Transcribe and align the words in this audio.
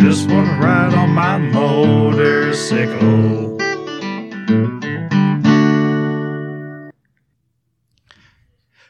Just 0.00 0.28
wanna 0.30 0.58
ride 0.60 0.94
on 0.94 1.10
my 1.10 1.36
motorcycle. 1.38 3.06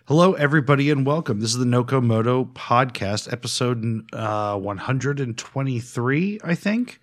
Hello, 0.07 0.35
everybody, 0.35 0.91
and 0.91 1.07
welcome. 1.07 1.41
This 1.41 1.51
is 1.51 1.59
the 1.59 1.65
Nocomoto 1.65 2.53
podcast, 2.53 3.33
episode 3.33 4.05
uh, 4.13 4.59
123, 4.59 6.41
I 6.45 6.55
think. 6.55 7.01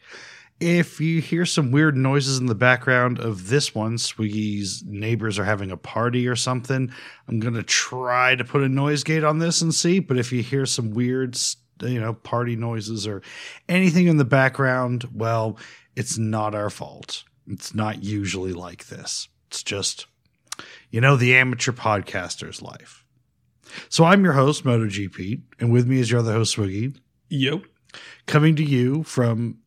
If 0.60 1.02
you 1.02 1.20
hear 1.20 1.46
some 1.46 1.72
weird 1.72 1.98
noises 1.98 2.38
in 2.38 2.46
the 2.46 2.56
background 2.56 3.20
of 3.20 3.50
this 3.50 3.76
one, 3.76 3.98
Swiggy's 3.98 4.84
neighbors 4.86 5.38
are 5.38 5.44
having 5.44 5.72
a 5.72 5.78
party 5.78 6.28
or 6.28 6.36
something. 6.38 6.94
I'm 7.28 7.40
going 7.40 7.56
to 7.56 7.64
try 7.64 8.36
to 8.36 8.46
put 8.46 8.62
a 8.62 8.70
noise 8.70 9.04
gate 9.04 9.24
on 9.24 9.40
this 9.40 9.62
and 9.62 9.74
see. 9.74 10.00
But 10.00 10.18
if 10.18 10.32
you 10.32 10.42
hear 10.42 10.66
some 10.66 10.92
weird, 10.92 11.36
you 11.84 12.00
know, 12.00 12.14
party 12.14 12.56
noises 12.56 13.08
or 13.08 13.22
anything 13.68 14.08
in 14.08 14.18
the 14.18 14.26
background, 14.26 15.08
well, 15.14 15.58
it's 15.96 16.18
not 16.18 16.56
our 16.56 16.70
fault. 16.70 17.24
It's 17.48 17.74
not 17.74 18.04
usually 18.04 18.54
like 18.54 18.88
this. 18.88 19.28
It's 19.48 19.64
just, 19.64 20.08
you 20.90 21.02
know, 21.02 21.16
the 21.16 21.36
amateur 21.36 21.72
podcaster's 21.72 22.62
life. 22.62 23.04
So 23.90 24.04
I'm 24.04 24.24
your 24.24 24.34
host, 24.34 24.64
MotoGP, 24.64 25.42
and 25.60 25.72
with 25.72 25.88
me 25.88 26.00
is 26.00 26.12
your 26.12 26.20
other 26.20 26.34
host, 26.34 26.56
Swiggy. 26.56 26.96
Yep. 27.30 27.64
Coming 28.26 28.56
to 28.56 28.64
you 28.64 29.04
from 29.04 29.60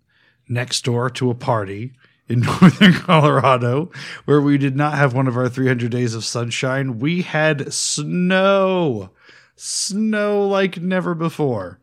next 0.48 0.84
door 0.84 1.11
to 1.11 1.30
a 1.30 1.34
party 1.34 1.92
in 2.28 2.41
northern 2.61 2.92
Colorado 2.92 3.91
where 4.25 4.41
we 4.41 4.59
did 4.59 4.77
not 4.77 4.95
have 4.95 5.14
one 5.14 5.27
of 5.27 5.37
our 5.37 5.48
300 5.48 5.91
days 5.91 6.14
of 6.14 6.25
sunshine. 6.25 6.98
We 6.98 7.23
had 7.23 7.73
snow, 7.73 9.11
snow 9.56 10.47
like 10.47 10.80
never 10.80 11.14
before. 11.14 11.80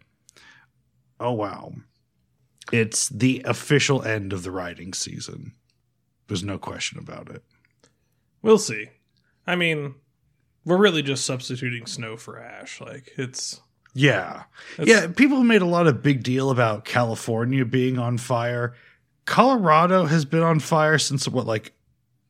Oh, 1.23 1.31
wow. 1.31 1.71
It's 2.73 3.07
the 3.09 3.41
official 3.45 4.03
end 4.03 4.33
of 4.33 4.43
the 4.43 4.52
riding 4.52 4.93
season. 4.93 5.53
There's 6.27 6.43
no 6.43 6.57
question 6.57 6.99
about 6.99 7.29
it. 7.29 7.43
We'll 8.41 8.57
see. 8.57 8.89
I 9.47 9.55
mean, 9.55 9.95
we're 10.66 10.77
really 10.77 11.01
just 11.01 11.25
substituting 11.25 11.85
snow 11.85 12.17
for 12.17 12.38
ash. 12.39 12.81
Like, 12.81 13.13
it's. 13.17 13.61
Yeah. 13.94 14.44
That's- 14.77 14.88
yeah. 15.03 15.07
People 15.13 15.44
made 15.44 15.61
a 15.61 15.66
lot 15.67 15.88
of 15.88 16.03
big 16.03 16.23
deal 16.23 16.51
about 16.51 16.83
California 16.83 17.63
being 17.63 17.97
on 17.97 18.17
fire. 18.17 18.73
Colorado 19.25 20.05
has 20.05 20.25
been 20.25 20.44
on 20.44 20.59
fire 20.59 20.97
since 20.97 21.25
what, 21.27 21.45
like 21.47 21.73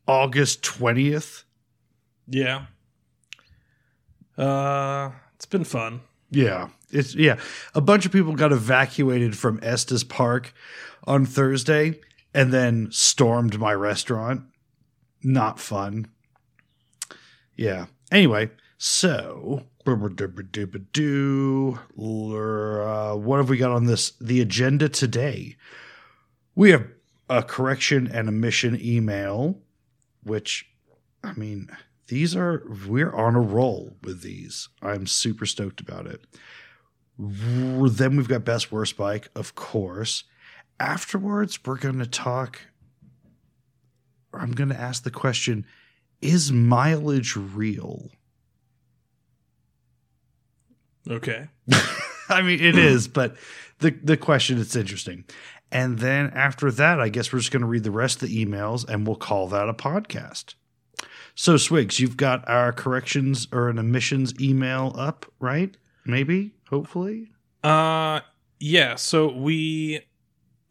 August 0.07 0.61
20th? 0.61 1.45
Yeah. 2.27 2.65
Uh, 4.37 5.11
it's 5.35 5.45
been 5.45 5.63
fun. 5.63 6.01
Yeah. 6.31 6.69
It's, 6.93 7.15
yeah. 7.15 7.39
A 7.73 7.81
bunch 7.81 8.05
of 8.05 8.11
people 8.11 8.33
got 8.35 8.51
evacuated 8.51 9.37
from 9.37 9.59
Estes 9.61 10.03
Park 10.03 10.53
on 11.05 11.25
Thursday 11.25 11.99
and 12.33 12.53
then 12.53 12.89
stormed 12.91 13.59
my 13.59 13.73
restaurant. 13.73 14.43
Not 15.23 15.59
fun. 15.59 16.07
Yeah. 17.55 17.85
Anyway, 18.11 18.51
so 18.77 19.63
what 23.15 23.37
have 23.37 23.49
we 23.49 23.57
got 23.57 23.71
on 23.71 23.85
this? 23.85 24.11
The 24.21 24.41
agenda 24.41 24.89
today. 24.89 25.55
We 26.55 26.71
have 26.71 26.87
a 27.29 27.41
correction 27.41 28.07
and 28.07 28.29
a 28.29 28.31
mission 28.31 28.79
email, 28.79 29.59
which, 30.23 30.69
I 31.23 31.33
mean, 31.33 31.69
these 32.07 32.35
are, 32.35 32.63
we're 32.87 33.13
on 33.13 33.35
a 33.35 33.41
roll 33.41 33.95
with 34.03 34.21
these. 34.21 34.69
I'm 34.81 35.07
super 35.07 35.45
stoked 35.45 35.79
about 35.79 36.05
it. 36.05 36.21
Then 37.17 38.17
we've 38.17 38.27
got 38.27 38.43
best 38.43 38.71
worst 38.71 38.97
bike, 38.97 39.29
of 39.35 39.55
course. 39.55 40.23
Afterwards, 40.79 41.59
we're 41.63 41.77
going 41.77 41.99
to 41.99 42.07
talk. 42.07 42.59
I'm 44.33 44.51
going 44.51 44.69
to 44.69 44.79
ask 44.79 45.03
the 45.03 45.11
question 45.11 45.65
Is 46.21 46.51
mileage 46.51 47.35
real? 47.35 48.09
Okay. 51.09 51.49
I 52.29 52.41
mean, 52.41 52.59
it 52.61 52.77
is, 52.77 53.07
but 53.07 53.35
the 53.79 53.91
the 53.91 54.17
question 54.17 54.59
it's 54.59 54.75
interesting. 54.75 55.25
And 55.71 55.99
then 55.99 56.31
after 56.35 56.69
that, 56.71 56.99
I 56.99 57.09
guess 57.09 57.33
we're 57.33 57.39
just 57.39 57.51
going 57.51 57.61
to 57.61 57.67
read 57.67 57.83
the 57.83 57.91
rest 57.91 58.21
of 58.21 58.29
the 58.29 58.45
emails, 58.45 58.87
and 58.87 59.07
we'll 59.07 59.15
call 59.15 59.47
that 59.47 59.69
a 59.69 59.73
podcast. 59.73 60.53
So, 61.35 61.57
Swigs, 61.57 61.99
you've 61.99 62.15
got 62.15 62.47
our 62.47 62.71
corrections 62.71 63.47
or 63.51 63.69
an 63.69 63.79
emissions 63.79 64.39
email 64.39 64.95
up, 64.95 65.25
right? 65.39 65.75
Maybe, 66.05 66.53
hopefully. 66.69 67.29
Uh, 67.63 68.21
yeah. 68.59 68.95
So 68.95 69.31
we 69.31 70.01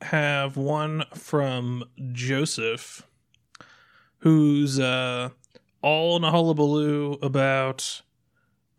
have 0.03 0.57
one 0.57 1.05
from 1.15 1.85
Joseph, 2.13 3.07
who's 4.19 4.79
uh 4.79 5.31
all 5.81 6.17
in 6.17 6.25
a 6.25 6.31
hullabaloo 6.31 7.19
about 7.23 8.03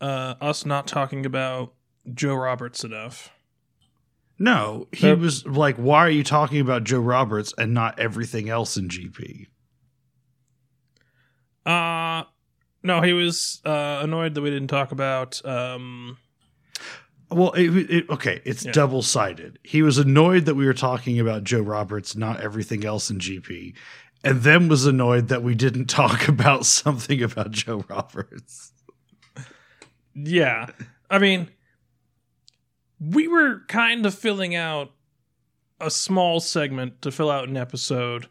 uh 0.01 0.35
us 0.41 0.65
not 0.65 0.87
talking 0.87 1.25
about 1.25 1.73
Joe 2.13 2.35
Roberts 2.35 2.83
enough. 2.83 3.31
No, 4.39 4.87
he 4.91 5.13
was 5.13 5.45
like, 5.45 5.77
"Why 5.77 5.99
are 5.99 6.09
you 6.09 6.23
talking 6.23 6.59
about 6.59 6.83
Joe 6.83 6.99
Roberts 6.99 7.53
and 7.57 7.73
not 7.73 7.99
everything 7.99 8.49
else 8.49 8.75
in 8.77 8.89
GP?" 8.89 9.47
Uh 11.65 12.23
no, 12.81 13.01
he 13.01 13.13
was 13.13 13.61
uh 13.65 13.99
annoyed 14.01 14.33
that 14.33 14.41
we 14.41 14.49
didn't 14.49 14.67
talk 14.67 14.91
about 14.91 15.43
um 15.45 16.17
Well, 17.33 17.51
it, 17.53 17.69
it, 17.89 18.09
okay, 18.09 18.41
it's 18.45 18.66
Yeah. 18.66 18.71
double 18.71 19.01
sided. 19.01 19.59
He 19.63 19.81
was 19.81 19.97
annoyed 19.97 20.45
that 20.45 20.55
we 20.55 20.66
were 20.66 20.73
talking 20.73 21.19
about 21.19 21.44
Joe 21.44 21.61
Roberts, 21.61 22.16
not 22.16 22.39
everything 22.41 22.85
else 22.85 23.09
in 23.09 23.19
GP, 23.19 23.73
and 24.23 24.41
then 24.41 24.67
was 24.67 24.85
annoyed 24.85 25.27
that 25.29 25.44
we 25.44 25.55
didn't 25.55 25.85
talk 25.88 26.27
about 26.27 26.66
something 26.66 27.21
about 27.23 27.51
Joe 27.51 27.83
Roberts. 27.89 28.71
Yeah. 30.16 30.67
I 31.09 31.19
mean, 31.19 31.49
we 32.99 33.27
were 33.27 33.61
kind 33.67 34.05
of 34.05 34.13
filling 34.13 34.55
out 34.55 34.91
a 35.79 35.89
small 35.91 36.39
segment 36.39 37.01
to 37.01 37.11
fill 37.11 37.29
out 37.31 37.50
an 37.50 37.57
episode. 37.57 38.27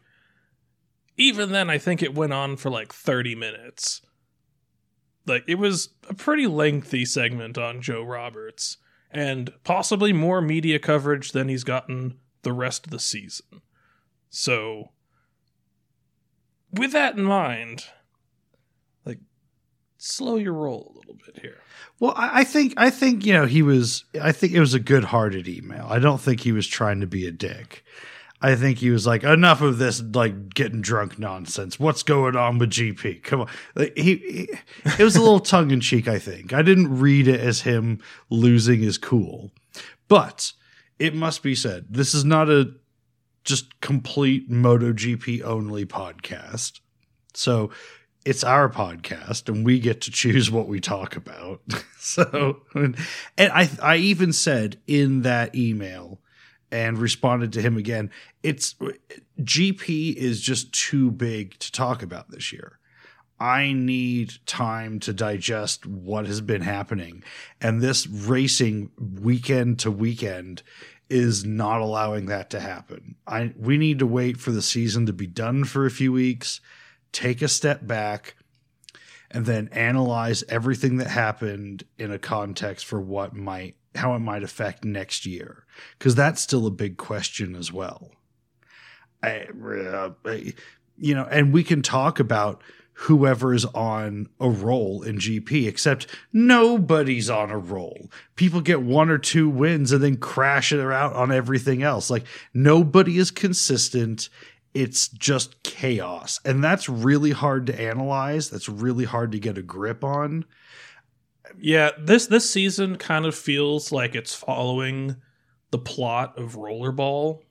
Even 1.17 1.51
then, 1.51 1.69
I 1.69 1.77
think 1.77 2.01
it 2.01 2.15
went 2.15 2.33
on 2.33 2.57
for 2.57 2.69
like 2.69 2.91
30 2.91 3.35
minutes. 3.35 4.01
Like, 5.25 5.43
it 5.47 5.55
was 5.55 5.89
a 6.09 6.13
pretty 6.13 6.47
lengthy 6.47 7.05
segment 7.05 7.57
on 7.57 7.81
Joe 7.81 8.01
Roberts, 8.03 8.77
and 9.13 9.53
possibly 9.63 10.11
more 10.11 10.41
media 10.41 10.79
coverage 10.79 11.31
than 11.31 11.47
he's 11.47 11.63
gotten 11.63 12.17
the 12.41 12.53
rest 12.53 12.85
of 12.85 12.91
the 12.91 12.99
season. 12.99 13.61
So, 14.29 14.91
with 16.71 16.91
that 16.93 17.15
in 17.15 17.23
mind, 17.23 17.85
like, 19.05 19.19
slow 19.97 20.37
your 20.37 20.53
roll 20.53 20.93
a 20.93 20.97
little 20.97 21.17
bit 21.25 21.39
here. 21.41 21.59
Well, 21.99 22.13
I, 22.17 22.43
think 22.43 22.73
I 22.75 22.89
think 22.89 23.25
you 23.25 23.33
know 23.33 23.45
he 23.45 23.61
was. 23.61 24.03
I 24.21 24.31
think 24.31 24.53
it 24.53 24.59
was 24.59 24.73
a 24.73 24.79
good 24.79 25.05
hearted 25.05 25.47
email. 25.47 25.87
I 25.89 25.99
don't 25.99 26.19
think 26.19 26.41
he 26.41 26.51
was 26.51 26.67
trying 26.67 26.99
to 27.01 27.07
be 27.07 27.27
a 27.27 27.31
dick. 27.31 27.85
I 28.43 28.55
think 28.55 28.79
he 28.79 28.89
was 28.89 29.07
like, 29.07 29.23
enough 29.23 29.61
of 29.61 29.77
this 29.77 30.01
like 30.01 30.53
getting 30.53 30.81
drunk 30.81 31.17
nonsense. 31.17 31.79
What's 31.79 32.03
going 32.03 32.35
on 32.35 32.57
with 32.57 32.71
GP? 32.71 33.23
Come 33.23 33.41
on, 33.41 33.47
like, 33.73 33.97
he, 33.97 34.17
he. 34.17 34.49
It 34.99 35.03
was 35.03 35.15
a 35.15 35.21
little 35.21 35.39
tongue 35.53 35.71
in 35.71 35.79
cheek. 35.79 36.09
I 36.09 36.19
think 36.19 36.51
I 36.51 36.61
didn't 36.61 36.99
read 36.99 37.29
it 37.29 37.39
as 37.39 37.61
him 37.61 38.01
losing 38.29 38.81
his 38.81 38.97
cool, 38.97 39.51
but 40.09 40.51
it 40.99 41.15
must 41.15 41.41
be 41.41 41.55
said 41.55 41.85
this 41.89 42.13
is 42.13 42.25
not 42.25 42.49
a 42.49 42.73
just 43.45 43.79
complete 43.79 44.51
MotoGP 44.51 45.41
only 45.43 45.85
podcast. 45.85 46.81
So 47.33 47.71
it's 48.25 48.43
our 48.43 48.69
podcast 48.69 49.47
and 49.47 49.65
we 49.65 49.79
get 49.79 50.01
to 50.01 50.11
choose 50.11 50.51
what 50.51 50.67
we 50.67 50.79
talk 50.79 51.15
about. 51.15 51.61
so, 51.97 52.61
and 52.75 52.97
I, 53.37 53.69
I 53.81 53.95
even 53.97 54.33
said 54.33 54.79
in 54.85 55.21
that 55.21 55.55
email 55.55 56.19
and 56.73 56.97
responded 56.97 57.53
to 57.53 57.61
him 57.61 57.77
again, 57.77 58.09
it's 58.41 58.73
GP 59.39 60.15
is 60.15 60.41
just 60.41 60.73
too 60.73 61.11
big 61.11 61.57
to 61.59 61.71
talk 61.71 62.01
about 62.01 62.31
this 62.31 62.51
year. 62.51 62.79
I 63.39 63.73
need 63.73 64.33
time 64.47 64.99
to 65.01 65.13
digest 65.13 65.85
what 65.85 66.25
has 66.25 66.41
been 66.41 66.63
happening. 66.63 67.23
And 67.61 67.79
this 67.79 68.07
racing 68.07 68.89
weekend 68.97 69.79
to 69.79 69.91
weekend 69.91 70.63
is 71.11 71.45
not 71.45 71.79
allowing 71.79 72.25
that 72.25 72.49
to 72.49 72.59
happen. 72.59 73.17
I 73.27 73.53
we 73.55 73.77
need 73.77 73.99
to 73.99 74.07
wait 74.07 74.37
for 74.37 74.49
the 74.49 74.61
season 74.63 75.05
to 75.05 75.13
be 75.13 75.27
done 75.27 75.65
for 75.65 75.85
a 75.85 75.91
few 75.91 76.11
weeks, 76.11 76.59
take 77.11 77.43
a 77.43 77.47
step 77.47 77.85
back, 77.85 78.35
and 79.29 79.45
then 79.45 79.69
analyze 79.71 80.43
everything 80.49 80.97
that 80.97 81.07
happened 81.07 81.83
in 81.99 82.11
a 82.11 82.17
context 82.17 82.87
for 82.87 82.99
what 82.99 83.35
might 83.35 83.75
how 83.95 84.15
it 84.15 84.19
might 84.19 84.43
affect 84.43 84.83
next 84.83 85.25
year 85.25 85.65
because 85.97 86.15
that's 86.15 86.41
still 86.41 86.65
a 86.65 86.71
big 86.71 86.97
question 86.97 87.55
as 87.55 87.71
well. 87.71 88.11
I, 89.21 89.47
uh, 89.47 90.11
I- 90.25 90.53
you 90.97 91.15
know, 91.15 91.25
and 91.29 91.51
we 91.53 91.63
can 91.63 91.81
talk 91.81 92.19
about 92.19 92.61
whoever's 92.93 93.65
on 93.65 94.27
a 94.39 94.47
roll 94.49 95.01
in 95.01 95.17
GP, 95.17 95.67
except 95.67 96.05
nobody's 96.31 97.29
on 97.29 97.49
a 97.49 97.57
roll. 97.57 98.11
People 98.35 98.61
get 98.61 98.83
one 98.83 99.09
or 99.09 99.17
two 99.17 99.49
wins 99.49 99.91
and 99.91 100.03
then 100.03 100.17
crash 100.17 100.71
it 100.71 100.79
out 100.79 101.13
on 101.13 101.31
everything 101.31 101.81
else. 101.81 102.09
Like 102.11 102.25
nobody 102.53 103.17
is 103.17 103.31
consistent. 103.31 104.29
It's 104.75 105.07
just 105.07 105.63
chaos. 105.63 106.39
And 106.45 106.63
that's 106.63 106.87
really 106.87 107.31
hard 107.31 107.65
to 107.67 107.81
analyze. 107.81 108.49
That's 108.51 108.69
really 108.69 109.05
hard 109.05 109.31
to 109.31 109.39
get 109.39 109.57
a 109.57 109.63
grip 109.63 110.03
on. 110.03 110.45
Yeah, 111.59 111.91
this 111.99 112.27
this 112.27 112.49
season 112.49 112.97
kind 112.97 113.25
of 113.25 113.35
feels 113.35 113.91
like 113.91 114.15
it's 114.15 114.33
following 114.33 115.17
the 115.71 115.77
plot 115.77 116.37
of 116.37 116.55
Rollerball. 116.55 117.41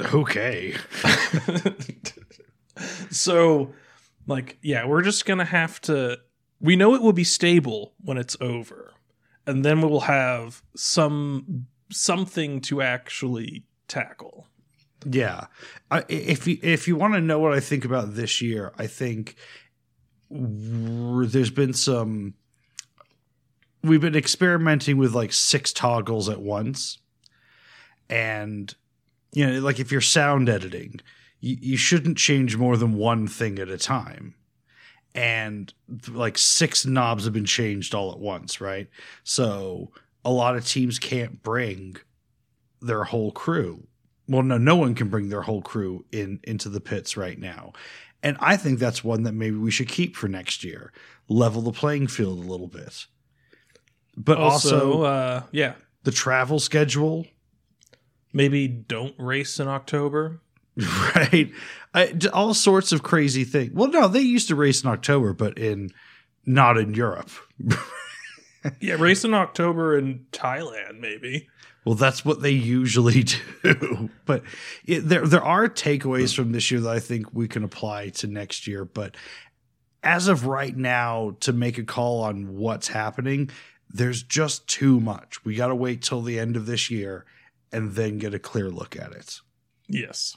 Okay. 0.00 0.74
so, 3.10 3.72
like, 4.26 4.58
yeah, 4.62 4.86
we're 4.86 5.02
just 5.02 5.26
gonna 5.26 5.44
have 5.44 5.80
to. 5.82 6.18
We 6.60 6.76
know 6.76 6.94
it 6.94 7.02
will 7.02 7.12
be 7.12 7.24
stable 7.24 7.94
when 8.00 8.18
it's 8.18 8.36
over, 8.40 8.94
and 9.46 9.64
then 9.64 9.80
we 9.80 9.88
will 9.88 10.00
have 10.00 10.62
some 10.74 11.66
something 11.90 12.60
to 12.62 12.82
actually 12.82 13.64
tackle. 13.88 14.46
Yeah, 15.08 15.46
I, 15.90 16.04
if 16.08 16.46
you 16.46 16.58
if 16.62 16.88
you 16.88 16.96
want 16.96 17.14
to 17.14 17.20
know 17.20 17.38
what 17.38 17.52
I 17.52 17.60
think 17.60 17.84
about 17.84 18.14
this 18.14 18.40
year, 18.40 18.72
I 18.78 18.86
think 18.86 19.36
there's 20.30 21.50
been 21.50 21.72
some. 21.72 22.34
We've 23.84 24.00
been 24.00 24.16
experimenting 24.16 24.96
with 24.96 25.14
like 25.14 25.32
six 25.32 25.72
toggles 25.72 26.28
at 26.28 26.40
once, 26.40 26.98
and 28.08 28.74
you 29.32 29.46
know, 29.46 29.60
like 29.60 29.78
if 29.78 29.92
you're 29.92 30.00
sound 30.00 30.48
editing, 30.48 31.00
you, 31.40 31.56
you 31.60 31.76
shouldn't 31.76 32.16
change 32.16 32.56
more 32.56 32.76
than 32.76 32.94
one 32.94 33.26
thing 33.26 33.58
at 33.58 33.68
a 33.68 33.76
time. 33.76 34.34
And 35.14 35.72
like 36.10 36.38
six 36.38 36.86
knobs 36.86 37.24
have 37.24 37.34
been 37.34 37.44
changed 37.44 37.94
all 37.94 38.10
at 38.10 38.18
once, 38.18 38.60
right? 38.60 38.88
So 39.22 39.92
a 40.24 40.30
lot 40.30 40.56
of 40.56 40.66
teams 40.66 40.98
can't 40.98 41.42
bring 41.42 41.96
their 42.80 43.04
whole 43.04 43.30
crew. 43.30 43.86
Well, 44.26 44.42
no, 44.42 44.56
no 44.56 44.76
one 44.76 44.94
can 44.94 45.08
bring 45.08 45.28
their 45.28 45.42
whole 45.42 45.62
crew 45.62 46.04
in 46.10 46.40
into 46.44 46.68
the 46.68 46.80
pits 46.80 47.16
right 47.16 47.38
now. 47.38 47.74
And 48.22 48.38
I 48.40 48.56
think 48.56 48.78
that's 48.78 49.04
one 49.04 49.24
that 49.24 49.34
maybe 49.34 49.56
we 49.56 49.70
should 49.70 49.88
keep 49.88 50.16
for 50.16 50.28
next 50.28 50.64
year. 50.64 50.92
Level 51.28 51.60
the 51.60 51.72
playing 51.72 52.06
field 52.06 52.38
a 52.38 52.50
little 52.50 52.68
bit. 52.68 53.06
But 54.16 54.38
also, 54.38 54.76
Also, 54.76 55.02
uh, 55.02 55.42
yeah, 55.50 55.74
the 56.04 56.10
travel 56.10 56.60
schedule 56.60 57.26
maybe 58.32 58.68
don't 58.68 59.14
race 59.18 59.58
in 59.60 59.68
October. 59.68 60.40
right? 61.14 61.52
I, 61.94 62.14
all 62.32 62.52
sorts 62.52 62.90
of 62.90 63.02
crazy 63.04 63.44
things. 63.44 63.72
Well, 63.72 63.88
no, 63.88 64.08
they 64.08 64.20
used 64.20 64.48
to 64.48 64.56
race 64.56 64.82
in 64.82 64.90
October, 64.90 65.32
but 65.32 65.56
in 65.56 65.90
not 66.44 66.78
in 66.78 66.94
Europe. 66.94 67.30
Yeah, 68.80 68.94
race 68.94 69.24
in 69.24 69.34
October 69.34 69.98
in 69.98 70.26
Thailand, 70.32 70.98
maybe. 70.98 71.48
Well, 71.84 71.96
that's 71.96 72.24
what 72.24 72.40
they 72.40 72.50
usually 72.50 73.24
do. 73.62 74.08
but 74.24 74.42
it, 74.86 75.00
there 75.00 75.26
there 75.26 75.44
are 75.44 75.68
takeaways 75.68 76.34
from 76.34 76.52
this 76.52 76.70
year 76.70 76.80
that 76.80 76.90
I 76.90 76.98
think 77.00 77.26
we 77.34 77.46
can 77.46 77.62
apply 77.62 78.08
to 78.10 78.26
next 78.26 78.66
year. 78.66 78.84
But 78.86 79.16
as 80.02 80.28
of 80.28 80.46
right 80.46 80.74
now, 80.74 81.36
to 81.40 81.52
make 81.52 81.76
a 81.76 81.84
call 81.84 82.22
on 82.22 82.56
what's 82.56 82.88
happening, 82.88 83.50
there's 83.94 84.24
just 84.24 84.66
too 84.66 84.98
much. 85.00 85.44
We 85.44 85.54
got 85.54 85.68
to 85.68 85.74
wait 85.74 86.02
till 86.02 86.20
the 86.20 86.38
end 86.38 86.56
of 86.56 86.66
this 86.66 86.90
year 86.90 87.24
and 87.72 87.92
then 87.92 88.18
get 88.18 88.34
a 88.34 88.40
clear 88.40 88.68
look 88.68 88.96
at 88.96 89.12
it. 89.12 89.40
Yes. 89.88 90.36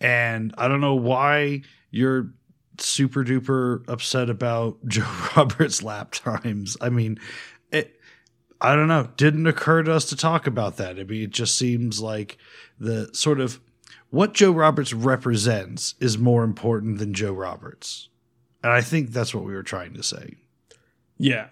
And 0.00 0.54
I 0.56 0.66
don't 0.66 0.80
know 0.80 0.94
why 0.94 1.62
you're 1.90 2.32
super 2.78 3.24
duper 3.24 3.86
upset 3.88 4.30
about 4.30 4.78
Joe 4.86 5.06
Roberts' 5.36 5.82
lap 5.82 6.12
times. 6.12 6.78
I 6.80 6.88
mean, 6.88 7.18
it, 7.70 8.00
I 8.58 8.74
don't 8.74 8.88
know. 8.88 9.10
Didn't 9.18 9.46
occur 9.46 9.82
to 9.82 9.92
us 9.92 10.06
to 10.06 10.16
talk 10.16 10.46
about 10.46 10.78
that. 10.78 10.98
I 10.98 11.04
mean, 11.04 11.24
it 11.24 11.30
just 11.30 11.58
seems 11.58 12.00
like 12.00 12.38
the 12.80 13.10
sort 13.12 13.38
of 13.38 13.60
what 14.08 14.32
Joe 14.32 14.52
Roberts 14.52 14.94
represents 14.94 15.94
is 16.00 16.16
more 16.16 16.42
important 16.42 16.98
than 16.98 17.12
Joe 17.12 17.32
Roberts. 17.34 18.08
And 18.62 18.72
I 18.72 18.80
think 18.80 19.10
that's 19.10 19.34
what 19.34 19.44
we 19.44 19.52
were 19.52 19.62
trying 19.62 19.92
to 19.92 20.02
say. 20.02 20.36
Yeah. 21.18 21.48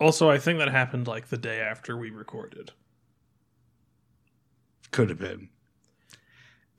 Also, 0.00 0.30
I 0.30 0.38
think 0.38 0.58
that 0.58 0.68
happened 0.70 1.06
like 1.06 1.28
the 1.28 1.36
day 1.38 1.60
after 1.60 1.96
we 1.96 2.10
recorded. 2.10 2.72
Could 4.90 5.08
have 5.10 5.18
been. 5.18 5.48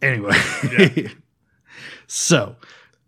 Anyway. 0.01 0.36
Yeah. 0.71 1.10
so 2.07 2.56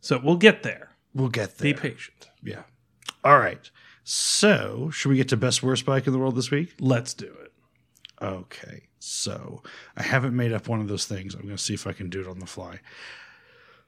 So 0.01 0.19
we'll 0.23 0.35
get 0.37 0.63
there. 0.63 0.89
we'll 1.13 1.29
get 1.29 1.57
there. 1.57 1.73
Be 1.73 1.79
patient. 1.79 2.29
Yeah. 2.43 2.63
All 3.23 3.39
right. 3.39 3.69
So, 4.03 4.89
should 4.91 5.09
we 5.09 5.15
get 5.17 5.29
to 5.29 5.37
best 5.37 5.61
worst 5.63 5.85
bike 5.85 6.07
in 6.07 6.13
the 6.13 6.19
world 6.19 6.35
this 6.35 6.49
week? 6.51 6.73
Let's 6.79 7.13
do 7.13 7.27
it. 7.43 7.53
Okay. 8.21 8.87
So, 8.99 9.61
I 9.95 10.03
haven't 10.03 10.35
made 10.35 10.51
up 10.53 10.67
one 10.67 10.81
of 10.81 10.87
those 10.87 11.05
things. 11.05 11.33
I'm 11.35 11.41
going 11.43 11.55
to 11.55 11.61
see 11.63 11.75
if 11.75 11.85
I 11.87 11.93
can 11.93 12.09
do 12.09 12.19
it 12.19 12.27
on 12.27 12.39
the 12.39 12.47
fly. 12.47 12.79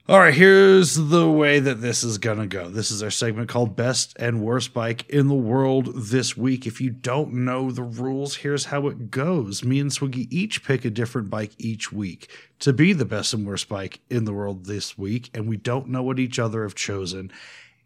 All 0.06 0.18
right, 0.18 0.34
here's 0.34 0.96
the 0.96 1.30
way 1.30 1.60
that 1.60 1.80
this 1.80 2.04
is 2.04 2.18
going 2.18 2.36
to 2.36 2.46
go. 2.46 2.68
This 2.68 2.90
is 2.90 3.02
our 3.02 3.10
segment 3.10 3.48
called 3.48 3.74
Best 3.74 4.14
and 4.18 4.42
Worst 4.42 4.74
Bike 4.74 5.08
in 5.08 5.28
the 5.28 5.34
World 5.34 5.94
this 5.96 6.36
week. 6.36 6.66
If 6.66 6.78
you 6.78 6.90
don't 6.90 7.32
know 7.32 7.70
the 7.70 7.84
rules, 7.84 8.36
here's 8.36 8.66
how 8.66 8.86
it 8.88 9.10
goes. 9.10 9.64
Me 9.64 9.80
and 9.80 9.90
Swiggy 9.90 10.26
each 10.30 10.62
pick 10.62 10.84
a 10.84 10.90
different 10.90 11.30
bike 11.30 11.52
each 11.56 11.90
week 11.90 12.28
to 12.58 12.74
be 12.74 12.92
the 12.92 13.06
best 13.06 13.32
and 13.32 13.46
worst 13.46 13.66
bike 13.70 14.00
in 14.10 14.26
the 14.26 14.34
world 14.34 14.66
this 14.66 14.98
week, 14.98 15.30
and 15.32 15.48
we 15.48 15.56
don't 15.56 15.88
know 15.88 16.02
what 16.02 16.18
each 16.18 16.38
other 16.38 16.64
have 16.64 16.74
chosen. 16.74 17.32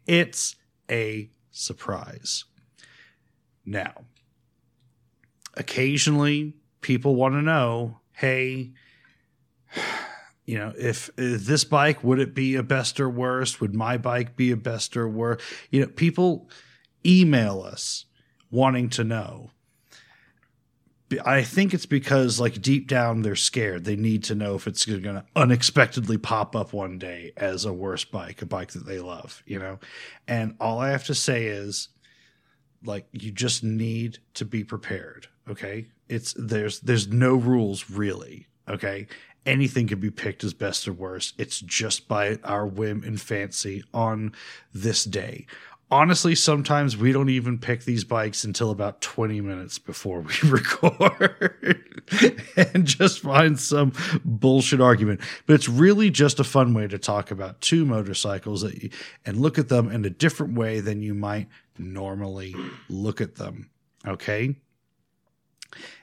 It's 0.05 0.57
a 0.91 1.29
surprise. 1.51 2.43
Now, 3.65 3.93
occasionally 5.55 6.53
people 6.81 7.15
want 7.15 7.35
to 7.35 7.41
know 7.41 8.01
hey, 8.11 8.71
you 10.49 10.57
know, 10.57 10.73
if, 10.79 11.11
if 11.15 11.45
this 11.45 11.63
bike 11.63 12.03
would 12.03 12.17
it 12.17 12.33
be 12.33 12.55
a 12.55 12.63
best 12.63 12.99
or 12.99 13.07
worst? 13.07 13.61
Would 13.61 13.75
my 13.75 13.99
bike 13.99 14.35
be 14.35 14.49
a 14.49 14.57
best 14.57 14.97
or 14.97 15.07
worst? 15.07 15.45
You 15.69 15.81
know, 15.81 15.87
people 15.87 16.49
email 17.05 17.61
us 17.61 18.05
wanting 18.49 18.89
to 18.89 19.03
know. 19.03 19.51
I 21.23 21.43
think 21.43 21.75
it's 21.75 21.85
because, 21.85 22.39
like, 22.39 22.63
deep 22.63 22.87
down, 22.87 23.21
they're 23.21 23.35
scared. 23.35 23.85
They 23.85 23.95
need 23.95 24.23
to 24.23 24.33
know 24.33 24.55
if 24.55 24.65
it's 24.65 24.85
going 24.85 25.03
to 25.03 25.23
unexpectedly 25.35 26.17
pop 26.17 26.55
up 26.55 26.73
one 26.73 26.97
day 26.97 27.31
as 27.37 27.65
a 27.65 27.73
worse 27.73 28.05
bike, 28.05 28.41
a 28.41 28.47
bike 28.47 28.71
that 28.71 28.87
they 28.87 28.99
love, 28.99 29.43
you 29.45 29.59
know? 29.59 29.77
And 30.27 30.55
all 30.59 30.79
I 30.79 30.89
have 30.89 31.05
to 31.05 31.15
say 31.15 31.45
is, 31.45 31.89
like, 32.83 33.05
you 33.11 33.31
just 33.31 33.63
need 33.63 34.17
to 34.33 34.45
be 34.45 34.63
prepared, 34.63 35.27
okay? 35.47 35.89
It's 36.07 36.33
there's 36.35 36.79
there's 36.79 37.07
no 37.07 37.35
rules 37.35 37.87
really, 37.91 38.47
okay? 38.67 39.05
Anything 39.45 39.87
can 39.87 39.99
be 39.99 40.11
picked 40.11 40.43
as 40.43 40.53
best 40.53 40.87
or 40.87 40.93
worst. 40.93 41.33
It's 41.37 41.59
just 41.59 42.07
by 42.07 42.37
our 42.43 42.67
whim 42.67 43.03
and 43.03 43.19
fancy 43.19 43.83
on 43.93 44.33
this 44.73 45.03
day 45.03 45.47
honestly, 45.91 46.35
sometimes 46.35 46.95
we 46.95 47.11
don't 47.11 47.29
even 47.29 47.57
pick 47.57 47.83
these 47.83 48.03
bikes 48.03 48.43
until 48.43 48.71
about 48.71 49.01
20 49.01 49.41
minutes 49.41 49.79
before 49.79 50.21
we 50.21 50.33
record 50.49 51.83
and 52.55 52.85
just 52.85 53.21
find 53.21 53.59
some 53.59 53.93
bullshit 54.23 54.81
argument. 54.81 55.21
But 55.45 55.55
it's 55.55 55.69
really 55.69 56.09
just 56.09 56.39
a 56.39 56.43
fun 56.43 56.73
way 56.73 56.87
to 56.87 56.97
talk 56.97 57.31
about 57.31 57.61
two 57.61 57.85
motorcycles 57.85 58.63
you, 58.63 58.89
and 59.25 59.37
look 59.37 59.57
at 59.57 59.69
them 59.69 59.91
in 59.91 60.05
a 60.05 60.09
different 60.09 60.55
way 60.55 60.79
than 60.79 61.01
you 61.01 61.13
might 61.13 61.47
normally 61.77 62.55
look 62.87 63.21
at 63.21 63.35
them. 63.35 63.69
Okay. 64.07 64.55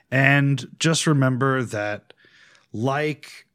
And 0.09 0.67
just 0.79 1.07
remember 1.07 1.63
that, 1.63 2.13
like 2.71 3.47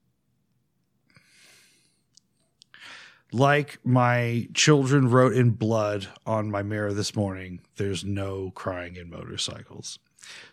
like 3.33 3.79
my 3.83 4.49
children 4.55 5.09
wrote 5.09 5.33
in 5.33 5.51
blood 5.51 6.09
on 6.27 6.51
my 6.51 6.63
mirror 6.63 6.93
this 6.93 7.17
morning, 7.17 7.61
there's 7.77 8.05
no 8.05 8.51
crying 8.55 8.97
in 8.97 9.09
motorcycles. 9.09 9.99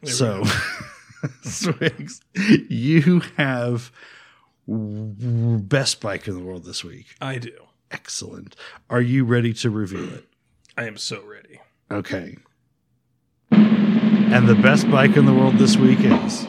There 0.01 0.13
so, 0.13 0.43
Swigs, 1.43 2.21
you 2.35 3.21
have 3.37 3.91
best 4.67 5.99
bike 5.99 6.27
in 6.27 6.35
the 6.35 6.43
world 6.43 6.63
this 6.63 6.83
week. 6.83 7.07
I 7.19 7.37
do. 7.37 7.53
Excellent. 7.91 8.55
Are 8.89 9.01
you 9.01 9.25
ready 9.25 9.53
to 9.55 9.69
reveal 9.69 10.13
it? 10.13 10.25
I 10.77 10.85
am 10.85 10.97
so 10.97 11.23
ready. 11.25 11.59
Okay. 11.91 12.37
And 13.51 14.47
the 14.47 14.55
best 14.55 14.89
bike 14.91 15.17
in 15.17 15.25
the 15.25 15.33
world 15.33 15.55
this 15.55 15.75
week 15.75 15.99
is 16.01 16.47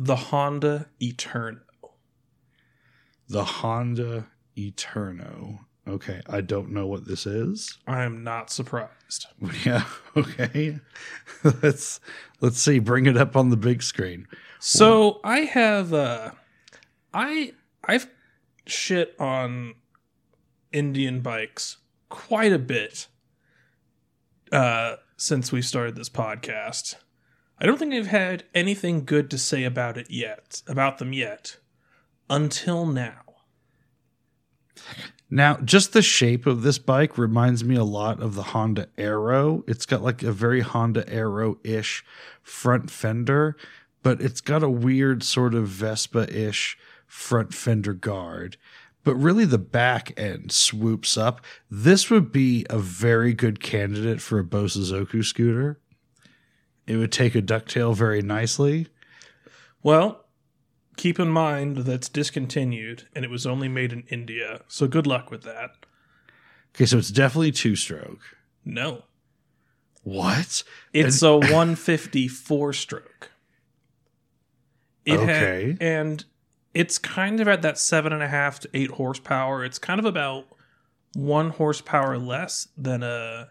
The 0.00 0.16
Honda 0.16 0.86
Eterno. 1.02 1.58
the 3.28 3.44
Honda 3.44 4.28
Eterno. 4.56 5.66
Okay, 5.86 6.20
I 6.28 6.40
don't 6.40 6.70
know 6.70 6.86
what 6.86 7.06
this 7.06 7.26
is. 7.26 7.78
I 7.86 8.04
am 8.04 8.22
not 8.22 8.50
surprised. 8.50 9.26
Yeah. 9.64 9.84
Okay. 10.16 10.78
let's 11.62 12.00
let's 12.40 12.58
see. 12.60 12.78
Bring 12.78 13.06
it 13.06 13.16
up 13.16 13.36
on 13.36 13.48
the 13.50 13.56
big 13.56 13.82
screen. 13.82 14.26
So 14.60 15.20
I 15.24 15.40
have 15.40 15.92
uh 15.92 16.30
I 17.12 17.52
I've 17.84 18.06
shit 18.66 19.14
on 19.18 19.74
Indian 20.72 21.20
bikes 21.20 21.78
quite 22.08 22.52
a 22.52 22.58
bit 22.58 23.08
uh, 24.52 24.96
since 25.16 25.50
we 25.50 25.62
started 25.62 25.96
this 25.96 26.08
podcast. 26.10 26.96
I 27.60 27.66
don't 27.66 27.78
think 27.78 27.92
I've 27.92 28.06
had 28.06 28.44
anything 28.54 29.04
good 29.04 29.30
to 29.30 29.38
say 29.38 29.64
about 29.64 29.98
it 29.98 30.10
yet, 30.10 30.62
about 30.68 30.98
them 30.98 31.12
yet, 31.12 31.58
until 32.30 32.86
now. 32.86 33.22
Now, 35.30 35.56
just 35.58 35.92
the 35.92 36.00
shape 36.00 36.46
of 36.46 36.62
this 36.62 36.78
bike 36.78 37.18
reminds 37.18 37.64
me 37.64 37.76
a 37.76 37.84
lot 37.84 38.22
of 38.22 38.34
the 38.34 38.44
Honda 38.44 38.88
Aero. 38.96 39.64
It's 39.66 39.86
got 39.86 40.02
like 40.02 40.22
a 40.22 40.32
very 40.32 40.60
Honda 40.60 41.06
Aero 41.12 41.58
ish 41.64 42.04
front 42.42 42.90
fender, 42.90 43.56
but 44.02 44.22
it's 44.22 44.40
got 44.40 44.62
a 44.62 44.70
weird 44.70 45.22
sort 45.22 45.54
of 45.54 45.66
Vespa 45.66 46.32
ish 46.34 46.78
front 47.06 47.52
fender 47.52 47.92
guard. 47.92 48.56
But 49.04 49.16
really, 49.16 49.44
the 49.44 49.58
back 49.58 50.18
end 50.18 50.52
swoops 50.52 51.16
up. 51.16 51.40
This 51.70 52.08
would 52.08 52.30
be 52.30 52.64
a 52.70 52.78
very 52.78 53.34
good 53.34 53.60
candidate 53.60 54.20
for 54.20 54.38
a 54.38 54.44
Bosozoku 54.44 55.24
scooter. 55.24 55.78
It 56.88 56.96
would 56.96 57.12
take 57.12 57.34
a 57.34 57.42
ducktail 57.42 57.94
very 57.94 58.22
nicely. 58.22 58.88
Well, 59.82 60.24
keep 60.96 61.20
in 61.20 61.28
mind 61.28 61.76
that's 61.78 62.08
discontinued 62.08 63.06
and 63.14 63.24
it 63.24 63.30
was 63.30 63.46
only 63.46 63.68
made 63.68 63.92
in 63.92 64.02
India. 64.08 64.62
So 64.68 64.88
good 64.88 65.06
luck 65.06 65.30
with 65.30 65.42
that. 65.42 65.70
Okay, 66.74 66.86
so 66.86 66.98
it's 66.98 67.10
definitely 67.10 67.52
two 67.52 67.76
stroke. 67.76 68.20
No, 68.64 69.04
What? 70.02 70.64
it's 70.92 71.22
a 71.22 71.32
154 71.36 72.72
stroke. 72.72 73.30
It 75.04 75.18
Okay. 75.18 75.76
and 75.80 76.24
it's 76.74 76.98
kind 76.98 77.40
of 77.40 77.48
at 77.48 77.62
that 77.62 77.78
seven 77.78 78.12
and 78.12 78.22
a 78.22 78.28
half 78.28 78.60
to 78.60 78.68
eight 78.74 78.90
horsepower. 78.92 79.64
It's 79.64 79.78
kind 79.78 79.98
of 80.00 80.04
about 80.06 80.46
one 81.14 81.50
horsepower 81.50 82.18
less 82.18 82.68
than 82.76 83.02
a 83.02 83.48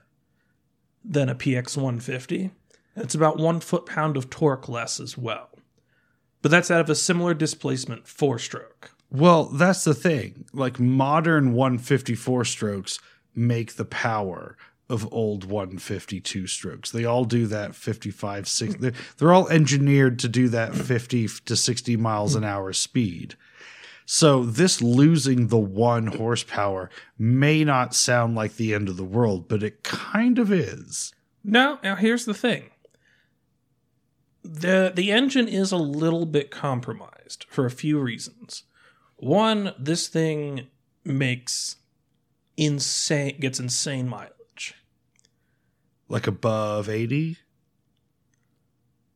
than 1.04 1.30
a 1.30 1.36
PX 1.36 1.76
150. 1.78 2.52
It's 2.98 3.16
about 3.16 3.38
one 3.38 3.60
foot 3.60 3.86
pound 3.86 4.18
of 4.18 4.30
torque 4.30 4.68
less 4.68 5.00
as 5.00 5.18
well. 5.18 5.50
But 6.42 6.52
that's 6.52 6.72
out 6.72 6.82
of 6.82 6.90
a 6.90 6.96
similar 6.96 7.34
displacement 7.34 8.08
four 8.08 8.40
stroke. 8.40 8.92
Well, 9.10 9.46
that's 9.46 9.84
the 9.84 9.94
thing. 9.94 10.46
Like 10.54 10.80
modern 10.80 11.54
154 11.54 12.46
strokes 12.46 13.00
make 13.36 13.76
the 13.76 13.86
power 13.86 14.58
of 14.90 15.12
old 15.14 15.46
152 15.46 16.48
strokes. 16.48 16.92
They 16.92 17.06
all 17.06 17.26
do 17.26 17.46
that 17.48 17.76
55, 17.76 18.48
60. 18.48 18.80
They're, 18.80 18.94
they're 19.18 19.34
all 19.34 19.48
engineered 19.50 20.20
to 20.20 20.28
do 20.28 20.50
that 20.50 20.74
50 20.74 21.28
to 21.46 21.56
60 21.56 21.98
miles 21.98 22.36
an 22.36 22.44
hour 22.44 22.72
speed. 22.74 23.36
So 24.06 24.44
this 24.46 24.82
losing 24.82 25.48
the 25.48 25.58
one 25.58 26.08
horsepower 26.08 26.90
may 27.18 27.66
not 27.66 27.94
sound 27.94 28.36
like 28.36 28.56
the 28.56 28.74
end 28.74 28.88
of 28.88 28.96
the 28.96 29.04
world, 29.04 29.50
but 29.50 29.64
it 29.64 29.84
kind 29.84 30.40
of 30.40 30.52
is. 30.52 31.14
Now, 31.44 31.80
now 31.84 31.96
here's 31.96 32.24
the 32.24 32.34
thing. 32.34 32.70
The 34.48 34.94
the 34.96 35.12
engine 35.12 35.48
is 35.48 35.72
a 35.72 35.78
little 35.78 36.26
bit 36.26 36.52
compromised 36.52 37.46
for 37.50 37.66
a 37.66 37.72
few 37.72 38.00
reasons. 38.00 38.64
One, 39.18 39.74
this 39.78 40.08
thing 40.08 40.68
makes 41.04 41.76
insane 42.56 43.40
gets 43.40 43.60
insane 43.60 44.08
mileage. 44.08 44.76
Like 46.08 46.28
above 46.28 46.88
80. 46.88 47.38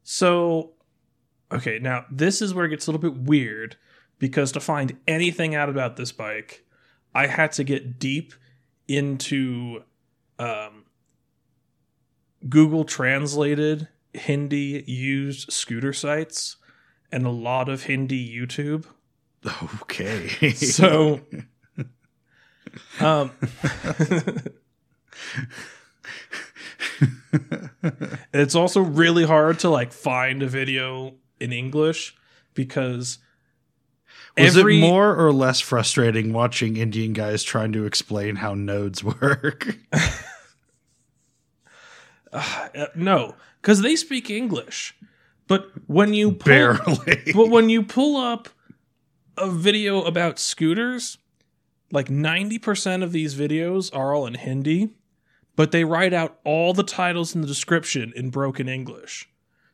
So 0.04 0.74
okay, 1.52 1.80
now 1.80 2.06
this 2.12 2.42
is 2.42 2.54
where 2.54 2.66
it 2.66 2.70
gets 2.70 2.88
a 2.88 2.92
little 2.92 3.10
bit 3.10 3.22
weird 3.22 3.78
because 4.20 4.52
to 4.52 4.60
find 4.60 4.98
anything 5.08 5.56
out 5.56 5.70
about 5.70 5.96
this 5.96 6.12
bike, 6.12 6.66
I 7.16 7.28
had 7.28 7.54
to 7.54 7.64
get 7.64 8.00
deep 8.00 8.34
into 8.88 9.84
um, 10.38 10.86
Google 12.50 12.84
translated 12.84 13.88
Hindi 14.14 14.84
used 14.88 15.52
scooter 15.52 15.94
sites 15.94 16.58
and 17.12 17.26
a 17.26 17.30
lot 17.30 17.70
of 17.70 17.84
Hindi 17.84 18.28
YouTube. 18.36 18.86
Okay. 19.84 20.52
So 20.54 21.22
um 23.00 23.32
it's 28.34 28.56
also 28.56 28.82
really 28.82 29.26
hard 29.26 29.60
to 29.60 29.70
like 29.70 29.92
find 29.92 30.42
a 30.44 30.48
video 30.48 31.16
in 31.40 31.52
English 31.52 32.16
because 32.54 33.20
Was 34.38 34.58
every 34.58 34.78
it 34.78 34.82
more 34.82 35.16
or 35.16 35.32
less 35.34 35.60
frustrating 35.60 36.34
watching 36.34 36.78
Indian 36.78 37.14
guys 37.14 37.44
trying 37.44 37.74
to 37.74 37.86
explain 37.86 38.38
how 38.38 38.54
nodes 38.54 39.04
work? 39.22 39.78
Uh, 42.32 42.88
no 42.96 43.36
because 43.62 43.82
they 43.82 43.96
speak 43.96 44.30
English, 44.30 44.96
but 45.48 45.70
when 45.88 46.14
you 46.14 46.32
pull, 46.32 46.50
Barely. 46.50 47.24
but 47.36 47.50
when 47.50 47.70
you 47.70 47.84
pull 47.84 48.18
up 48.18 48.50
a 49.38 49.50
video 49.50 50.02
about 50.04 50.40
scooters, 50.40 51.18
like 51.92 52.10
ninety 52.10 52.58
percent 52.58 53.04
of 53.04 53.12
these 53.12 53.36
videos 53.36 53.96
are 53.96 54.14
all 54.14 54.26
in 54.26 54.36
Hindi, 54.36 54.90
but 55.56 55.72
they 55.72 55.84
write 55.84 56.14
out 56.14 56.40
all 56.44 56.74
the 56.74 56.84
titles 56.84 57.36
in 57.36 57.42
the 57.42 57.48
description 57.48 58.14
in 58.16 58.30
broken 58.30 58.68
English. 58.68 59.28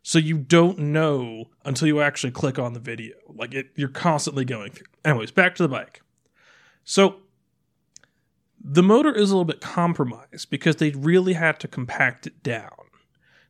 So 0.03 0.19
you 0.19 0.37
don't 0.37 0.79
know 0.79 1.49
until 1.65 1.87
you 1.87 1.99
actually 1.99 2.31
click 2.31 2.57
on 2.57 2.71
the 2.73 2.79
video. 2.79 3.15
Like 3.27 3.53
it 3.53 3.67
you're 3.75 3.89
constantly 3.89 4.45
going 4.45 4.71
through. 4.71 4.87
Anyways, 5.03 5.31
back 5.31 5.55
to 5.55 5.63
the 5.63 5.69
bike. 5.69 6.01
So 6.83 7.17
the 8.69 8.83
motor 8.83 9.13
is 9.13 9.29
a 9.29 9.33
little 9.33 9.45
bit 9.45 9.61
compromised 9.61 10.49
because 10.49 10.77
they 10.77 10.91
really 10.91 11.33
had 11.33 11.59
to 11.59 11.67
compact 11.67 12.25
it 12.25 12.41
down. 12.43 12.76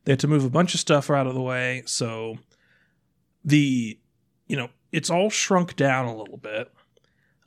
They 0.07 0.13
had 0.13 0.21
to 0.21 0.27
move 0.29 0.45
a 0.45 0.49
bunch 0.49 0.73
of 0.73 0.79
stuff 0.79 1.09
out 1.09 1.27
of 1.27 1.33
the 1.33 1.41
way, 1.41 1.83
so 1.85 2.37
the 3.43 3.99
you 4.47 4.55
know, 4.55 4.69
it's 4.93 5.09
all 5.09 5.29
shrunk 5.29 5.75
down 5.75 6.05
a 6.05 6.15
little 6.15 6.37
bit. 6.37 6.71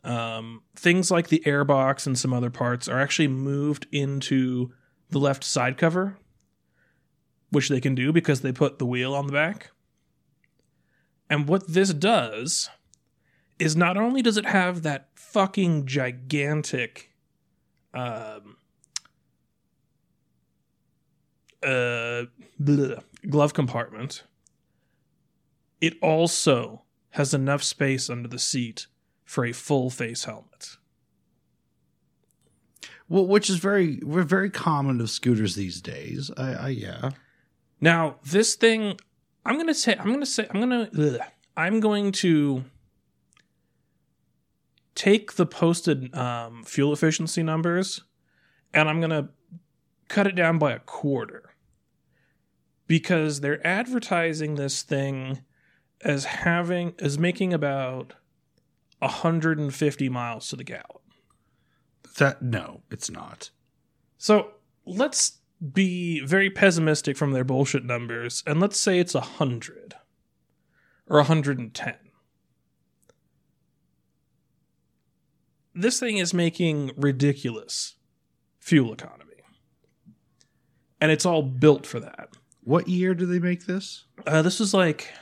Um, 0.05 0.61
things 0.77 1.11
like 1.11 1.29
the 1.29 1.43
airbox 1.47 2.07
and 2.07 2.19
some 2.19 2.35
other 2.35 2.51
parts 2.51 2.87
are 2.87 3.01
actually 3.01 3.29
moved 3.29 3.87
into 3.91 4.75
the 5.09 5.19
left 5.19 5.43
side 5.43 5.79
cover, 5.79 6.19
which 7.49 7.71
they 7.71 7.81
can 7.81 7.95
do 7.95 8.13
because 8.13 8.43
they 8.43 8.53
put 8.53 8.79
the 8.79 8.85
wheel 8.85 9.15
on 9.15 9.27
the 9.27 9.33
back. 9.33 9.71
And 11.31 11.49
what 11.49 11.67
this 11.67 11.95
does 11.95 12.69
is 13.59 13.75
not 13.75 13.97
only 13.97 14.21
does 14.21 14.37
it 14.37 14.45
have 14.45 14.83
that 14.83 15.09
fucking 15.15 15.87
gigantic 15.87 17.09
um, 17.95 18.59
uh, 21.63 22.25
bleh, 22.61 23.03
glove 23.29 23.55
compartment, 23.55 24.25
it 25.81 25.95
also 26.03 26.83
has 27.11 27.35
enough 27.35 27.63
space 27.63 28.09
under 28.09 28.29
the 28.29 28.39
seat 28.39 28.87
for 29.25 29.45
a 29.45 29.53
full 29.53 29.91
face 29.91 30.25
helmet. 30.25 30.77
well, 33.11 33.27
which 33.27 33.51
is 33.51 33.57
very 33.57 34.01
very 34.05 34.49
common 34.49 35.01
of 35.01 35.11
scooters 35.11 35.57
these 35.57 35.81
days. 35.83 36.31
I, 36.37 36.53
I 36.53 36.69
yeah. 36.69 37.11
Now, 37.81 38.17
this 38.25 38.55
thing, 38.55 38.99
I'm 39.45 39.57
gonna 39.57 39.75
say, 39.75 39.97
I'm 39.99 40.13
gonna 40.13 40.27
say, 40.27 40.47
I'm 40.51 40.61
gonna, 40.61 40.89
ugh, 40.99 41.21
I'm 41.57 41.81
going 41.81 42.13
to 42.13 42.65
take 44.95 45.35
the 45.35 45.47
posted 45.47 46.15
um, 46.15 46.63
fuel 46.65 46.93
efficiency 46.93 47.43
numbers, 47.43 48.03
and 48.73 48.89
I'm 48.89 49.01
gonna 49.01 49.31
cut 50.09 50.27
it 50.27 50.35
down 50.35 50.59
by 50.59 50.73
a 50.73 50.79
quarter 50.79 51.50
because 52.91 53.39
they're 53.39 53.65
advertising 53.65 54.57
this 54.57 54.83
thing 54.83 55.43
as 56.01 56.25
having 56.25 56.93
as 56.99 57.21
making 57.21 57.55
about 57.55 58.15
150 58.99 60.09
miles 60.09 60.49
to 60.49 60.57
the 60.57 60.65
gallon. 60.65 60.83
That 62.19 62.43
no, 62.43 62.83
it's 62.91 63.09
not. 63.09 63.51
So 64.19 64.55
let's 64.85 65.39
be 65.73 66.19
very 66.27 66.51
pessimistic 66.51 67.17
from 67.17 67.31
their 67.31 67.45
bullshit 67.45 67.85
numbers, 67.85 68.43
and 68.45 68.59
let's 68.59 68.81
say 68.81 68.99
it's 68.99 69.15
a 69.15 69.21
hundred 69.21 69.95
or 71.07 71.21
a 71.21 71.25
hundred 71.25 71.61
and 71.61 71.73
ten. 71.73 71.95
This 75.77 76.01
thing 76.01 76.17
is 76.17 76.35
making 76.35 76.91
ridiculous 76.97 77.95
fuel 78.59 78.93
economy, 78.93 79.45
and 81.01 81.13
it's 81.13 81.25
all 81.25 81.45
built 81.45 81.87
for 81.87 82.01
that. 82.01 82.31
What 82.63 82.89
year 82.89 83.15
do 83.15 83.27
they 83.27 83.39
make 83.39 83.67
this? 83.67 84.05
Uh, 84.27 84.43
this 84.43 84.61
was 84.61 84.75
like 84.75 85.13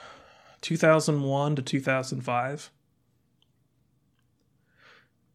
2001 0.60 1.56
to 1.56 1.62
2005. 1.62 2.70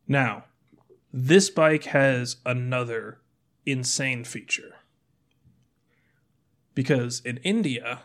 Now, 0.08 0.44
this 1.12 1.50
bike 1.50 1.86
has 1.86 2.38
another 2.46 3.20
insane 3.66 4.24
feature. 4.24 4.76
Because 6.76 7.22
in 7.22 7.38
India, 7.38 8.02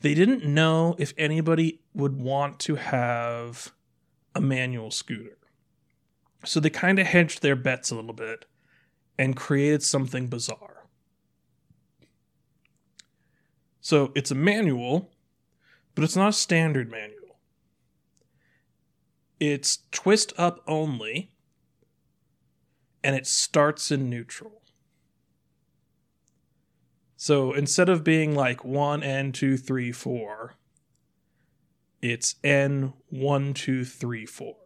they 0.00 0.14
didn't 0.14 0.44
know 0.44 0.96
if 0.98 1.12
anybody 1.16 1.80
would 1.94 2.16
want 2.16 2.58
to 2.60 2.76
have 2.76 3.72
a 4.34 4.40
manual 4.40 4.90
scooter. 4.90 5.36
So 6.44 6.60
they 6.60 6.70
kind 6.70 6.98
of 6.98 7.06
hedged 7.06 7.42
their 7.42 7.56
bets 7.56 7.90
a 7.90 7.96
little 7.96 8.12
bit 8.12 8.46
and 9.18 9.36
created 9.36 9.82
something 9.82 10.28
bizarre. 10.28 10.75
So 13.86 14.10
it's 14.16 14.32
a 14.32 14.34
manual, 14.34 15.12
but 15.94 16.02
it's 16.02 16.16
not 16.16 16.30
a 16.30 16.32
standard 16.32 16.90
manual. 16.90 17.38
It's 19.38 19.78
twist 19.92 20.32
up 20.36 20.60
only, 20.66 21.30
and 23.04 23.14
it 23.14 23.28
starts 23.28 23.92
in 23.92 24.10
neutral. 24.10 24.60
So 27.16 27.52
instead 27.52 27.88
of 27.88 28.02
being 28.02 28.34
like 28.34 28.64
1, 28.64 29.04
N, 29.04 29.30
2, 29.30 29.56
3, 29.56 29.92
4, 29.92 30.54
it's 32.02 32.34
N, 32.42 32.92
1, 33.10 33.54
2, 33.54 33.84
3, 33.84 34.26
4. 34.26 34.65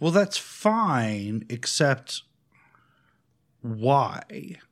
Well, 0.00 0.10
that's 0.10 0.38
fine, 0.38 1.44
except 1.50 2.22
why? 3.60 4.22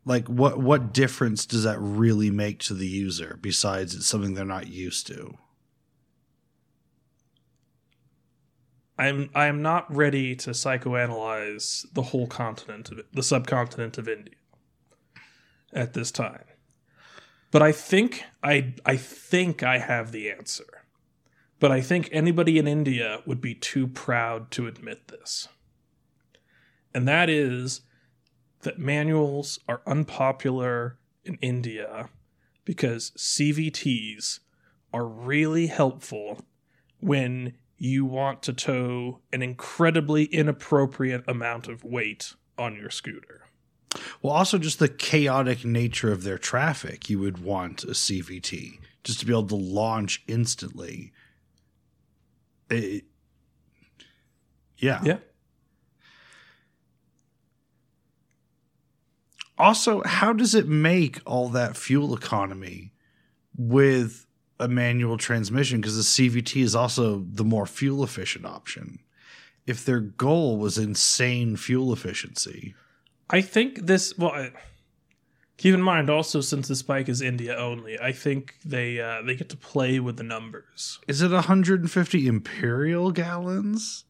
Like 0.07 0.27
what 0.29 0.59
what 0.59 0.95
difference 0.95 1.45
does 1.45 1.65
that 1.65 1.79
really 1.79 2.31
make 2.31 2.61
to 2.61 2.75
the 2.75 2.87
user 2.87 3.39
besides 3.41 3.95
it's 3.95 4.07
something 4.07 4.35
they're 4.35 4.45
not 4.47 4.69
used 4.69 5.07
to? 5.09 5.37
I'm 8.99 9.29
I 9.35 9.47
am 9.47 9.61
not 9.61 9.95
ready 9.95 10.35
to 10.37 10.51
psychoanalyze 10.51 11.85
the 11.93 12.03
whole 12.03 12.27
continent 12.27 12.91
of 12.91 13.03
the 13.13 13.23
subcontinent 13.23 13.99
of 13.99 14.09
India 14.09 14.35
at 15.73 15.93
this 15.93 16.11
time. 16.11 16.45
But 17.51 17.61
I 17.63 17.73
think 17.73 18.25
I 18.43 18.75
I 18.87 18.97
think 18.97 19.63
I 19.63 19.79
have 19.79 20.13
the 20.13 20.31
answer. 20.31 20.78
But 21.61 21.73
I 21.73 21.81
think 21.81 22.09
anybody 22.12 22.59
in 22.59 22.69
India 22.69 23.21
would 23.27 23.41
be 23.41 23.55
too 23.55 23.87
proud 23.87 24.50
to 24.53 24.67
admit 24.67 25.09
this. 25.09 25.49
And 26.95 27.07
that 27.09 27.29
is 27.29 27.83
that 28.62 28.79
manuals 28.79 29.59
are 29.69 29.83
unpopular 29.87 30.99
in 31.25 31.37
India 31.41 32.09
because 32.65 33.12
CVTs 33.17 34.41
are 34.93 35.07
really 35.07 35.67
helpful 35.67 36.45
when 37.00 37.55
you 37.77 38.05
want 38.05 38.43
to 38.43 38.53
tow 38.53 39.21
an 39.33 39.43
incredibly 39.43 40.25
inappropriate 40.25 41.25
amount 41.29 41.69
of 41.69 41.85
weight 41.85 42.35
on 42.57 42.75
your 42.75 42.91
scooter. 42.91 43.43
Well, 44.21 44.33
also 44.33 44.59
just 44.59 44.79
the 44.79 44.88
chaotic 44.88 45.65
nature 45.65 46.12
of 46.12 46.25
their 46.25 46.38
traffic, 46.38 47.09
you 47.09 47.19
would 47.21 47.38
want 47.38 47.85
a 47.85 47.88
CVT 47.88 48.79
just 49.05 49.21
to 49.21 49.27
be 49.27 49.33
able 49.33 49.47
to 49.47 49.55
launch 49.55 50.23
instantly. 50.27 51.12
It, 52.71 53.05
yeah. 54.77 55.01
Yeah. 55.05 55.19
Also, 59.57 60.03
how 60.05 60.33
does 60.33 60.55
it 60.55 60.69
make 60.69 61.21
all 61.27 61.49
that 61.49 61.77
fuel 61.77 62.15
economy 62.17 62.93
with 63.57 64.25
a 64.61 64.69
manual 64.69 65.17
transmission? 65.17 65.81
Because 65.81 65.97
the 65.97 66.03
CVT 66.03 66.63
is 66.63 66.77
also 66.77 67.25
the 67.29 67.45
more 67.45 67.67
fuel 67.67 68.05
efficient 68.05 68.47
option. 68.47 69.01
If 69.67 69.85
their 69.85 70.01
goal 70.01 70.59
was 70.59 70.79
insane 70.79 71.57
fuel 71.57 71.93
efficiency, 71.93 72.75
I 73.29 73.41
think 73.43 73.87
this. 73.87 74.17
Well, 74.17 74.31
I- 74.31 74.53
keep 75.59 75.75
in 75.75 75.83
mind 75.83 76.09
also 76.09 76.41
since 76.41 76.69
this 76.69 76.81
bike 76.83 77.09
is 77.11 77.21
India 77.21 77.55
only, 77.55 78.00
I 78.00 78.12
think 78.12 78.55
they 78.65 78.99
uh, 79.00 79.21
they 79.23 79.35
get 79.37 79.50
to 79.50 79.57
play 79.59 80.00
with 80.00 80.17
the 80.17 80.23
numbers. 80.23 80.99
is 81.07 81.21
it 81.21 81.31
150 81.31 82.27
imperial 82.27 83.11
gallons 83.11 84.05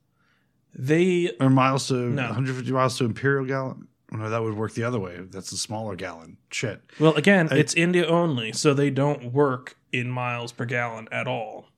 They 0.74 1.32
or 1.40 1.50
miles 1.50 1.88
to 1.88 1.94
No. 1.94 2.22
150 2.22 2.70
miles 2.72 2.96
to 2.98 3.04
imperial 3.04 3.44
gallon? 3.46 3.88
No, 4.12 4.30
that 4.30 4.42
would 4.42 4.54
work 4.54 4.72
the 4.74 4.84
other 4.84 4.98
way. 5.00 5.18
That's 5.30 5.52
a 5.52 5.56
smaller 5.58 5.94
gallon. 5.96 6.38
Shit. 6.50 6.80
well 7.00 7.14
again, 7.14 7.48
I- 7.50 7.56
it's 7.56 7.74
India 7.74 8.06
only, 8.06 8.52
so 8.52 8.72
they 8.72 8.90
don't 8.90 9.32
work 9.32 9.76
in 9.92 10.08
miles 10.10 10.52
per 10.52 10.64
gallon 10.66 11.08
at 11.10 11.26
all. 11.26 11.68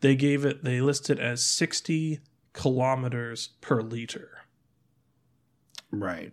They 0.00 0.16
gave 0.16 0.44
it. 0.44 0.64
They 0.64 0.80
list 0.80 1.10
it 1.10 1.18
as 1.18 1.44
sixty 1.44 2.20
kilometers 2.52 3.50
per 3.60 3.82
liter. 3.82 4.30
Right. 5.90 6.32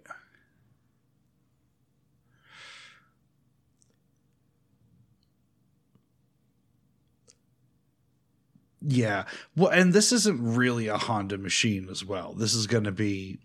Yeah. 8.81 9.25
Well, 9.55 9.71
and 9.71 9.93
this 9.93 10.11
isn't 10.11 10.55
really 10.55 10.87
a 10.87 10.97
Honda 10.97 11.37
machine 11.37 11.87
as 11.89 12.03
well. 12.03 12.33
This 12.33 12.53
is 12.53 12.67
going 12.67 12.85
to 12.85 12.91
be 12.91 13.39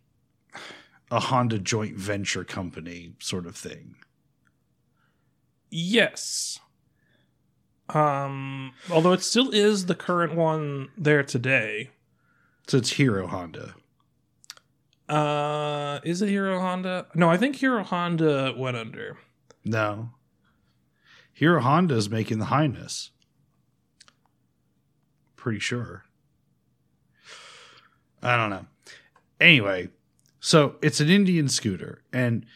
a 1.11 1.21
Honda 1.21 1.59
joint 1.59 1.97
venture 1.97 2.45
company 2.45 3.13
sort 3.19 3.47
of 3.47 3.57
thing. 3.57 3.97
Yes. 5.71 6.59
Um, 7.89 8.73
although 8.91 9.13
it 9.13 9.23
still 9.23 9.51
is 9.51 9.87
the 9.87 9.95
current 9.95 10.35
one 10.35 10.89
there 10.97 11.23
today. 11.23 11.91
So 12.67 12.79
it's 12.79 12.93
Hero 12.93 13.27
Honda. 13.27 13.75
Uh, 15.09 16.01
is 16.03 16.21
it 16.21 16.29
Hero 16.29 16.59
Honda? 16.59 17.07
No, 17.15 17.29
I 17.29 17.37
think 17.37 17.57
Hero 17.57 17.85
Honda 17.85 18.55
went 18.57 18.77
under. 18.77 19.19
No. 19.65 20.11
Hero 21.33 21.61
Honda 21.61 21.95
is 21.95 22.11
making 22.11 22.39
the 22.39 22.47
Highness. 22.47 23.11
Pretty 25.47 25.61
sure. 25.61 26.03
I 28.21 28.37
don't 28.37 28.51
know. 28.51 28.67
Anyway, 29.41 29.91
so 30.41 30.75
it's 30.83 30.99
an 30.99 31.09
Indian 31.09 31.49
scooter. 31.49 32.03
And 32.13 32.47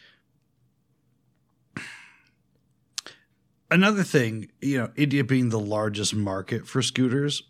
another 3.71 4.03
thing, 4.03 4.51
you 4.61 4.77
know, 4.77 4.91
India 4.97 5.23
being 5.23 5.51
the 5.51 5.61
largest 5.61 6.17
market 6.17 6.67
for 6.67 6.83
scooters, 6.83 7.45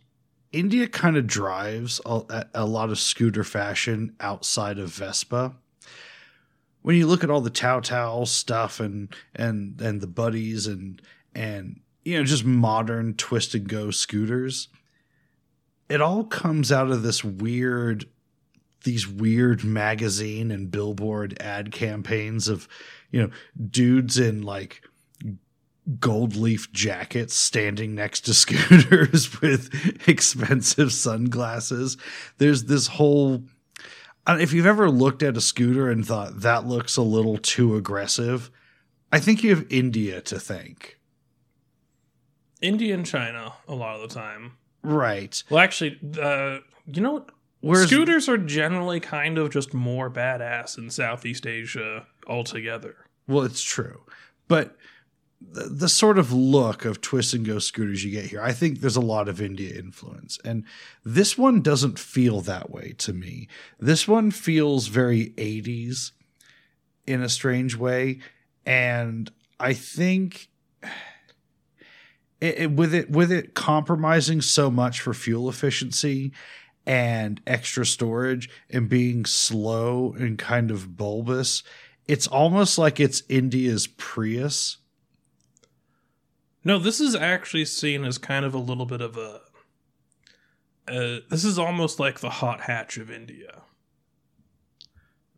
India 0.52 0.86
kind 0.86 1.16
of 1.16 1.26
drives 1.26 2.02
a, 2.04 2.44
a 2.52 2.66
lot 2.66 2.90
of 2.90 2.98
scooter 2.98 3.42
fashion 3.42 4.14
outside 4.20 4.78
of 4.78 4.90
Vespa 4.90 5.54
when 6.82 6.96
you 6.96 7.06
look 7.06 7.24
at 7.24 7.30
all 7.30 7.40
the 7.40 7.48
Tao 7.48 7.80
Tao 7.80 8.24
stuff 8.24 8.78
and 8.78 9.16
and 9.34 9.80
and 9.80 10.02
the 10.02 10.06
buddies 10.06 10.66
and 10.66 11.00
and 11.34 11.80
you 12.04 12.18
know 12.18 12.24
just 12.24 12.44
modern 12.44 13.14
twist 13.14 13.54
and 13.54 13.66
go 13.66 13.90
scooters, 13.90 14.68
it 15.90 16.00
all 16.00 16.24
comes 16.24 16.72
out 16.72 16.90
of 16.90 17.02
this 17.02 17.22
weird 17.24 18.06
these 18.84 19.06
weird 19.06 19.62
magazine 19.62 20.50
and 20.50 20.70
billboard 20.70 21.36
ad 21.40 21.70
campaigns 21.70 22.48
of 22.48 22.66
you 23.10 23.20
know 23.20 23.30
dudes 23.70 24.18
in 24.18 24.42
like 24.42 24.82
gold 25.98 26.36
leaf 26.36 26.72
jackets 26.72 27.34
standing 27.34 27.94
next 27.94 28.20
to 28.20 28.32
scooters 28.34 29.40
with 29.40 30.08
expensive 30.08 30.92
sunglasses 30.92 31.96
there's 32.38 32.64
this 32.64 32.86
whole 32.86 33.42
if 34.28 34.52
you've 34.52 34.66
ever 34.66 34.90
looked 34.90 35.22
at 35.22 35.36
a 35.36 35.40
scooter 35.40 35.90
and 35.90 36.06
thought 36.06 36.40
that 36.40 36.66
looks 36.66 36.96
a 36.96 37.02
little 37.02 37.38
too 37.38 37.76
aggressive, 37.76 38.50
I 39.10 39.18
think 39.18 39.42
you 39.42 39.50
have 39.50 39.66
India 39.70 40.20
to 40.22 40.38
thank. 40.38 40.98
India 42.60 42.94
and 42.94 43.06
China 43.06 43.54
a 43.66 43.74
lot 43.74 43.96
of 43.96 44.02
the 44.02 44.14
time. 44.14 44.52
Right. 44.82 45.42
Well, 45.50 45.60
actually, 45.60 45.98
uh, 46.20 46.58
you 46.86 47.02
know 47.02 47.12
what? 47.12 47.30
Whereas 47.60 47.88
Scooters 47.88 48.28
are 48.28 48.38
generally 48.38 49.00
kind 49.00 49.36
of 49.36 49.50
just 49.50 49.74
more 49.74 50.10
badass 50.10 50.78
in 50.78 50.88
Southeast 50.90 51.46
Asia 51.46 52.06
altogether. 52.26 52.96
well, 53.26 53.44
it's 53.44 53.62
true. 53.62 54.00
But 54.48 54.76
the, 55.40 55.64
the 55.64 55.88
sort 55.88 56.18
of 56.18 56.32
look 56.32 56.84
of 56.84 57.00
twist 57.00 57.34
and 57.34 57.44
go 57.46 57.58
scooters 57.58 58.04
you 58.04 58.10
get 58.10 58.26
here, 58.26 58.42
I 58.42 58.52
think 58.52 58.80
there's 58.80 58.96
a 58.96 59.00
lot 59.00 59.28
of 59.28 59.40
India 59.40 59.78
influence. 59.78 60.38
And 60.44 60.64
this 61.04 61.36
one 61.36 61.60
doesn't 61.60 61.98
feel 61.98 62.40
that 62.42 62.70
way 62.70 62.94
to 62.98 63.12
me. 63.12 63.48
This 63.78 64.08
one 64.08 64.30
feels 64.30 64.86
very 64.86 65.30
80s 65.36 66.12
in 67.06 67.22
a 67.22 67.28
strange 67.28 67.76
way. 67.76 68.20
And 68.64 69.30
I 69.58 69.72
think 69.72 70.49
it, 72.40 72.58
it- 72.58 72.70
with 72.72 72.94
it 72.94 73.10
with 73.10 73.30
it 73.32 73.54
compromising 73.54 74.40
so 74.40 74.70
much 74.70 75.00
for 75.00 75.12
fuel 75.14 75.48
efficiency 75.48 76.32
and 76.86 77.40
extra 77.46 77.84
storage 77.84 78.48
and 78.70 78.88
being 78.88 79.24
slow 79.24 80.14
and 80.18 80.38
kind 80.38 80.70
of 80.70 80.96
bulbous, 80.96 81.62
it's 82.08 82.26
almost 82.26 82.78
like 82.78 82.98
it's 82.98 83.22
India's 83.28 83.86
Prius. 83.86 84.78
No, 86.64 86.78
this 86.78 87.00
is 87.00 87.14
actually 87.14 87.64
seen 87.66 88.04
as 88.04 88.18
kind 88.18 88.44
of 88.44 88.54
a 88.54 88.58
little 88.58 88.86
bit 88.86 89.00
of 89.00 89.16
a. 89.16 89.40
Uh, 90.88 91.20
this 91.28 91.44
is 91.44 91.58
almost 91.58 92.00
like 92.00 92.20
the 92.20 92.30
hot 92.30 92.62
hatch 92.62 92.96
of 92.96 93.10
India. 93.10 93.62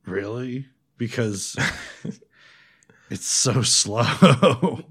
Really? 0.06 0.66
Because 0.98 1.56
it's 3.10 3.26
so 3.26 3.62
slow. 3.62 4.82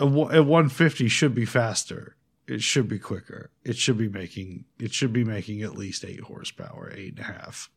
A, 0.00 0.06
one- 0.06 0.34
a 0.34 0.42
150 0.42 1.08
should 1.08 1.34
be 1.34 1.44
faster. 1.44 2.16
It 2.48 2.62
should 2.62 2.88
be 2.88 2.98
quicker. 2.98 3.50
It 3.64 3.76
should 3.76 3.96
be 3.98 4.08
making 4.08 4.64
it 4.80 4.92
should 4.92 5.12
be 5.12 5.22
making 5.22 5.62
at 5.62 5.76
least 5.76 6.04
eight 6.04 6.20
horsepower, 6.20 6.92
eight 6.96 7.10
and 7.16 7.20
a 7.20 7.22
half. 7.24 7.70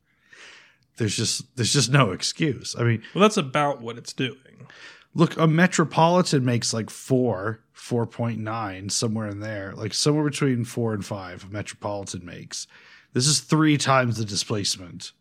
There's 0.97 1.15
just 1.15 1.55
there's 1.55 1.73
just 1.73 1.91
no 1.91 2.11
excuse. 2.11 2.75
I 2.77 2.83
mean, 2.83 3.03
Well, 3.13 3.21
that's 3.21 3.37
about 3.37 3.81
what 3.81 3.97
it's 3.97 4.13
doing. 4.13 4.67
look, 5.13 5.37
a 5.37 5.45
Metropolitan 5.47 6.43
makes 6.45 6.73
like 6.73 6.89
four, 6.89 7.59
four 7.71 8.05
point 8.07 8.39
nine, 8.39 8.89
somewhere 8.89 9.27
in 9.27 9.39
there, 9.41 9.73
like 9.75 9.93
somewhere 9.93 10.23
between 10.29 10.65
four 10.65 10.93
and 10.93 11.05
five. 11.05 11.43
A 11.43 11.47
Metropolitan 11.53 12.25
makes. 12.25 12.65
This 13.13 13.27
is 13.27 13.41
three 13.41 13.77
times 13.77 14.17
the 14.17 14.25
displacement. 14.25 15.11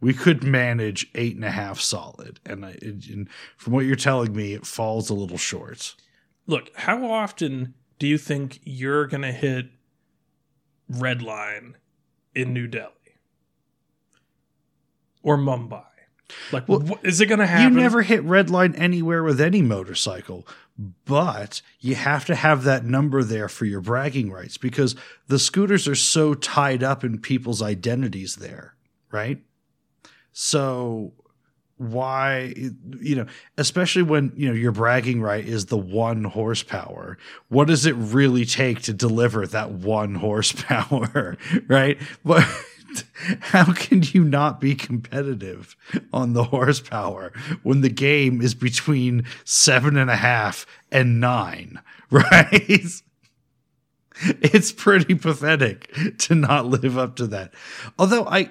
We 0.00 0.14
could 0.14 0.42
manage 0.42 1.06
eight 1.14 1.36
and 1.36 1.44
a 1.44 1.50
half 1.50 1.80
solid, 1.80 2.40
and, 2.46 2.64
I, 2.64 2.76
and 2.82 3.28
from 3.56 3.72
what 3.74 3.84
you're 3.84 3.94
telling 3.94 4.34
me, 4.34 4.52
it 4.54 4.66
falls 4.66 5.10
a 5.10 5.14
little 5.14 5.38
short. 5.38 5.94
Look, 6.46 6.70
how 6.74 7.04
often 7.10 7.74
do 7.98 8.06
you 8.06 8.18
think 8.18 8.60
you're 8.64 9.06
going 9.06 9.22
to 9.22 9.32
hit 9.32 9.66
red 10.88 11.22
line 11.22 11.76
in 12.34 12.52
New 12.52 12.66
Delhi 12.66 12.90
or 15.22 15.36
Mumbai? 15.36 15.84
Like, 16.50 16.68
Well, 16.68 16.80
wh- 16.80 17.04
is 17.06 17.20
it 17.20 17.26
going 17.26 17.40
to 17.40 17.46
happen? 17.46 17.74
You 17.74 17.80
never 17.80 18.02
hit 18.02 18.22
red 18.24 18.50
line 18.50 18.74
anywhere 18.74 19.22
with 19.22 19.40
any 19.40 19.60
motorcycle, 19.62 20.46
but 21.04 21.60
you 21.80 21.94
have 21.94 22.24
to 22.26 22.34
have 22.34 22.64
that 22.64 22.84
number 22.84 23.22
there 23.22 23.48
for 23.48 23.66
your 23.66 23.80
bragging 23.82 24.30
rights 24.32 24.56
because 24.56 24.96
the 25.28 25.38
scooters 25.38 25.86
are 25.86 25.94
so 25.94 26.32
tied 26.34 26.82
up 26.82 27.04
in 27.04 27.18
people's 27.20 27.60
identities 27.60 28.36
there, 28.36 28.74
right? 29.10 29.42
So 30.32 31.12
why 31.90 32.54
you 33.00 33.16
know 33.16 33.26
especially 33.58 34.02
when 34.02 34.32
you 34.36 34.48
know 34.48 34.54
your 34.54 34.72
bragging 34.72 35.20
right 35.20 35.46
is 35.46 35.66
the 35.66 35.78
one 35.78 36.24
horsepower. 36.24 37.18
What 37.48 37.68
does 37.68 37.86
it 37.86 37.94
really 37.96 38.44
take 38.44 38.82
to 38.82 38.92
deliver 38.92 39.46
that 39.46 39.72
one 39.72 40.14
horsepower 40.16 41.36
right? 41.68 41.98
But 42.24 42.46
how 43.40 43.72
can 43.72 44.02
you 44.02 44.24
not 44.24 44.60
be 44.60 44.74
competitive 44.74 45.76
on 46.12 46.32
the 46.32 46.44
horsepower 46.44 47.32
when 47.62 47.80
the 47.80 47.90
game 47.90 48.40
is 48.40 48.54
between 48.54 49.24
seven 49.44 49.96
and 49.96 50.10
a 50.10 50.16
half 50.16 50.66
and 50.90 51.20
nine 51.20 51.80
right? 52.10 53.02
It's 54.24 54.72
pretty 54.72 55.14
pathetic 55.14 55.92
to 56.18 56.34
not 56.34 56.66
live 56.66 56.98
up 56.98 57.16
to 57.16 57.26
that. 57.28 57.54
Although 57.98 58.26
i 58.26 58.50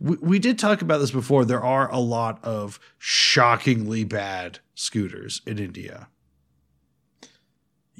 we, 0.00 0.16
we 0.16 0.38
did 0.38 0.58
talk 0.58 0.82
about 0.82 0.98
this 0.98 1.10
before. 1.10 1.44
There 1.44 1.62
are 1.62 1.90
a 1.92 1.98
lot 1.98 2.42
of 2.42 2.80
shockingly 2.98 4.04
bad 4.04 4.58
scooters 4.74 5.42
in 5.46 5.58
India 5.58 6.08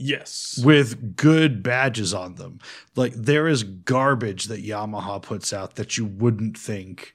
yes. 0.00 0.60
with 0.64 1.14
good 1.14 1.62
badges 1.62 2.12
on 2.14 2.34
them. 2.34 2.58
Like 2.96 3.12
there 3.14 3.46
is 3.46 3.62
garbage 3.62 4.46
that 4.46 4.64
Yamaha 4.64 5.22
puts 5.22 5.52
out 5.52 5.76
that 5.76 5.96
you 5.96 6.06
wouldn't 6.06 6.58
think 6.58 7.14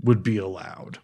would 0.00 0.22
be 0.22 0.38
allowed. 0.38 0.98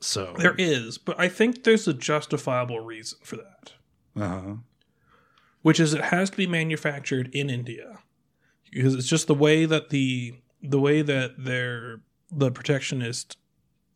So 0.00 0.34
There 0.38 0.54
is, 0.56 0.98
but 0.98 1.18
I 1.18 1.28
think 1.28 1.64
there's 1.64 1.88
a 1.88 1.94
justifiable 1.94 2.80
reason 2.80 3.18
for 3.22 3.36
that, 3.36 3.72
uh-huh. 4.16 4.54
which 5.62 5.80
is 5.80 5.94
it 5.94 6.04
has 6.04 6.30
to 6.30 6.36
be 6.36 6.46
manufactured 6.46 7.28
in 7.34 7.50
India 7.50 7.98
because 8.70 8.94
it's 8.94 9.08
just 9.08 9.26
the 9.26 9.34
way 9.34 9.64
that 9.64 9.90
the 9.90 10.34
the 10.62 10.80
way 10.80 11.02
that 11.02 11.34
their 11.38 12.00
the 12.30 12.50
protectionist 12.50 13.36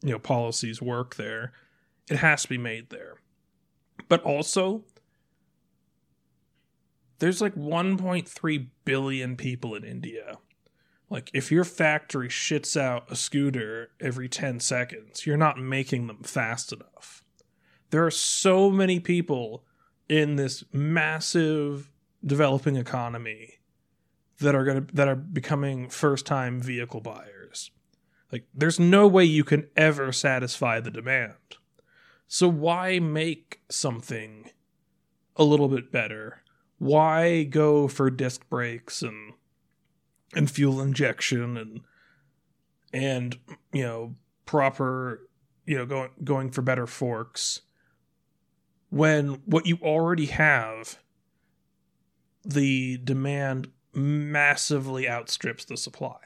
you 0.03 0.13
know 0.13 0.19
policies 0.19 0.81
work 0.81 1.17
there. 1.17 1.53
It 2.11 2.17
has 2.17 2.43
to 2.43 2.49
be 2.49 2.59
made 2.59 2.91
there, 2.91 3.17
but 4.09 4.23
also 4.23 4.85
there's 7.21 7.41
like 7.41 7.55
1.3 7.55 8.67
billion 8.85 9.37
people 9.37 9.75
in 9.75 9.85
India. 9.85 10.39
Like 11.09 11.31
if 11.35 11.53
your 11.53 11.65
factory 11.65 12.29
shits 12.29 12.81
out 12.81 13.11
a 13.11 13.17
scooter 13.17 13.91
every 14.01 14.29
10 14.29 14.61
seconds, 14.61 15.27
you're 15.27 15.37
not 15.37 15.59
making 15.59 16.07
them 16.07 16.23
fast 16.23 16.73
enough. 16.73 17.23
There 17.91 18.07
are 18.07 18.11
so 18.11 18.71
many 18.71 19.01
people 19.01 19.65
in 20.09 20.37
this 20.37 20.65
massive 20.73 21.91
developing 22.25 22.77
economy 22.77 23.60
that 24.41 24.55
are 24.55 24.65
going 24.65 24.87
to 24.87 24.95
that 24.95 25.09
are 25.09 25.17
becoming 25.17 25.89
first-time 25.89 26.61
vehicle 26.61 27.01
buyers. 27.01 27.71
Like 28.33 28.47
there's 28.55 28.81
no 28.81 29.07
way 29.07 29.25
you 29.25 29.45
can 29.45 29.69
ever 29.77 30.13
satisfy 30.13 30.81
the 30.81 30.91
demand. 30.91 31.35
So 32.27 32.49
why 32.49 32.99
make 33.01 33.61
something 33.69 34.51
a 35.37 35.45
little 35.45 35.69
bit 35.69 35.91
better? 35.91 36.43
Why 36.79 37.43
go 37.43 37.89
for 37.89 38.11
disc 38.11 38.49
brakes 38.49 39.03
and 39.03 39.35
and 40.35 40.51
fuel 40.51 40.81
injection 40.81 41.57
and 41.57 41.81
and 42.93 43.39
you 43.73 43.83
know 43.83 44.15
proper 44.47 45.29
you 45.67 45.77
know 45.77 45.87
going 45.87 46.11
going 46.25 46.51
for 46.51 46.63
better 46.63 46.87
forks 46.87 47.63
when 48.91 49.41
what 49.45 49.67
you 49.67 49.79
already 49.83 50.27
have 50.27 50.99
the 52.45 52.99
demand 52.99 53.69
massively 53.95 55.09
outstrips 55.09 55.65
the 55.65 55.77
supply 55.77 56.19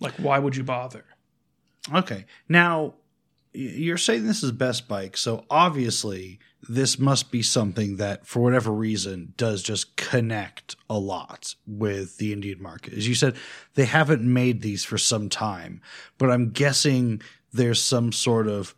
like 0.00 0.14
why 0.14 0.38
would 0.38 0.56
you 0.56 0.64
bother 0.64 1.04
Okay. 1.92 2.26
Now, 2.48 2.94
you're 3.52 3.96
saying 3.96 4.26
this 4.26 4.42
is 4.42 4.52
best 4.52 4.86
bike, 4.86 5.16
so 5.16 5.44
obviously 5.50 6.38
this 6.68 6.98
must 6.98 7.32
be 7.32 7.42
something 7.42 7.96
that, 7.96 8.26
for 8.26 8.40
whatever 8.40 8.70
reason, 8.70 9.32
does 9.36 9.62
just 9.62 9.96
connect 9.96 10.76
a 10.88 10.98
lot 10.98 11.54
with 11.66 12.18
the 12.18 12.32
Indian 12.32 12.62
market. 12.62 12.92
As 12.92 13.08
you 13.08 13.14
said, 13.14 13.36
they 13.74 13.86
haven't 13.86 14.22
made 14.22 14.60
these 14.60 14.84
for 14.84 14.98
some 14.98 15.28
time, 15.28 15.80
but 16.16 16.30
I'm 16.30 16.50
guessing 16.50 17.22
there's 17.52 17.82
some 17.82 18.12
sort 18.12 18.46
of 18.46 18.74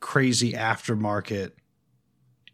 crazy 0.00 0.52
aftermarket 0.52 1.52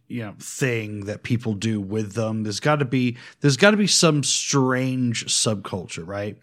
you 0.09 0.23
know 0.23 0.35
thing 0.39 1.07
that 1.07 1.23
people 1.23 1.55
do 1.55 1.81
with 1.81 2.13
them. 2.13 2.43
There's 2.43 2.61
got 2.61 2.77
to 2.77 2.85
be 2.85 3.17
there's 3.41 3.57
got 3.57 3.73
to 3.73 3.77
be 3.77 3.87
some 3.87 4.23
strange 4.23 5.27
subculture 5.27 6.07
right? 6.07 6.37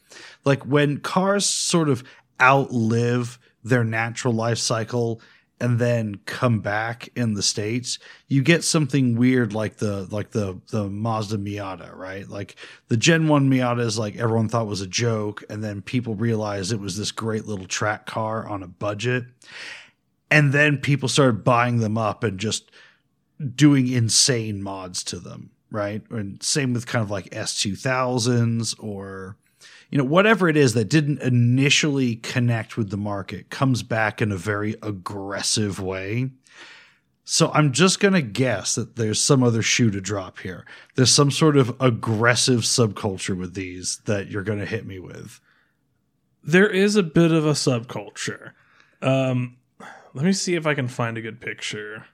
Like 0.45 0.63
when 0.63 0.97
cars 0.97 1.45
sort 1.45 1.89
of 1.89 2.04
outlive 2.41 3.39
their 3.63 3.84
natural 3.84 4.34
life 4.34 4.58
cycle 4.58 5.21
and 5.60 5.80
then 5.80 6.15
come 6.26 6.60
back 6.60 7.08
in 7.15 7.36
the 7.36 7.43
states 7.43 7.99
you 8.28 8.41
get 8.41 8.63
something 8.65 9.15
weird 9.15 9.54
like 9.54 9.78
the 9.78 10.08
like 10.12 10.32
the 10.32 10.60
the 10.71 10.89
Mazda 10.89 11.38
Miata 11.38 11.95
right? 11.95 12.28
Like 12.28 12.56
the 12.89 12.97
Gen 12.97 13.28
1 13.28 13.49
Miata 13.49 13.80
is 13.80 13.97
like 13.97 14.17
everyone 14.17 14.49
thought 14.49 14.67
was 14.67 14.82
a 14.82 14.88
joke 14.88 15.43
and 15.49 15.63
then 15.63 15.82
people 15.82 16.15
realized 16.15 16.73
it 16.73 16.80
was 16.80 16.97
this 16.97 17.12
great 17.12 17.45
little 17.45 17.67
track 17.67 18.06
car 18.06 18.47
on 18.47 18.62
a 18.63 18.67
budget. 18.67 19.26
And 20.30 20.52
then 20.52 20.78
people 20.78 21.08
started 21.08 21.43
buying 21.43 21.78
them 21.78 21.95
up 21.97 22.23
and 22.23 22.39
just 22.39 22.71
doing 23.56 23.88
insane 23.88 24.62
mods 24.63 25.04
to 25.06 25.19
them, 25.19 25.52
right? 25.72 26.02
And 26.10 26.41
same 26.43 26.74
with 26.74 26.86
kind 26.88 27.04
of 27.04 27.12
like 27.12 27.30
S2000s 27.32 28.76
or 28.80 29.38
you 29.89 29.98
know 29.98 30.04
whatever 30.04 30.50
it 30.50 30.58
is 30.58 30.74
that 30.74 30.89
didn't 30.89 31.22
initially 31.22 32.15
connect 32.17 32.78
with 32.78 32.89
the 32.89 32.98
market 32.98 33.50
comes 33.50 33.84
back 33.84 34.22
in 34.22 34.32
a 34.32 34.38
very 34.38 34.76
aggressive 34.82 35.80
way. 35.80 36.32
So 37.26 37.52
I'm 37.54 37.72
just 37.72 38.00
going 38.00 38.13
to 38.15 38.22
guess 38.22 38.76
that 38.76 38.98
there's 38.98 39.22
some 39.22 39.43
other 39.43 39.62
shoe 39.62 39.89
to 39.91 40.02
drop 40.02 40.39
here. 40.39 40.65
There's 40.96 41.12
some 41.12 41.32
sort 41.32 41.56
of 41.56 41.74
aggressive 41.80 42.62
subculture 42.62 43.38
with 43.38 43.54
these 43.54 44.02
that 44.06 44.30
you're 44.30 44.43
going 44.43 44.60
to 44.60 44.65
hit 44.65 44.86
me 44.86 45.00
with. 45.00 45.39
there 46.43 46.69
is 46.69 46.96
a 46.96 47.04
bit 47.04 47.32
of 47.32 47.46
a 47.46 47.54
subculture 47.54 48.52
um 49.02 49.56
let 50.13 50.26
me 50.26 50.34
see 50.34 50.56
if 50.56 50.65
i 50.67 50.74
can 50.74 50.88
find 50.88 51.17
a 51.17 51.22
good 51.22 51.39
picture 51.39 52.06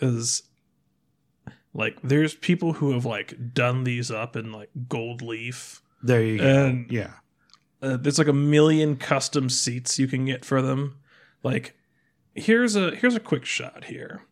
is 0.00 0.42
like 1.74 1.98
there's 2.02 2.34
people 2.34 2.74
who 2.74 2.92
have 2.92 3.04
like 3.04 3.54
done 3.54 3.84
these 3.84 4.10
up 4.10 4.36
in 4.36 4.52
like 4.52 4.70
gold 4.88 5.22
leaf 5.22 5.82
There 6.02 6.22
you 6.22 6.38
go. 6.38 6.44
and 6.66 6.90
yeah. 6.90 7.12
uh, 7.80 7.96
there's 7.96 8.18
like 8.18 8.28
a 8.28 8.32
million 8.32 8.96
custom 8.96 9.48
seats 9.48 9.98
you 9.98 10.06
can 10.06 10.24
get 10.26 10.44
for 10.44 10.60
them 10.62 10.98
like 11.42 11.76
here's 12.34 12.76
a 12.76 12.94
here's 12.94 13.14
a 13.16 13.20
quick 13.20 13.44
shot 13.44 13.84
here 13.84 14.22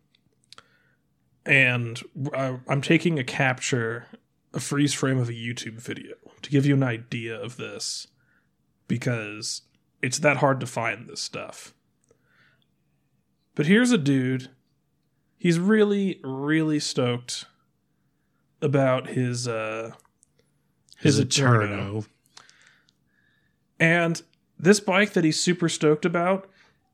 and 1.46 2.00
I, 2.34 2.58
i'm 2.68 2.82
taking 2.82 3.18
a 3.18 3.24
capture 3.24 4.06
a 4.52 4.60
freeze 4.60 4.92
frame 4.94 5.18
of 5.18 5.28
a 5.28 5.32
youtube 5.32 5.80
video 5.80 6.14
to 6.42 6.50
give 6.50 6.66
you 6.66 6.74
an 6.74 6.82
idea 6.82 7.34
of 7.40 7.56
this 7.56 8.06
because 8.88 9.62
it's 10.02 10.18
that 10.20 10.38
hard 10.38 10.60
to 10.60 10.66
find 10.66 11.06
this 11.08 11.20
stuff 11.20 11.72
but 13.54 13.66
here's 13.66 13.90
a 13.92 13.98
dude 13.98 14.48
he's 15.40 15.58
really 15.58 16.20
really 16.22 16.78
stoked 16.78 17.46
about 18.62 19.08
his 19.08 19.48
uh 19.48 19.90
His 20.98 21.16
his 21.16 21.26
Eterno. 21.26 21.64
Eterno. 21.64 22.04
And 23.80 24.22
this 24.58 24.78
bike 24.80 25.14
that 25.14 25.24
he's 25.24 25.40
super 25.40 25.68
stoked 25.68 26.04
about 26.04 26.48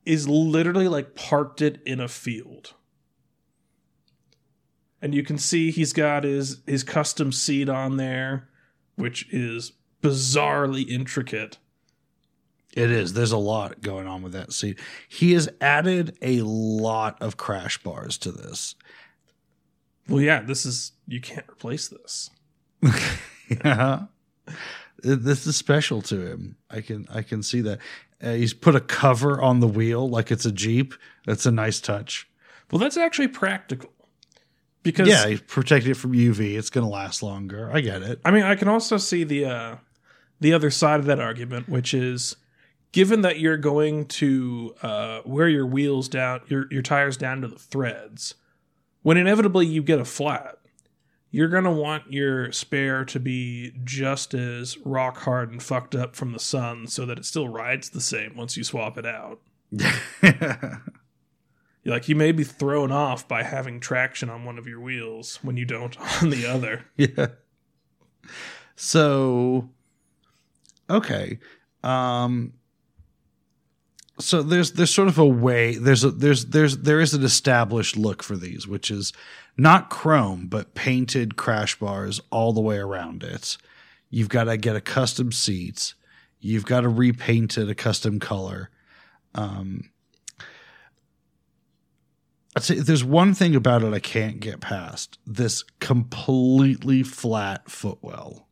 is 0.05 0.29
literally 0.29 0.89
like 0.89 1.15
parked 1.17 1.61
it 1.61 1.83
in 1.85 2.01
a 2.01 2.09
field. 2.09 2.75
and 5.03 5.15
you 5.15 5.23
can 5.23 5.39
see 5.39 5.71
he's 5.71 5.93
got 5.93 6.25
his 6.25 6.63
his 6.67 6.83
custom 6.83 7.31
seat 7.33 7.69
on 7.69 7.97
there, 7.97 8.49
which 8.97 9.29
is 9.33 9.73
bizarrely 10.03 10.89
intricate. 10.89 11.59
It 12.77 12.91
is. 12.91 13.15
There's 13.15 13.33
a 13.33 13.39
lot 13.39 13.81
going 13.81 14.07
on 14.07 14.23
with 14.23 14.33
that 14.35 14.53
seat. 14.53 14.79
He 15.09 15.33
has 15.33 15.49
added 15.63 16.19
a 16.21 16.43
lot 16.43 17.21
of 17.23 17.39
crash 17.39 17.83
bars 17.83 18.19
to 18.19 18.31
this. 18.31 18.75
Well, 20.09 20.21
yeah, 20.21 20.43
this 20.43 20.67
is 20.67 20.93
you 21.09 21.21
can't 21.21 21.49
replace 21.49 21.89
this. 21.89 22.31
yeah. 23.65 24.05
This 24.99 25.47
is 25.47 25.57
special 25.57 26.03
to 26.03 26.21
him. 26.21 26.57
I 26.71 26.83
can 26.83 27.07
I 27.13 27.23
can 27.23 27.43
see 27.43 27.63
that. 27.63 27.79
Uh, 28.23 28.33
he's 28.33 28.55
put 28.55 28.75
a 28.75 28.81
cover 28.81 29.41
on 29.41 29.61
the 29.61 29.69
wheel 29.69 30.09
like 30.09 30.31
it's 30.31 30.45
a 30.45 30.53
Jeep. 30.53 30.95
That's 31.27 31.47
a 31.47 31.51
nice 31.51 31.81
touch. 31.81 32.29
Well, 32.71 32.79
that's 32.79 32.97
actually 32.97 33.29
practical. 33.29 33.91
Because 34.83 35.09
Yeah, 35.09 35.27
he's 35.27 35.41
protected 35.41 35.93
it 35.93 35.97
from 35.97 36.13
UV. 36.13 36.57
It's 36.57 36.71
going 36.71 36.87
to 36.87 36.93
last 36.93 37.23
longer. 37.23 37.71
I 37.73 37.81
get 37.81 38.03
it. 38.03 38.21
I 38.25 38.31
mean, 38.31 38.43
I 38.43 38.55
can 38.55 38.69
also 38.69 38.99
see 38.99 39.25
the 39.25 39.47
uh, 39.47 39.77
the 40.41 40.53
other 40.53 40.71
side 40.71 41.01
of 41.01 41.07
that 41.07 41.21
argument, 41.21 41.69
which 41.69 41.95
is 41.95 42.37
given 42.97 43.21
that 43.21 43.39
you're 43.39 43.59
going 43.59 44.07
to 44.07 44.75
uh, 44.81 45.21
wear 45.27 45.51
your 45.51 45.67
wheels 45.67 46.09
down, 46.09 46.41
your 46.49 46.67
your 46.71 46.81
tires 46.81 47.19
down 47.19 47.43
to 47.43 47.47
the 47.47 47.59
threads, 47.59 48.37
when 49.03 49.19
inevitably 49.19 49.67
you 49.67 49.83
get 49.83 50.01
a 50.01 50.05
flat, 50.05 50.57
you're 51.31 51.51
gonna 51.51 51.71
want 51.71 52.11
your 52.11 52.51
spare 52.53 53.05
to 53.05 53.21
be 53.21 53.75
just 53.85 54.33
as 54.33 54.79
rock 54.79 55.19
hard 55.19 55.51
and 55.53 55.63
fucked 55.63 55.95
up 55.95 56.17
from 56.17 56.33
the 56.33 56.39
sun, 56.39 56.87
so 56.87 57.05
that 57.05 57.19
it 57.19 57.27
still 57.27 57.47
rides 57.47 57.91
the 57.91 58.01
same 58.01 58.35
once 58.35 58.57
you 58.57 58.65
swap 58.65 58.97
it 58.97 59.05
out. 59.05 59.43
Like 61.89 62.09
you 62.09 62.17
may 62.17 62.33
be 62.33 62.43
thrown 62.43 62.91
off 62.91 63.29
by 63.29 63.45
having 63.45 63.79
traction 63.79 64.29
on 64.29 64.45
one 64.45 64.59
of 64.59 64.67
your 64.67 64.81
wheels 64.81 65.39
when 65.45 65.57
you 65.57 65.65
don't 65.65 65.97
on 66.21 66.31
the 66.31 66.45
other. 66.45 66.85
yeah. 66.97 67.29
So 68.75 69.71
okay. 70.91 71.39
Um 71.85 72.55
so 74.19 74.43
there's 74.43 74.73
there's 74.73 74.95
sort 74.95 75.09
of 75.09 75.19
a 75.19 75.27
way 75.27 75.77
there's 75.77 76.05
a 76.05 76.11
there's 76.11 76.47
there's 76.47 76.79
there 76.79 77.01
is 77.01 77.15
an 77.15 77.25
established 77.25 77.97
look 77.97 78.23
for 78.23 78.37
these 78.37 78.67
which 78.67 78.91
is 78.91 79.13
not 79.57 79.91
chrome 79.91 80.47
but 80.47 80.75
painted 80.75 81.37
crash 81.37 81.79
bars 81.79 82.21
all 82.31 82.53
the 82.53 82.61
way 82.61 82.79
around 82.79 83.23
it. 83.23 83.57
You've 84.09 84.29
got 84.29 84.45
to 84.45 84.57
get 84.57 84.77
a 84.77 84.81
custom 84.81 85.33
seats. 85.33 85.95
You've 86.39 86.65
got 86.65 86.83
to 86.83 86.89
repaint 86.89 87.59
it 87.59 87.69
a 87.69 87.75
custom 87.75 88.19
color. 88.19 88.71
Um 89.35 89.91
I'd 92.57 92.63
say 92.63 92.77
there's 92.77 93.05
one 93.05 93.35
thing 93.35 93.55
about 93.55 93.83
it 93.83 93.93
I 93.93 93.99
can't 93.99 94.41
get 94.41 94.61
past. 94.61 95.19
This 95.27 95.63
completely 95.79 97.03
flat 97.03 97.71
footwell. 97.71 98.46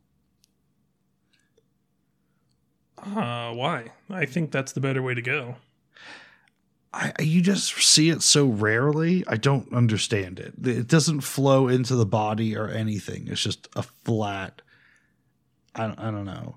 Uh, 3.05 3.53
why? 3.53 3.91
I 4.09 4.25
think 4.25 4.51
that's 4.51 4.71
the 4.71 4.81
better 4.81 5.01
way 5.01 5.13
to 5.13 5.21
go. 5.21 5.55
I, 6.93 7.11
you 7.19 7.41
just 7.41 7.73
see 7.75 8.09
it 8.09 8.21
so 8.21 8.45
rarely. 8.45 9.23
I 9.27 9.35
don't 9.35 9.71
understand 9.73 10.39
it. 10.39 10.53
It 10.63 10.87
doesn't 10.87 11.21
flow 11.21 11.67
into 11.67 11.95
the 11.95 12.05
body 12.05 12.55
or 12.55 12.69
anything. 12.69 13.27
It's 13.27 13.43
just 13.43 13.67
a 13.75 13.83
flat. 13.83 14.61
I 15.75 15.87
don't, 15.87 15.99
I 15.99 16.09
don't 16.09 16.25
know. 16.25 16.55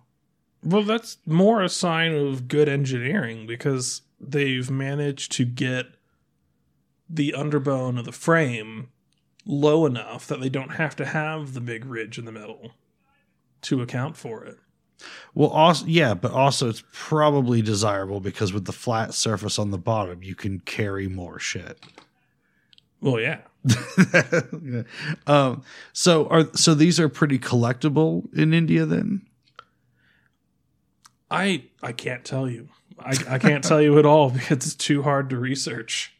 Well, 0.63 0.85
that's 0.85 1.19
more 1.27 1.63
a 1.63 1.69
sign 1.69 2.15
of 2.15 2.47
good 2.47 2.69
engineering 2.69 3.47
because 3.47 4.03
they've 4.21 4.71
managed 4.71 5.33
to 5.33 5.45
get 5.45 5.87
the 7.11 7.35
underbone 7.35 7.99
of 7.99 8.05
the 8.05 8.13
frame 8.13 8.91
low 9.45 9.87
enough 9.87 10.27
that 10.27 10.41
they 10.41 10.49
don't 10.49 10.75
have 10.75 10.95
to 10.97 11.07
have 11.07 11.55
the 11.55 11.61
big 11.61 11.85
ridge 11.85 12.19
in 12.19 12.27
the 12.27 12.33
middle 12.33 12.73
to 13.63 13.83
account 13.83 14.17
for 14.17 14.45
it. 14.45 14.59
Well, 15.35 15.51
also 15.51 15.87
yeah, 15.87 16.15
but 16.15 16.33
also 16.33 16.69
it's 16.69 16.83
probably 16.93 17.63
desirable 17.63 18.21
because 18.21 18.53
with 18.53 18.65
the 18.65 18.73
flat 18.73 19.15
surface 19.15 19.59
on 19.59 19.71
the 19.71 19.79
bottom, 19.79 20.23
you 20.23 20.35
can 20.35 20.61
carry 20.61 21.09
more 21.09 21.39
shit. 21.39 21.79
Well, 23.01 23.21
yeah. 23.21 23.41
um, 25.27 25.63
so 25.93 26.27
are 26.29 26.49
so 26.55 26.75
these 26.75 26.99
are 26.99 27.09
pretty 27.09 27.39
collectible 27.39 28.33
in 28.35 28.53
India 28.53 28.87
then? 28.87 29.23
I 31.31 31.65
I 31.83 31.93
can't 31.93 32.25
tell 32.25 32.49
you. 32.49 32.69
I, 32.99 33.17
I 33.29 33.39
can't 33.39 33.63
tell 33.63 33.81
you 33.81 33.99
at 33.99 34.07
all 34.07 34.31
because 34.31 34.67
it's 34.67 34.75
too 34.75 35.03
hard 35.03 35.31
to 35.31 35.39
research. 35.39 36.15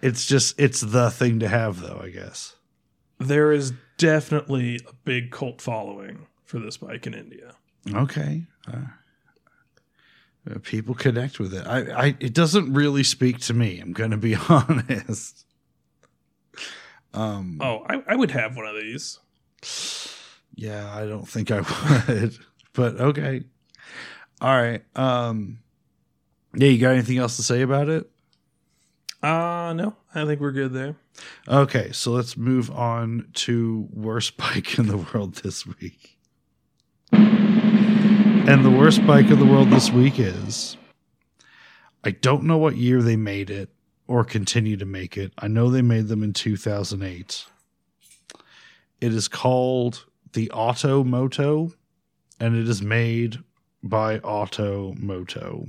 It's 0.00 0.26
just 0.26 0.58
it's 0.58 0.80
the 0.80 1.10
thing 1.10 1.40
to 1.40 1.48
have 1.48 1.80
though, 1.80 2.00
I 2.02 2.10
guess. 2.10 2.54
There 3.18 3.52
is 3.52 3.72
definitely 3.96 4.76
a 4.88 4.92
big 5.04 5.30
cult 5.30 5.60
following 5.60 6.26
for 6.44 6.58
this 6.60 6.76
bike 6.76 7.06
in 7.06 7.14
India. 7.14 7.54
Okay. 7.92 8.46
Uh, 8.66 8.76
uh 10.50 10.58
people 10.62 10.94
connect 10.94 11.38
with 11.38 11.54
it. 11.54 11.66
I, 11.66 12.06
I 12.06 12.16
it 12.20 12.34
doesn't 12.34 12.72
really 12.72 13.02
speak 13.02 13.38
to 13.40 13.54
me. 13.54 13.80
I'm 13.80 13.92
going 13.92 14.10
to 14.10 14.16
be 14.16 14.34
honest. 14.48 15.44
Um, 17.14 17.58
oh, 17.62 17.84
I, 17.88 18.02
I 18.06 18.16
would 18.16 18.30
have 18.32 18.56
one 18.56 18.66
of 18.66 18.74
these. 18.76 19.18
Yeah, 20.54 20.94
I 20.94 21.06
don't 21.06 21.28
think 21.28 21.50
I 21.50 21.60
would, 22.08 22.38
but 22.72 23.00
okay. 23.00 23.44
All 24.40 24.54
right. 24.56 24.84
Um, 24.94 25.60
yeah, 26.54 26.68
you 26.68 26.78
got 26.78 26.92
anything 26.92 27.18
else 27.18 27.36
to 27.36 27.42
say 27.42 27.62
about 27.62 27.88
it? 27.88 28.08
Uh 29.22 29.72
no, 29.74 29.96
I 30.14 30.24
think 30.26 30.40
we're 30.40 30.52
good 30.52 30.72
there. 30.72 30.94
Okay, 31.48 31.90
so 31.90 32.12
let's 32.12 32.36
move 32.36 32.70
on 32.70 33.28
to 33.34 33.88
worst 33.92 34.36
bike 34.36 34.78
in 34.78 34.86
the 34.86 34.96
world 34.96 35.34
this 35.36 35.66
week. 35.66 36.18
And 38.48 38.64
the 38.64 38.70
worst 38.70 39.06
bike 39.06 39.28
of 39.30 39.38
the 39.38 39.44
world 39.44 39.68
this 39.68 39.90
week 39.90 40.18
is 40.18 40.78
I 42.02 42.12
don't 42.12 42.44
know 42.44 42.56
what 42.56 42.78
year 42.78 43.02
they 43.02 43.14
made 43.14 43.50
it 43.50 43.68
or 44.06 44.24
continue 44.24 44.78
to 44.78 44.86
make 44.86 45.18
it. 45.18 45.34
I 45.36 45.48
know 45.48 45.68
they 45.68 45.82
made 45.82 46.08
them 46.08 46.22
in 46.22 46.32
2008. 46.32 47.44
It 49.02 49.12
is 49.12 49.28
called 49.28 50.06
the 50.32 50.50
Auto 50.50 51.04
Moto 51.04 51.74
and 52.40 52.56
it 52.56 52.66
is 52.66 52.80
made 52.80 53.36
by 53.82 54.18
Auto 54.20 54.94
Moto. 54.96 55.66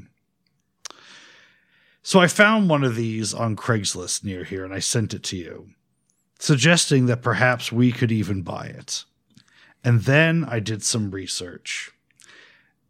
So 2.01 2.21
I 2.21 2.27
found 2.27 2.69
one 2.69 2.85
of 2.85 2.95
these 2.95 3.33
on 3.33 3.57
Craigslist 3.57 4.23
near 4.23 4.45
here 4.45 4.63
and 4.63 4.73
I 4.73 4.79
sent 4.79 5.13
it 5.13 5.23
to 5.23 5.35
you, 5.35 5.71
suggesting 6.39 7.07
that 7.07 7.21
perhaps 7.21 7.73
we 7.73 7.91
could 7.91 8.13
even 8.13 8.41
buy 8.41 8.67
it. 8.67 9.03
And 9.83 10.03
then 10.03 10.45
I 10.45 10.61
did 10.61 10.81
some 10.81 11.11
research. 11.11 11.91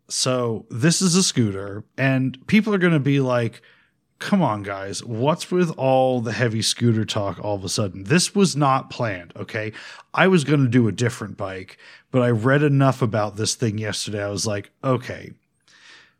So 0.09 0.65
this 0.69 1.01
is 1.01 1.15
a 1.15 1.23
scooter, 1.23 1.83
and 1.97 2.45
people 2.47 2.73
are 2.73 2.79
going 2.79 2.93
to 2.93 2.99
be 2.99 3.19
like, 3.19 3.61
come 4.17 4.41
on, 4.41 4.63
guys, 4.63 5.03
what's 5.03 5.49
with 5.49 5.71
all 5.77 6.19
the 6.19 6.33
heavy 6.33 6.61
scooter 6.61 7.05
talk 7.05 7.39
all 7.39 7.55
of 7.55 7.63
a 7.63 7.69
sudden? 7.69 8.03
This 8.03 8.35
was 8.35 8.55
not 8.55 8.89
planned, 8.89 9.33
okay? 9.35 9.71
I 10.13 10.27
was 10.27 10.43
going 10.43 10.61
to 10.61 10.67
do 10.67 10.87
a 10.87 10.91
different 10.91 11.37
bike, 11.37 11.77
but 12.11 12.21
I 12.21 12.29
read 12.29 12.63
enough 12.63 13.01
about 13.01 13.37
this 13.37 13.55
thing 13.55 13.77
yesterday. 13.77 14.23
I 14.23 14.29
was 14.29 14.45
like, 14.45 14.71
okay, 14.83 15.31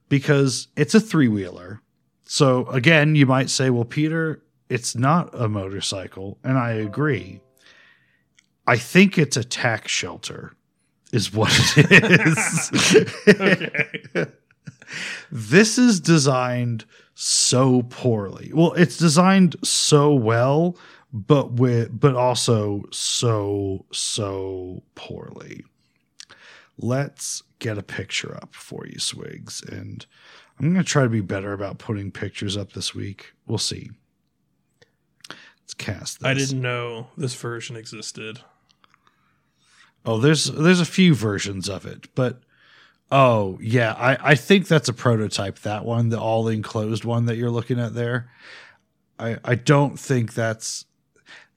because 0.08 0.68
it's 0.76 0.96
a 0.96 1.00
three 1.00 1.28
wheeler. 1.28 1.82
So 2.26 2.68
again, 2.68 3.16
you 3.16 3.26
might 3.26 3.50
say, 3.50 3.70
well, 3.70 3.86
Peter, 3.86 4.44
it's 4.70 4.96
not 4.96 5.30
a 5.34 5.50
motorcycle. 5.50 6.38
And 6.44 6.58
I 6.58 6.72
agree. 6.74 7.42
I 8.68 8.78
think 8.78 9.18
it's 9.18 9.36
a 9.36 9.44
tax 9.44 9.92
shelter 9.92 10.54
is 11.12 11.34
what 11.34 11.52
it 11.78 12.22
is. 12.26 12.70
this 15.32 15.78
is 15.78 16.00
designed 16.00 16.86
so 17.16 17.84
poorly. 17.84 18.52
Well, 18.54 18.74
it's 18.74 18.98
designed 18.98 19.56
so 19.64 20.14
well, 20.14 20.78
but 21.12 21.54
with 21.54 22.00
but 22.00 22.16
also 22.16 22.84
so 22.92 23.86
so 23.92 24.84
poorly. 24.96 25.66
Let's 26.78 27.44
get 27.60 27.78
a 27.78 27.84
picture 27.84 28.36
up 28.36 28.56
for 28.56 28.88
you, 28.88 29.00
Swigs, 29.00 29.62
and 29.62 30.06
I'm 30.60 30.72
going 30.72 30.84
to 30.84 30.90
try 30.90 31.04
to 31.04 31.10
be 31.10 31.22
better 31.22 31.52
about 31.52 31.78
putting 31.78 32.12
pictures 32.12 32.56
up 32.56 32.72
this 32.72 32.96
week. 32.96 33.34
We'll 33.48 33.58
see. 33.58 33.90
Let's 35.30 35.74
cast 35.74 36.20
this. 36.20 36.26
I 36.26 36.34
didn't 36.34 36.62
know 36.62 37.08
this 37.18 37.36
version 37.36 37.76
existed. 37.76 38.40
Oh, 40.06 40.18
there's 40.18 40.46
there's 40.46 40.80
a 40.80 40.86
few 40.86 41.14
versions 41.14 41.70
of 41.70 41.86
it, 41.86 42.14
but 42.16 42.42
oh 43.12 43.58
yeah, 43.62 43.94
I 43.94 44.32
I 44.32 44.36
think 44.36 44.68
that's 44.68 44.90
a 44.90 44.94
prototype. 44.94 45.60
That 45.60 45.86
one, 45.86 46.10
the 46.10 46.20
all 46.20 46.48
enclosed 46.48 47.06
one 47.06 47.26
that 47.26 47.38
you're 47.38 47.52
looking 47.52 47.80
at 47.80 47.94
there. 47.94 48.32
I 49.20 49.38
I 49.44 49.56
don't 49.56 50.00
think 50.00 50.34
that's 50.34 50.86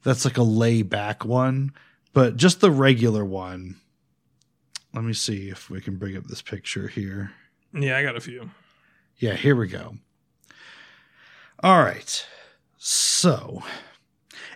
that's 0.03 0.25
like 0.25 0.37
a 0.37 0.43
layback 0.43 1.23
one, 1.25 1.71
but 2.13 2.35
just 2.35 2.59
the 2.59 2.71
regular 2.71 3.23
one. 3.23 3.77
Let 4.93 5.03
me 5.03 5.13
see 5.13 5.49
if 5.49 5.69
we 5.69 5.81
can 5.81 5.95
bring 5.95 6.15
up 6.17 6.25
this 6.25 6.41
picture 6.41 6.87
here. 6.87 7.31
Yeah, 7.73 7.97
I 7.97 8.03
got 8.03 8.15
a 8.15 8.21
few. 8.21 8.51
Yeah, 9.17 9.33
here 9.33 9.55
we 9.55 9.67
go. 9.67 9.95
All 11.63 11.81
right. 11.81 12.25
So, 12.77 13.63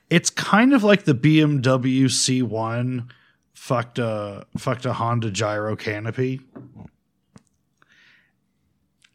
It's 0.10 0.30
kind 0.30 0.74
of 0.74 0.84
like 0.84 1.06
the 1.06 1.16
BMW 1.16 2.06
C1 2.06 3.10
fucked 3.68 4.00
a 4.00 4.46
fucked 4.58 4.86
a 4.86 4.94
Honda 4.94 5.30
gyro 5.30 5.76
canopy, 5.76 6.40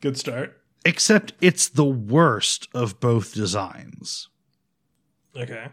Good 0.02 0.18
start. 0.18 0.60
except 0.84 1.32
it's 1.40 1.70
the 1.70 1.86
worst 1.86 2.68
of 2.74 3.00
both 3.00 3.32
designs. 3.32 4.28
Okay. 5.34 5.68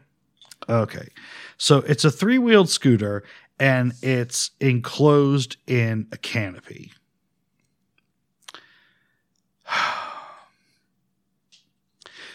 Okay. 0.69 1.09
So 1.57 1.79
it's 1.79 2.05
a 2.05 2.11
three 2.11 2.37
wheeled 2.37 2.69
scooter 2.69 3.23
and 3.59 3.91
it's 4.01 4.51
enclosed 4.61 5.57
in 5.67 6.07
a 6.13 6.17
canopy. 6.17 6.93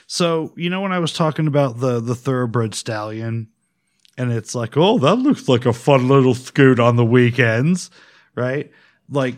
So, 0.07 0.53
you 0.55 0.71
know, 0.71 0.81
when 0.83 0.93
I 0.93 1.01
was 1.01 1.13
talking 1.13 1.49
about 1.49 1.81
the, 1.81 1.99
the 1.99 2.15
thoroughbred 2.15 2.75
stallion, 2.75 3.49
and 4.17 4.33
it's 4.33 4.55
like, 4.55 4.77
oh, 4.77 4.99
that 4.99 5.17
looks 5.17 5.49
like 5.49 5.67
a 5.67 5.73
fun 5.73 6.09
little 6.09 6.35
scoot 6.35 6.79
on 6.79 6.97
the 6.97 7.05
weekends, 7.05 7.91
right? 8.35 8.71
Like 9.11 9.37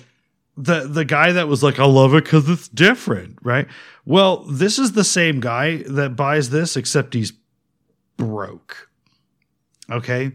the 0.57 0.87
the 0.87 1.05
guy 1.05 1.33
that 1.33 1.49
was 1.49 1.63
like, 1.63 1.79
I 1.79 1.85
love 1.85 2.15
it 2.15 2.25
because 2.25 2.49
it's 2.49 2.69
different, 2.69 3.39
right? 3.43 3.67
Well, 4.05 4.39
this 4.45 4.79
is 4.79 4.93
the 4.93 5.05
same 5.05 5.41
guy 5.41 5.83
that 5.89 6.17
buys 6.17 6.51
this, 6.51 6.77
except 6.77 7.15
he's 7.15 7.33
broke. 8.17 8.89
Okay. 9.91 10.33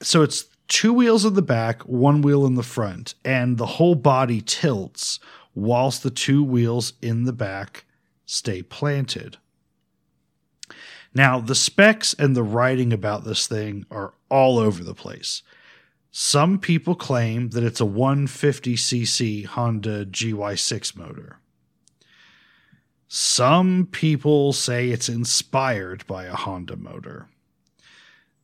So 0.00 0.22
it's 0.22 0.44
two 0.68 0.92
wheels 0.92 1.24
in 1.24 1.34
the 1.34 1.42
back, 1.42 1.82
one 1.82 2.22
wheel 2.22 2.46
in 2.46 2.54
the 2.54 2.62
front, 2.62 3.14
and 3.24 3.58
the 3.58 3.66
whole 3.66 3.94
body 3.94 4.40
tilts 4.40 5.18
whilst 5.54 6.02
the 6.02 6.10
two 6.10 6.44
wheels 6.44 6.92
in 7.02 7.24
the 7.24 7.32
back 7.32 7.84
stay 8.26 8.62
planted. 8.62 9.38
Now, 11.14 11.40
the 11.40 11.54
specs 11.54 12.14
and 12.14 12.36
the 12.36 12.42
writing 12.42 12.92
about 12.92 13.24
this 13.24 13.46
thing 13.46 13.86
are 13.90 14.14
all 14.28 14.58
over 14.58 14.84
the 14.84 14.94
place. 14.94 15.42
Some 16.10 16.58
people 16.58 16.94
claim 16.94 17.50
that 17.50 17.64
it's 17.64 17.80
a 17.80 17.84
150cc 17.84 19.46
Honda 19.46 20.06
GY6 20.06 20.96
motor. 20.96 21.38
Some 23.08 23.88
people 23.90 24.52
say 24.52 24.90
it's 24.90 25.08
inspired 25.08 26.06
by 26.06 26.24
a 26.24 26.34
Honda 26.34 26.76
motor. 26.76 27.28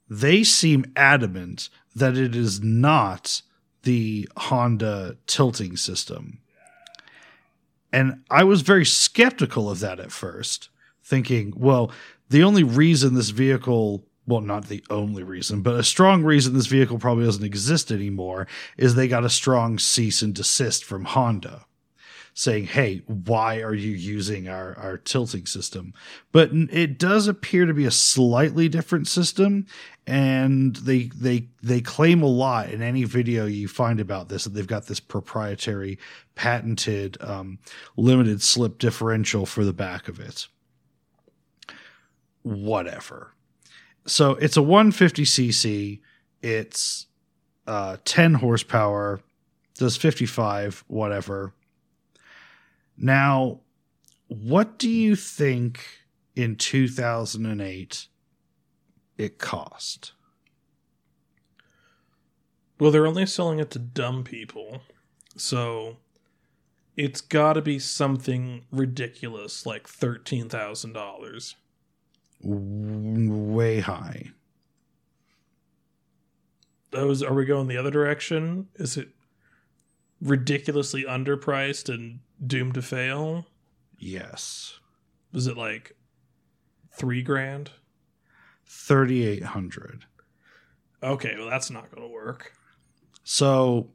They 0.08 0.44
seem 0.44 0.84
adamant 0.96 1.68
that 1.94 2.16
it 2.16 2.34
is 2.34 2.62
not 2.62 3.42
the 3.82 4.28
Honda 4.36 5.16
tilting 5.26 5.76
system. 5.76 6.40
And 7.92 8.24
I 8.30 8.44
was 8.44 8.62
very 8.62 8.84
skeptical 8.84 9.70
of 9.70 9.80
that 9.80 10.00
at 10.00 10.10
first, 10.10 10.68
thinking, 11.02 11.52
well, 11.56 11.92
the 12.30 12.42
only 12.42 12.62
reason 12.62 13.14
this 13.14 13.30
vehicle, 13.30 14.04
well, 14.26 14.40
not 14.40 14.68
the 14.68 14.84
only 14.90 15.22
reason, 15.22 15.62
but 15.62 15.74
a 15.74 15.84
strong 15.84 16.24
reason 16.24 16.54
this 16.54 16.66
vehicle 16.66 16.98
probably 16.98 17.24
doesn't 17.24 17.44
exist 17.44 17.90
anymore 17.90 18.46
is 18.76 18.94
they 18.94 19.08
got 19.08 19.24
a 19.24 19.30
strong 19.30 19.78
cease 19.78 20.22
and 20.22 20.34
desist 20.34 20.84
from 20.84 21.04
Honda 21.04 21.66
saying, 22.34 22.66
hey, 22.66 23.00
why 23.06 23.60
are 23.60 23.74
you 23.74 23.92
using 23.92 24.48
our, 24.48 24.76
our 24.76 24.98
tilting 24.98 25.46
system? 25.46 25.94
But 26.32 26.50
it 26.52 26.98
does 26.98 27.28
appear 27.28 27.64
to 27.64 27.72
be 27.72 27.86
a 27.86 27.92
slightly 27.92 28.68
different 28.68 29.06
system. 29.06 29.66
And 30.06 30.74
they, 30.76 31.04
they, 31.14 31.48
they 31.62 31.80
claim 31.80 32.22
a 32.22 32.26
lot 32.26 32.70
in 32.70 32.82
any 32.82 33.04
video 33.04 33.46
you 33.46 33.68
find 33.68 34.00
about 34.00 34.28
this 34.28 34.44
that 34.44 34.50
they've 34.50 34.66
got 34.66 34.86
this 34.86 35.00
proprietary 35.00 35.98
patented, 36.34 37.16
um, 37.22 37.60
limited 37.96 38.42
slip 38.42 38.78
differential 38.78 39.46
for 39.46 39.64
the 39.64 39.72
back 39.72 40.08
of 40.08 40.18
it. 40.18 40.48
Whatever. 42.44 43.34
So 44.06 44.32
it's 44.32 44.56
a 44.56 44.60
150cc. 44.60 46.00
It's, 46.40 47.06
uh, 47.66 47.96
10 48.04 48.34
horsepower, 48.34 49.20
does 49.76 49.96
55, 49.96 50.84
whatever 50.86 51.52
now, 52.96 53.60
what 54.28 54.78
do 54.78 54.88
you 54.88 55.16
think 55.16 55.84
in 56.34 56.56
2008 56.56 58.06
it 59.16 59.38
cost? 59.38 60.12
Well, 62.78 62.90
they're 62.90 63.06
only 63.06 63.26
selling 63.26 63.58
it 63.58 63.70
to 63.72 63.78
dumb 63.78 64.24
people. 64.24 64.82
So 65.36 65.96
it's 66.96 67.20
got 67.20 67.54
to 67.54 67.62
be 67.62 67.78
something 67.78 68.64
ridiculous 68.70 69.66
like 69.66 69.86
$13,000. 69.88 71.54
Way 72.44 73.80
high. 73.80 74.30
Those 76.90 77.22
are 77.22 77.34
we 77.34 77.44
going 77.44 77.66
the 77.66 77.76
other 77.76 77.90
direction? 77.90 78.68
Is 78.76 78.96
it 78.96 79.08
ridiculously 80.20 81.04
underpriced 81.04 81.92
and 81.92 82.20
doomed 82.46 82.74
to 82.74 82.82
fail? 82.82 83.46
Yes. 83.98 84.78
Was 85.32 85.46
it 85.46 85.56
like 85.56 85.96
three 86.92 87.22
grand? 87.22 87.70
3800 88.66 90.06
Okay, 91.02 91.34
well 91.36 91.50
that's 91.50 91.70
not 91.70 91.90
going 91.90 92.06
to 92.06 92.12
work. 92.12 92.52
So 93.24 93.90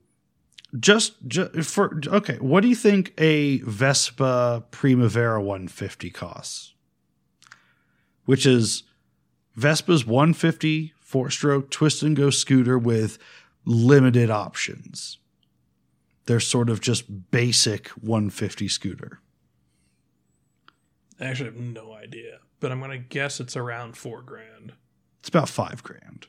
just, 0.79 1.15
just 1.27 1.71
for 1.71 1.99
okay, 2.05 2.37
what 2.39 2.61
do 2.61 2.67
you 2.67 2.75
think 2.75 3.13
a 3.17 3.59
Vespa 3.59 4.63
Primavera 4.71 5.41
150 5.41 6.09
costs? 6.11 6.73
Which 8.29 8.45
is 8.45 8.83
Vespa's 9.55 10.05
150 10.05 10.93
four-stroke 10.99 11.71
twist 11.71 12.03
and 12.03 12.15
go 12.15 12.29
scooter 12.29 12.77
with 12.77 13.17
limited 13.65 14.29
options. 14.29 15.17
They're 16.27 16.39
sort 16.39 16.69
of 16.69 16.79
just 16.79 17.31
basic 17.31 17.87
150 17.87 18.67
scooter. 18.67 19.19
I 21.19 21.25
actually 21.25 21.47
have 21.47 21.55
no 21.59 21.93
idea, 21.93 22.41
but 22.59 22.71
I'm 22.71 22.77
going 22.77 22.91
to 22.91 22.99
guess 22.99 23.39
it's 23.39 23.57
around 23.57 23.97
four 23.97 24.21
grand. 24.21 24.73
It's 25.21 25.29
about 25.29 25.49
five 25.49 25.81
grand. 25.81 26.27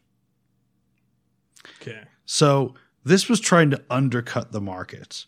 Okay. 1.83 2.05
So 2.25 2.77
this 3.05 3.29
was 3.29 3.41
trying 3.41 3.69
to 3.73 3.85
undercut 3.91 4.53
the 4.53 4.61
market. 4.63 5.27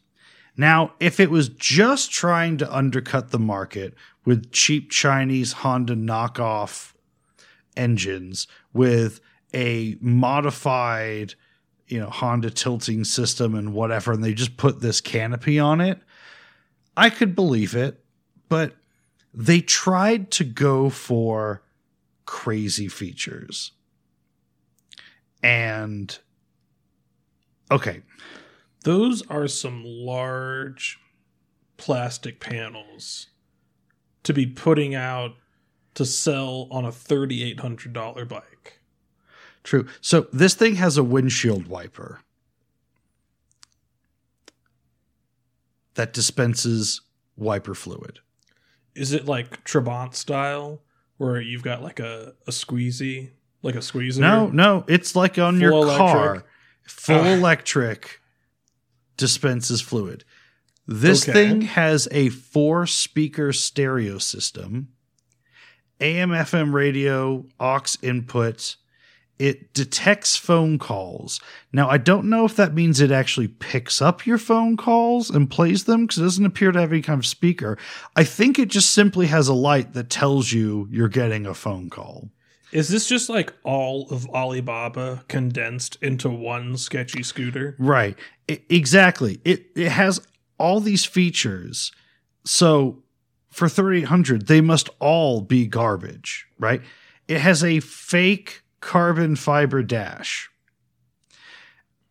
Now, 0.57 0.93
if 1.01 1.19
it 1.19 1.31
was 1.31 1.49
just 1.49 2.11
trying 2.11 2.59
to 2.59 2.75
undercut 2.75 3.31
the 3.31 3.39
market 3.39 3.95
with 4.25 4.53
cheap 4.53 4.91
Chinese 4.91 5.53
Honda 5.53 5.95
knockoff 5.95 6.93
engines 7.77 8.47
with 8.73 9.21
a 9.55 9.97
modified, 10.01 11.35
you 11.89 11.99
know, 11.99 12.11
Honda 12.11 12.51
tilting 12.51 13.05
system 13.05 13.55
and 13.55 13.73
whatever, 13.73 14.13
and 14.13 14.23
they 14.23 14.35
just 14.35 14.57
put 14.57 14.81
this 14.81 15.01
canopy 15.01 15.59
on 15.59 15.81
it, 15.81 16.01
I 16.97 17.11
could 17.11 17.35
believe 17.35 17.75
it. 17.75 18.05
But 18.49 18.77
they 19.33 19.61
tried 19.61 20.31
to 20.33 20.45
go 20.45 20.91
for 20.91 21.63
crazy 22.27 22.89
features. 22.89 23.73
And 25.43 26.17
okay, 27.71 28.03
Those 28.85 29.23
are 29.29 29.47
some 29.49 29.83
large 29.85 30.99
plastic 31.77 32.41
panels 32.41 33.29
to 34.25 34.33
be 34.33 34.47
putting 34.47 34.95
out 34.95 35.33
to 35.95 36.05
sell 36.05 36.69
on 36.71 36.85
a 36.85 36.91
$3,800 36.91 38.29
bike. 38.29 38.81
True. 39.63 39.87
So 40.01 40.27
this 40.33 40.55
thing 40.55 40.77
has 40.77 40.97
a 40.97 41.05
windshield 41.05 41.67
wiper 41.69 42.21
that 45.95 46.13
dispenses 46.13 47.01
wiper 47.37 47.75
fluid. 47.75 48.21
Is 48.95 49.13
it 49.13 49.27
like 49.27 49.65
Trabant 49.65 50.15
style 50.15 50.81
where 51.19 51.41
you've 51.41 51.63
got 51.63 51.83
like 51.83 52.01
a, 52.01 52.35
a 52.47 52.51
squeezy, 52.51 53.31
like 53.63 53.75
a 53.75 53.83
squeezer? 53.83 54.21
No, 54.21 54.49
no, 54.49 54.85
it's 54.89 55.15
like 55.15 55.39
on 55.39 55.61
your 55.61 55.71
Full 55.73 55.97
car. 55.97 56.45
Full 56.87 57.17
Ah. 57.21 57.35
electric 57.35 58.21
dispenses 59.17 59.81
fluid. 59.81 60.25
This 60.87 61.23
Okay. 61.29 61.33
thing 61.33 61.61
has 61.63 62.09
a 62.11 62.29
four 62.29 62.87
speaker 62.87 63.53
stereo 63.53 64.19
system, 64.19 64.89
AM 66.01 66.31
FM 66.31 66.73
radio, 66.73 67.47
aux 67.61 67.97
input. 68.03 68.77
It 69.39 69.73
detects 69.75 70.37
phone 70.37 70.79
calls. 70.79 71.41
Now, 71.73 71.89
I 71.89 71.99
don't 71.99 72.29
know 72.29 72.45
if 72.45 72.55
that 72.57 72.75
means 72.75 73.01
it 73.01 73.11
actually 73.11 73.49
picks 73.49 74.01
up 74.01 74.25
your 74.27 74.39
phone 74.39 74.77
calls 74.77 75.31
and 75.31 75.51
plays 75.51 75.85
them 75.85 76.07
because 76.07 76.19
it 76.19 76.23
doesn't 76.23 76.47
appear 76.47 76.71
to 76.71 76.81
have 76.81 76.93
any 76.93 77.03
kind 77.03 77.19
of 77.19 77.27
speaker. 77.27 77.77
I 78.15 78.23
think 78.25 78.59
it 78.59 78.69
just 78.69 78.93
simply 78.93 79.27
has 79.29 79.49
a 79.49 79.55
light 79.55 79.95
that 79.95 80.11
tells 80.11 80.53
you 80.53 80.87
you're 80.93 81.09
getting 81.09 81.45
a 81.47 81.55
phone 81.55 81.91
call. 81.91 82.31
Is 82.73 82.89
this 82.89 83.07
just 83.07 83.29
like 83.29 83.53
all 83.65 84.09
of 84.11 84.27
Alibaba 84.31 85.25
condensed 85.29 85.97
into 86.01 86.31
one 86.31 86.77
sketchy 86.77 87.23
scooter? 87.23 87.77
Right. 87.79 88.17
I- 88.51 88.63
exactly. 88.69 89.41
It 89.45 89.67
it 89.77 89.91
has 89.91 90.21
all 90.59 90.81
these 90.81 91.05
features. 91.05 91.93
So 92.45 93.03
for 93.51 93.69
3800 93.69 94.47
they 94.47 94.61
must 94.61 94.89
all 94.99 95.43
be 95.43 95.67
garbage, 95.67 96.47
right? 96.59 96.81
it 97.29 97.41
has 97.41 97.63
a 97.63 97.81
fake 97.81 98.63
carbon 98.81 99.37
fiber 99.37 99.83
dash. 99.83 100.51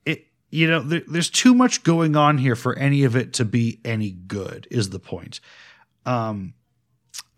It 0.05 0.25
you 0.49 0.67
know 0.67 0.79
there, 0.81 1.01
there's 1.07 1.29
too 1.29 1.53
much 1.53 1.83
going 1.83 2.15
on 2.15 2.37
here 2.37 2.55
for 2.55 2.77
any 2.77 3.03
of 3.03 3.15
it 3.15 3.33
to 3.33 3.45
be 3.45 3.79
any 3.83 4.11
good. 4.11 4.67
Is 4.71 4.89
the 4.89 4.99
point? 4.99 5.39
Um, 6.05 6.53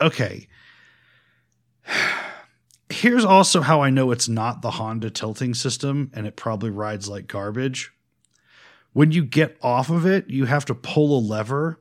okay. 0.02 0.48
Here's 2.94 3.26
also 3.26 3.62
how 3.62 3.82
I 3.82 3.90
know 3.90 4.12
it's 4.12 4.30
not 4.30 4.62
the 4.62 4.72
Honda 4.72 5.10
tilting 5.10 5.56
system 5.56 6.12
and 6.14 6.28
it 6.28 6.36
probably 6.36 6.70
rides 6.70 7.10
like 7.10 7.26
garbage. 7.26 7.92
When 8.94 9.12
you 9.12 9.26
get 9.26 9.58
off 9.64 9.90
of 9.90 10.06
it, 10.06 10.30
you 10.30 10.46
have 10.46 10.66
to 10.66 10.76
pull 10.76 11.18
a 11.18 11.20
lever 11.20 11.80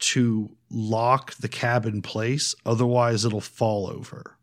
to 0.00 0.54
lock 0.70 1.34
the 1.36 1.48
cab 1.48 1.86
in 1.86 2.02
place, 2.02 2.54
otherwise, 2.66 3.24
it'll 3.24 3.40
fall 3.40 3.88
over. 3.88 4.36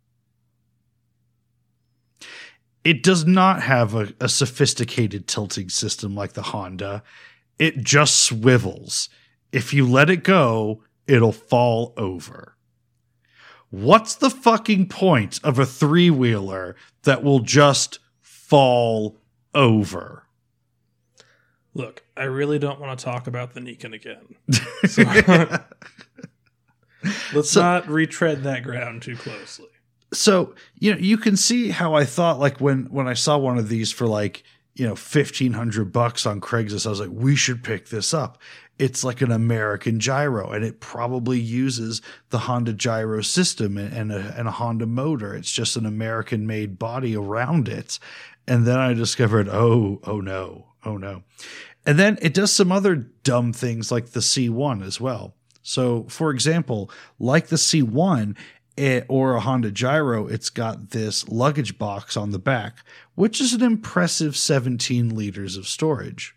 It 2.83 3.03
does 3.03 3.25
not 3.25 3.61
have 3.61 3.93
a, 3.93 4.13
a, 4.19 4.27
sophisticated 4.27 5.27
tilting 5.27 5.69
system 5.69 6.15
like 6.15 6.33
the 6.33 6.41
Honda. 6.41 7.03
It 7.59 7.83
just 7.83 8.23
swivels. 8.23 9.09
If 9.51 9.73
you 9.73 9.87
let 9.87 10.09
it 10.09 10.23
go, 10.23 10.83
it'll 11.07 11.31
fall 11.31 11.93
over. 11.97 12.54
What's 13.75 14.15
the 14.15 14.29
fucking 14.29 14.87
point 14.87 15.41
of 15.43 15.59
a 15.59 15.65
three 15.65 16.09
wheeler 16.09 16.77
that 17.03 17.23
will 17.23 17.41
just 17.41 17.99
fall 18.21 19.17
over? 19.53 20.23
Look, 21.73 22.05
I 22.15 22.23
really 22.23 22.57
don't 22.57 22.79
want 22.79 22.97
to 22.97 23.03
talk 23.03 23.27
about 23.27 23.53
the 23.53 23.59
Niken 23.59 23.93
again. 23.93 24.35
So, 24.87 25.03
let's 27.33 27.49
so, 27.49 27.61
not 27.61 27.89
retread 27.89 28.43
that 28.43 28.63
ground 28.63 29.01
too 29.01 29.17
closely. 29.17 29.67
So, 30.13 30.55
you 30.79 30.93
know, 30.93 30.97
you 30.97 31.17
can 31.17 31.35
see 31.35 31.69
how 31.69 31.95
I 31.95 32.05
thought 32.05 32.39
like 32.39 32.61
when 32.61 32.85
when 32.85 33.09
I 33.09 33.13
saw 33.13 33.37
one 33.37 33.57
of 33.57 33.67
these 33.67 33.91
for 33.91 34.07
like, 34.07 34.43
you 34.75 34.85
know, 34.85 34.91
1500 34.91 35.91
bucks 35.91 36.25
on 36.25 36.39
Craigslist, 36.39 36.87
I 36.87 36.91
was 36.91 37.01
like, 37.01 37.09
we 37.11 37.35
should 37.35 37.61
pick 37.61 37.89
this 37.89 38.13
up. 38.13 38.37
It's 38.77 39.03
like 39.03 39.21
an 39.21 39.31
American 39.31 39.99
gyro 39.99 40.51
and 40.51 40.65
it 40.65 40.79
probably 40.79 41.39
uses 41.39 42.01
the 42.29 42.39
Honda 42.39 42.73
gyro 42.73 43.21
system 43.21 43.77
and, 43.77 43.93
and 43.93 44.11
a, 44.11 44.35
and 44.37 44.47
a 44.47 44.51
Honda 44.51 44.85
motor. 44.85 45.33
It's 45.33 45.51
just 45.51 45.77
an 45.77 45.85
American 45.85 46.45
made 46.45 46.77
body 46.77 47.15
around 47.15 47.69
it. 47.69 47.99
And 48.47 48.65
then 48.67 48.77
I 48.77 48.93
discovered, 48.93 49.47
oh, 49.49 49.99
oh 50.03 50.19
no, 50.19 50.67
oh 50.83 50.97
no. 50.97 51.23
And 51.85 51.99
then 51.99 52.17
it 52.21 52.33
does 52.33 52.51
some 52.51 52.71
other 52.71 52.95
dumb 52.95 53.53
things 53.53 53.91
like 53.91 54.07
the 54.07 54.19
C1 54.19 54.85
as 54.85 54.99
well. 54.99 55.35
So, 55.61 56.03
for 56.09 56.31
example, 56.31 56.91
like 57.19 57.47
the 57.47 57.55
C1 57.55 58.37
it, 58.77 59.03
eh, 59.03 59.05
or 59.07 59.35
a 59.35 59.39
Honda 59.39 59.71
Gyro, 59.71 60.27
it's 60.27 60.49
got 60.49 60.91
this 60.91 61.27
luggage 61.29 61.77
box 61.77 62.17
on 62.17 62.31
the 62.31 62.39
back, 62.39 62.79
which 63.15 63.39
is 63.39 63.53
an 63.53 63.63
impressive 63.63 64.35
17 64.35 65.15
liters 65.15 65.55
of 65.57 65.67
storage. 65.67 66.34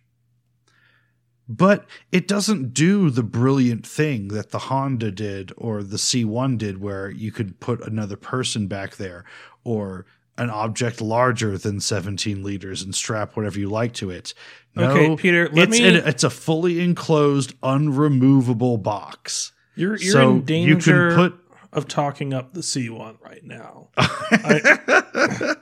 But 1.49 1.86
it 2.12 2.28
doesn't 2.28 2.74
do 2.74 3.09
the 3.09 3.22
brilliant 3.22 3.86
thing 3.86 4.28
that 4.28 4.51
the 4.51 4.59
Honda 4.59 5.11
did 5.11 5.53
or 5.57 5.82
the 5.82 5.96
C1 5.96 6.59
did, 6.59 6.80
where 6.80 7.11
you 7.11 7.32
could 7.32 7.59
put 7.59 7.80
another 7.86 8.16
person 8.16 8.66
back 8.66 8.96
there 8.96 9.24
or 9.64 10.05
an 10.36 10.51
object 10.51 11.01
larger 11.01 11.59
than 11.59 11.80
17 11.80 12.42
liters 12.42 12.82
and 12.82 12.94
strap 12.94 13.34
whatever 13.36 13.59
you 13.59 13.68
like 13.68 13.92
to 13.94 14.11
it. 14.11 14.34
No, 14.74 14.90
okay, 14.90 15.16
Peter, 15.16 15.51
it's, 15.53 15.80
me... 15.80 15.88
an, 15.88 15.96
it's 16.07 16.22
a 16.22 16.30
fully 16.30 16.80
enclosed, 16.80 17.59
unremovable 17.62 18.80
box. 18.80 19.53
You're, 19.74 19.96
you're 19.96 20.12
so 20.12 20.30
in 20.30 20.44
danger 20.44 20.70
you 20.70 20.76
can 21.09 21.16
put, 21.16 21.40
of 21.72 21.88
talking 21.88 22.34
up 22.34 22.53
the 22.53 22.61
C1 22.61 23.20
right 23.20 23.44
now. 23.44 23.88
I, 23.96 25.57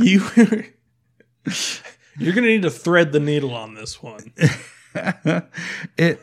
you, 0.00 0.22
you're 2.18 2.34
going 2.34 2.44
to 2.44 2.50
need 2.50 2.62
to 2.62 2.70
thread 2.70 3.12
the 3.12 3.20
needle 3.20 3.54
on 3.54 3.74
this 3.74 4.02
one. 4.02 4.32
it 5.98 6.20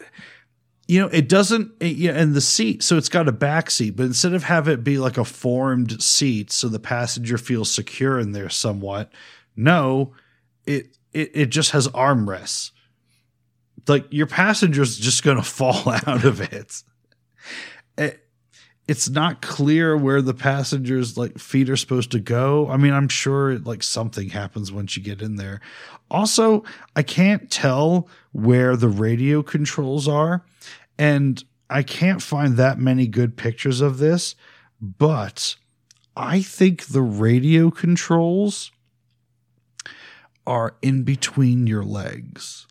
you 0.91 0.99
know, 0.99 1.07
it 1.07 1.29
doesn't, 1.29 1.71
it, 1.79 1.95
yeah, 1.95 2.11
and 2.11 2.33
the 2.33 2.41
seat, 2.41 2.83
so 2.83 2.97
it's 2.97 3.07
got 3.07 3.29
a 3.29 3.31
back 3.31 3.71
seat, 3.71 3.91
but 3.91 4.05
instead 4.05 4.33
of 4.33 4.43
have 4.43 4.67
it 4.67 4.83
be 4.83 4.97
like 4.97 5.17
a 5.17 5.23
formed 5.23 6.03
seat 6.03 6.51
so 6.51 6.67
the 6.67 6.79
passenger 6.79 7.37
feels 7.37 7.71
secure 7.71 8.19
in 8.19 8.33
there 8.33 8.49
somewhat, 8.49 9.09
no, 9.55 10.13
it 10.65 10.97
it, 11.13 11.31
it 11.33 11.45
just 11.45 11.71
has 11.71 11.87
armrests. 11.89 12.71
Like 13.87 14.05
your 14.11 14.27
passenger's 14.27 14.97
just 14.97 15.23
to 15.37 15.43
fall 15.43 15.81
out 15.87 16.25
of 16.25 16.41
it. 16.41 16.83
it. 17.97 18.25
It's 18.91 19.09
not 19.09 19.41
clear 19.41 19.95
where 19.95 20.21
the 20.21 20.33
passengers 20.33 21.17
like 21.17 21.37
feet 21.39 21.69
are 21.69 21.77
supposed 21.77 22.11
to 22.11 22.19
go. 22.19 22.69
I 22.69 22.75
mean, 22.75 22.91
I'm 22.91 23.07
sure 23.07 23.57
like 23.59 23.83
something 23.83 24.27
happens 24.27 24.69
once 24.69 24.97
you 24.97 25.01
get 25.01 25.21
in 25.21 25.37
there. 25.37 25.61
Also, 26.09 26.65
I 26.93 27.01
can't 27.01 27.49
tell 27.49 28.09
where 28.33 28.75
the 28.75 28.89
radio 28.89 29.43
controls 29.43 30.09
are 30.09 30.43
and 30.99 31.41
I 31.69 31.83
can't 31.83 32.21
find 32.21 32.57
that 32.57 32.79
many 32.79 33.07
good 33.07 33.37
pictures 33.37 33.79
of 33.79 33.97
this, 33.97 34.35
but 34.81 35.55
I 36.17 36.41
think 36.41 36.87
the 36.87 37.01
radio 37.01 37.71
controls 37.71 38.73
are 40.45 40.75
in 40.81 41.03
between 41.03 41.65
your 41.65 41.85
legs. 41.85 42.67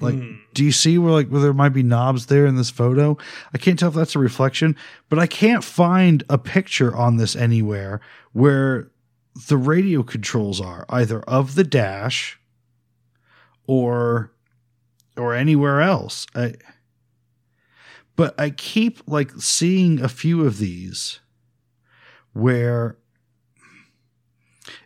Like, 0.00 0.16
hmm. 0.16 0.34
do 0.54 0.64
you 0.64 0.72
see 0.72 0.98
where 0.98 1.12
like 1.12 1.28
where 1.28 1.40
there 1.40 1.52
might 1.52 1.70
be 1.70 1.82
knobs 1.82 2.26
there 2.26 2.46
in 2.46 2.56
this 2.56 2.70
photo? 2.70 3.16
I 3.52 3.58
can't 3.58 3.78
tell 3.78 3.90
if 3.90 3.94
that's 3.94 4.16
a 4.16 4.20
reflection, 4.20 4.76
but 5.08 5.18
I 5.18 5.26
can't 5.26 5.64
find 5.64 6.24
a 6.28 6.38
picture 6.38 6.94
on 6.94 7.16
this 7.16 7.36
anywhere 7.36 8.00
where 8.32 8.90
the 9.48 9.56
radio 9.56 10.02
controls 10.02 10.60
are 10.60 10.84
either 10.88 11.20
of 11.22 11.54
the 11.54 11.64
dash 11.64 12.38
or 13.66 14.32
or 15.16 15.34
anywhere 15.34 15.80
else. 15.80 16.26
I, 16.34 16.54
but 18.16 18.38
I 18.38 18.50
keep 18.50 19.00
like 19.06 19.32
seeing 19.38 20.00
a 20.00 20.08
few 20.08 20.44
of 20.46 20.58
these 20.58 21.20
where 22.32 22.98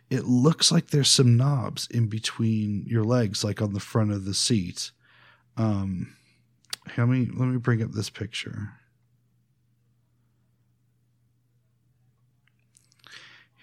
it 0.09 0.25
looks 0.25 0.71
like 0.71 0.87
there's 0.87 1.09
some 1.09 1.37
knobs 1.37 1.87
in 1.91 2.07
between 2.07 2.85
your 2.87 3.03
legs, 3.03 3.43
like 3.43 3.61
on 3.61 3.73
the 3.73 3.79
front 3.79 4.11
of 4.11 4.25
the 4.25 4.33
seat. 4.33 4.91
Um, 5.59 6.15
let 6.97 7.09
me 7.09 7.29
let 7.35 7.47
me 7.47 7.57
bring 7.57 7.83
up 7.83 7.91
this 7.91 8.09
picture. 8.09 8.69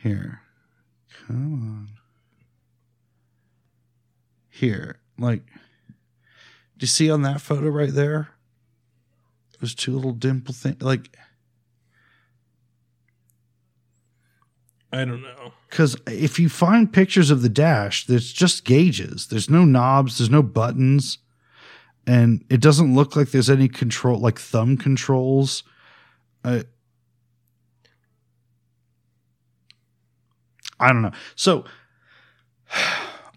Here, 0.03 0.43
come 1.27 1.55
on. 1.55 1.89
Here, 4.51 5.01
like, 5.19 5.47
do 5.47 6.85
you 6.85 6.87
see 6.87 7.11
on 7.11 7.23
that 7.23 7.41
photo 7.41 7.69
right 7.71 7.93
there? 7.93 8.29
Those 9.61 9.75
two 9.75 9.97
little 9.97 10.13
dimple 10.13 10.53
things. 10.53 10.83
Like, 10.83 11.17
I 14.93 15.07
don't 15.07 15.23
know. 15.23 15.53
Because 15.71 15.97
if 16.07 16.39
you 16.39 16.51
find 16.51 16.93
pictures 16.93 17.31
of 17.31 17.41
the 17.41 17.49
dash, 17.49 18.07
there's 18.07 18.33
just 18.33 18.67
gauges. 18.67 19.29
There's 19.29 19.49
no 19.49 19.65
knobs. 19.65 20.19
There's 20.19 20.31
no 20.31 20.43
buttons, 20.43 21.19
and 22.07 22.45
it 22.49 22.61
doesn't 22.61 22.95
look 22.95 23.17
like 23.17 23.31
there's 23.31 23.51
any 23.51 23.69
control, 23.69 24.19
like 24.21 24.39
thumb 24.39 24.77
controls. 24.77 25.63
I, 26.45 26.65
I 30.79 30.93
don't 30.93 31.03
know. 31.03 31.13
So 31.35 31.65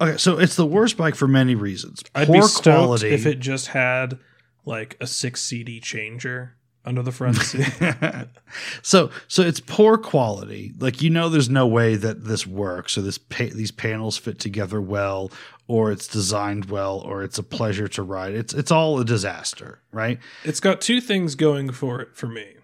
Okay, 0.01 0.15
so 0.17 0.39
it's 0.39 0.55
the 0.55 0.65
worst 0.65 0.95
bike 0.95 1.15
for 1.15 1.27
many 1.27 1.55
reasons. 1.55 2.01
I'd 2.15 2.27
Poor 2.27 2.41
be 2.41 2.47
stoked 2.47 2.63
quality. 2.63 3.09
if 3.09 3.25
it 3.25 3.39
just 3.39 3.67
had 3.67 4.17
like 4.65 4.95
a 5.01 5.07
six 5.07 5.41
CD 5.41 5.81
changer 5.81 6.55
under 6.85 7.01
the 7.01 7.11
front 7.11 7.37
seat. 7.37 7.67
so 8.81 9.11
so 9.27 9.41
it's 9.41 9.59
poor 9.59 9.97
quality. 9.97 10.73
Like 10.79 11.01
you 11.01 11.09
know, 11.09 11.29
there's 11.29 11.49
no 11.49 11.67
way 11.67 11.95
that 11.95 12.25
this 12.25 12.47
works, 12.47 12.97
or 12.97 13.01
this 13.01 13.17
pa- 13.17 13.53
these 13.53 13.71
panels 13.71 14.17
fit 14.17 14.39
together 14.39 14.81
well, 14.81 15.31
or 15.67 15.91
it's 15.91 16.07
designed 16.07 16.65
well, 16.65 16.99
or 16.99 17.23
it's 17.23 17.37
a 17.37 17.43
pleasure 17.43 17.87
to 17.89 18.03
ride. 18.03 18.33
It's 18.33 18.53
it's 18.53 18.71
all 18.71 18.99
a 18.99 19.05
disaster, 19.05 19.81
right? 19.91 20.19
It's 20.43 20.59
got 20.59 20.81
two 20.81 21.01
things 21.01 21.35
going 21.35 21.71
for 21.71 22.01
it 22.01 22.15
for 22.15 22.27
me. 22.27 22.55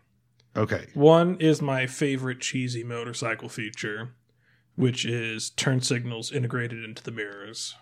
Okay. 0.57 0.87
One 0.93 1.35
is 1.39 1.61
my 1.61 1.85
favorite 1.85 2.39
cheesy 2.39 2.83
motorcycle 2.83 3.49
feature, 3.49 4.13
which 4.75 5.05
is 5.05 5.49
turn 5.49 5.81
signals 5.81 6.31
integrated 6.31 6.83
into 6.83 7.03
the 7.03 7.11
mirrors. 7.11 7.75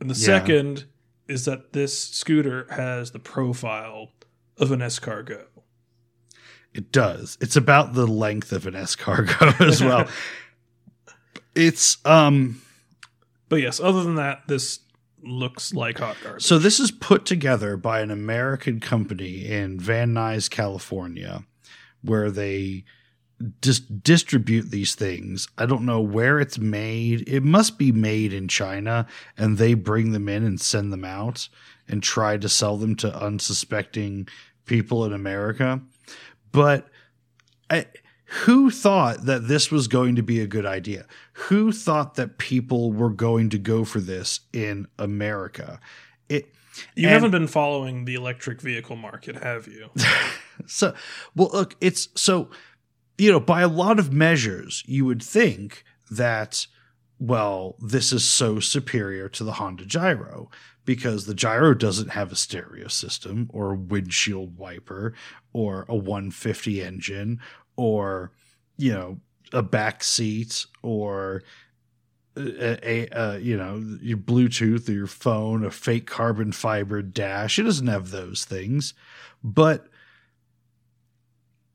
And 0.00 0.10
the 0.10 0.18
yeah. 0.18 0.26
second 0.26 0.86
is 1.28 1.44
that 1.44 1.72
this 1.72 1.96
scooter 1.96 2.66
has 2.70 3.12
the 3.12 3.20
profile 3.20 4.08
of 4.58 4.72
an 4.72 4.80
escargot. 4.80 5.46
It 6.74 6.90
does. 6.90 7.36
It's 7.40 7.56
about 7.56 7.94
the 7.94 8.06
length 8.06 8.52
of 8.52 8.66
an 8.66 8.74
escargot 8.74 9.60
as 9.66 9.82
well. 9.82 10.08
it's 11.54 11.98
um 12.06 12.62
but 13.48 13.60
yes, 13.60 13.80
other 13.80 14.02
than 14.02 14.14
that, 14.14 14.48
this 14.48 14.80
looks 15.22 15.74
like 15.74 15.98
hot 15.98 16.16
garbage. 16.22 16.42
So 16.42 16.58
this 16.58 16.80
is 16.80 16.90
put 16.90 17.26
together 17.26 17.76
by 17.76 18.00
an 18.00 18.10
American 18.10 18.80
company 18.80 19.46
in 19.46 19.78
Van 19.78 20.14
Nuys, 20.14 20.48
California, 20.48 21.44
where 22.00 22.30
they 22.30 22.84
just 23.60 24.02
distribute 24.02 24.70
these 24.70 24.94
things. 24.94 25.48
I 25.58 25.66
don't 25.66 25.84
know 25.84 26.00
where 26.00 26.38
it's 26.40 26.58
made. 26.58 27.28
It 27.28 27.42
must 27.42 27.76
be 27.76 27.92
made 27.92 28.32
in 28.32 28.48
China, 28.48 29.06
and 29.36 29.58
they 29.58 29.74
bring 29.74 30.12
them 30.12 30.30
in 30.30 30.44
and 30.44 30.60
send 30.60 30.90
them 30.90 31.04
out 31.04 31.48
and 31.88 32.02
try 32.02 32.36
to 32.36 32.48
sell 32.48 32.76
them 32.76 32.96
to 32.96 33.14
unsuspecting 33.14 34.28
people 34.66 35.04
in 35.04 35.12
America. 35.12 35.80
But 36.52 36.88
I, 37.70 37.86
who 38.26 38.70
thought 38.70 39.26
that 39.26 39.48
this 39.48 39.70
was 39.70 39.88
going 39.88 40.16
to 40.16 40.22
be 40.22 40.40
a 40.40 40.46
good 40.46 40.66
idea? 40.66 41.06
Who 41.34 41.72
thought 41.72 42.14
that 42.14 42.38
people 42.38 42.92
were 42.92 43.10
going 43.10 43.50
to 43.50 43.58
go 43.58 43.84
for 43.84 44.00
this 44.00 44.40
in 44.52 44.86
America? 44.98 45.80
It 46.28 46.54
you 46.94 47.08
and- 47.08 47.14
haven't 47.14 47.32
been 47.32 47.46
following 47.46 48.04
the 48.04 48.14
electric 48.14 48.60
vehicle 48.60 48.96
market, 48.96 49.42
have 49.42 49.66
you? 49.66 49.90
so 50.66 50.94
well 51.34 51.50
look 51.52 51.74
it's 51.80 52.08
so 52.14 52.48
you 53.18 53.30
know 53.30 53.40
by 53.40 53.62
a 53.62 53.68
lot 53.68 53.98
of 53.98 54.12
measures 54.12 54.82
you 54.86 55.04
would 55.04 55.22
think 55.22 55.82
that 56.10 56.66
well 57.18 57.76
this 57.80 58.12
is 58.12 58.24
so 58.24 58.60
superior 58.60 59.28
to 59.28 59.44
the 59.44 59.52
honda 59.52 59.84
gyro 59.84 60.50
because 60.84 61.26
the 61.26 61.34
gyro 61.34 61.74
doesn't 61.74 62.10
have 62.10 62.32
a 62.32 62.36
stereo 62.36 62.88
system 62.88 63.48
or 63.52 63.72
a 63.72 63.76
windshield 63.76 64.56
wiper 64.58 65.14
or 65.52 65.84
a 65.88 65.94
150 65.94 66.82
engine 66.82 67.40
or 67.76 68.32
you 68.76 68.92
know 68.92 69.18
a 69.52 69.62
back 69.62 70.02
seat 70.02 70.66
or 70.82 71.42
a, 72.36 72.88
a, 72.88 73.08
a 73.12 73.38
you 73.38 73.56
know 73.56 73.82
your 74.00 74.18
bluetooth 74.18 74.88
or 74.88 74.92
your 74.92 75.06
phone 75.06 75.64
a 75.64 75.70
fake 75.70 76.06
carbon 76.06 76.52
fiber 76.52 77.02
dash. 77.02 77.58
It 77.58 77.64
doesn't 77.64 77.86
have 77.86 78.10
those 78.10 78.44
things. 78.44 78.94
But 79.44 79.88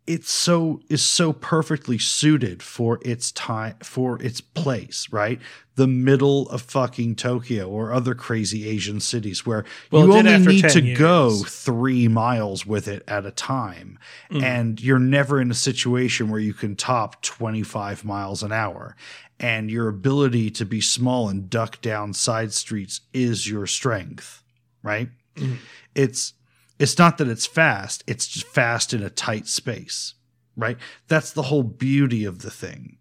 it's 0.08 0.32
so 0.32 0.80
is 0.90 1.04
so 1.04 1.34
perfectly 1.34 1.98
suited 1.98 2.64
for 2.64 3.00
its 3.04 3.32
time 3.34 3.76
for 3.84 4.22
its 4.24 4.40
place 4.42 5.08
right 5.12 5.40
the 5.76 5.86
middle 5.88 6.50
of 6.50 6.62
fucking 6.62 7.14
tokyo 7.16 7.68
or 7.70 7.92
other 7.94 8.16
crazy 8.16 8.68
asian 8.68 9.00
cities 9.00 9.46
where 9.46 9.66
Well, 9.92 10.08
you 10.08 10.14
only 10.14 10.38
need 10.40 10.62
10 10.62 10.72
to 10.72 10.94
go 10.96 11.44
three 11.46 12.08
miles 12.08 12.66
with 12.66 12.88
it 12.88 13.04
at 13.08 13.26
a 13.26 13.32
time 13.32 14.00
Mm. 14.32 14.44
and 14.44 14.82
you're 14.82 14.98
never 15.00 15.40
in 15.42 15.52
a 15.52 15.56
situation 15.56 16.30
where 16.30 16.40
you 16.40 16.54
can 16.54 16.76
top 16.76 17.22
25 17.22 18.04
miles 18.06 18.44
an 18.44 18.52
hour 18.52 18.96
and 19.40 19.70
your 19.70 19.88
ability 19.88 20.50
to 20.52 20.66
be 20.66 20.82
small 20.82 21.30
and 21.30 21.50
duck 21.50 21.80
down 21.82 22.14
side 22.14 22.54
streets 22.54 23.02
is 23.14 23.48
your 23.50 23.68
strength 23.68 24.42
right 24.84 25.10
Mhm. 25.36 25.58
it's 25.96 26.34
it's 26.80 26.98
not 26.98 27.18
that 27.18 27.28
it's 27.28 27.46
fast 27.46 28.04
it's 28.08 28.28
just 28.28 28.48
fast 28.48 28.94
in 28.94 29.04
a 29.04 29.10
tight 29.10 29.48
space 29.48 30.14
right 30.56 30.78
that's 31.08 31.32
the 31.32 31.44
whole 31.44 31.64
beauty 31.64 32.26
of 32.26 32.42
the 32.42 32.52
thing 32.52 32.98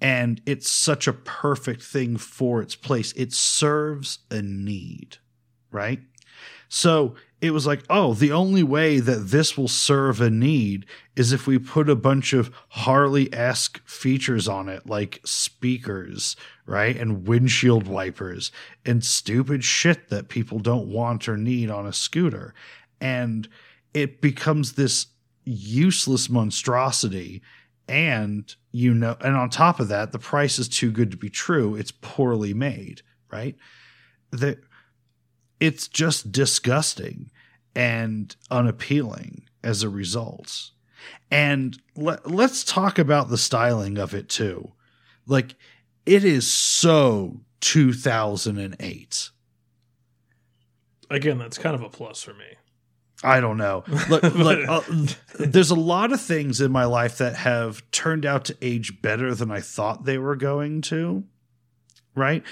and 0.00 0.42
it's 0.44 0.70
such 0.70 1.06
a 1.08 1.12
perfect 1.12 1.82
thing 1.82 2.16
for 2.16 2.60
its 2.60 2.74
place 2.74 3.12
it 3.12 3.32
serves 3.32 4.20
a 4.30 4.42
need 4.42 5.18
right 5.70 6.00
so 6.68 7.14
it 7.40 7.50
was 7.50 7.66
like, 7.66 7.82
oh, 7.90 8.14
the 8.14 8.32
only 8.32 8.62
way 8.62 8.98
that 8.98 9.28
this 9.28 9.58
will 9.58 9.68
serve 9.68 10.20
a 10.20 10.30
need 10.30 10.86
is 11.14 11.32
if 11.32 11.46
we 11.46 11.58
put 11.58 11.90
a 11.90 11.94
bunch 11.94 12.32
of 12.32 12.50
Harley 12.68 13.32
esque 13.32 13.86
features 13.86 14.48
on 14.48 14.68
it, 14.68 14.86
like 14.86 15.20
speakers, 15.24 16.34
right? 16.64 16.96
And 16.96 17.28
windshield 17.28 17.86
wipers 17.86 18.50
and 18.86 19.04
stupid 19.04 19.64
shit 19.64 20.08
that 20.08 20.28
people 20.28 20.58
don't 20.58 20.88
want 20.88 21.28
or 21.28 21.36
need 21.36 21.70
on 21.70 21.86
a 21.86 21.92
scooter. 21.92 22.54
And 23.00 23.48
it 23.94 24.20
becomes 24.20 24.72
this 24.72 25.06
useless 25.44 26.28
monstrosity. 26.28 27.42
And, 27.88 28.54
you 28.72 28.92
know, 28.94 29.16
and 29.20 29.36
on 29.36 29.50
top 29.50 29.80
of 29.80 29.88
that, 29.88 30.12
the 30.12 30.18
price 30.18 30.58
is 30.58 30.68
too 30.68 30.90
good 30.90 31.10
to 31.12 31.16
be 31.16 31.30
true. 31.30 31.76
It's 31.76 31.92
poorly 31.92 32.52
made, 32.52 33.02
right? 33.30 33.56
The, 34.30 34.58
it's 35.60 35.88
just 35.88 36.32
disgusting 36.32 37.30
and 37.74 38.34
unappealing 38.50 39.44
as 39.62 39.82
a 39.82 39.88
result. 39.88 40.70
And 41.30 41.80
let, 41.94 42.30
let's 42.30 42.64
talk 42.64 42.98
about 42.98 43.28
the 43.28 43.38
styling 43.38 43.98
of 43.98 44.14
it 44.14 44.28
too. 44.28 44.72
Like, 45.26 45.54
it 46.04 46.24
is 46.24 46.50
so 46.50 47.40
2008. 47.60 49.30
Again, 51.10 51.38
that's 51.38 51.58
kind 51.58 51.74
of 51.74 51.82
a 51.82 51.88
plus 51.88 52.22
for 52.22 52.34
me. 52.34 52.56
I 53.22 53.40
don't 53.40 53.56
know. 53.56 53.84
Look, 54.08 54.22
like, 54.34 54.68
uh, 54.68 54.82
there's 55.38 55.70
a 55.70 55.74
lot 55.76 56.12
of 56.12 56.20
things 56.20 56.60
in 56.60 56.70
my 56.70 56.84
life 56.84 57.18
that 57.18 57.36
have 57.36 57.88
turned 57.90 58.26
out 58.26 58.44
to 58.46 58.56
age 58.60 59.00
better 59.00 59.34
than 59.34 59.50
I 59.50 59.60
thought 59.60 60.04
they 60.04 60.18
were 60.18 60.36
going 60.36 60.82
to. 60.82 61.24
Right. 62.14 62.42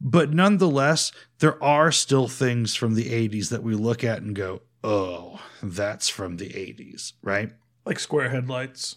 But 0.00 0.32
nonetheless, 0.32 1.12
there 1.38 1.62
are 1.62 1.92
still 1.92 2.28
things 2.28 2.74
from 2.74 2.94
the 2.94 3.10
80s 3.10 3.50
that 3.50 3.62
we 3.62 3.74
look 3.74 4.04
at 4.04 4.22
and 4.22 4.34
go, 4.34 4.62
oh, 4.82 5.40
that's 5.62 6.08
from 6.08 6.36
the 6.36 6.50
80s. 6.50 7.12
Right. 7.22 7.52
Like 7.84 7.98
square 7.98 8.28
headlights. 8.28 8.96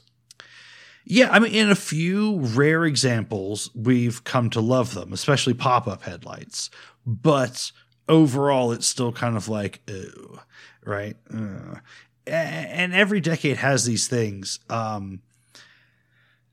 Yeah, 1.10 1.30
I 1.32 1.40
mean, 1.40 1.54
in 1.54 1.72
a 1.72 1.76
few 1.76 2.40
rare 2.40 2.84
examples, 2.84 3.70
we've 3.74 4.26
come 4.26 4.50
to 4.50 4.60
love 4.60 4.94
them, 4.94 5.14
especially 5.14 5.54
pop 5.54 5.88
up 5.88 6.04
headlights. 6.04 6.70
But 7.06 7.72
overall, 8.10 8.74
it's 8.74 8.88
still 8.88 9.14
kind 9.14 9.38
of 9.38 9.48
like, 9.48 9.82
ew, 9.88 10.42
right? 10.88 11.16
Ugh. 11.34 11.80
A- 12.26 12.32
And 12.32 12.94
every 12.94 13.20
decade 13.22 13.58
has 13.58 13.86
these 13.86 14.08
things. 14.08 14.60
Um, 14.70 15.22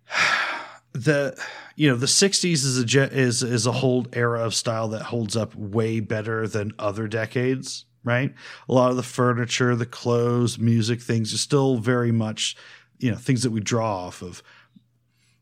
the 0.93 1.37
you 1.76 1.89
know 1.91 1.97
the 1.97 2.07
60s 2.07 2.53
is 2.53 2.78
a 2.95 3.03
is 3.12 3.43
is 3.43 3.66
a 3.66 3.72
whole 3.72 4.07
era 4.12 4.45
of 4.45 4.55
style 4.55 4.89
that 4.89 5.03
holds 5.03 5.37
up 5.37 5.55
way 5.57 5.99
better 6.01 6.47
than 6.47 6.72
other 6.78 7.09
decades 7.09 7.85
right 8.05 8.32
a 8.68 8.72
lot 8.72 8.91
of 8.91 8.97
the 8.97 9.03
furniture 9.03 9.74
the 9.74 9.87
clothes 9.87 10.57
music 10.59 11.01
things 11.03 11.35
are 11.35 11.39
still 11.39 11.78
very 11.78 12.12
much 12.12 12.57
you 12.99 13.11
know 13.11 13.16
things 13.16 13.43
that 13.43 13.51
we 13.51 13.61
draw 13.61 14.07
off 14.07 14.22
of 14.22 14.41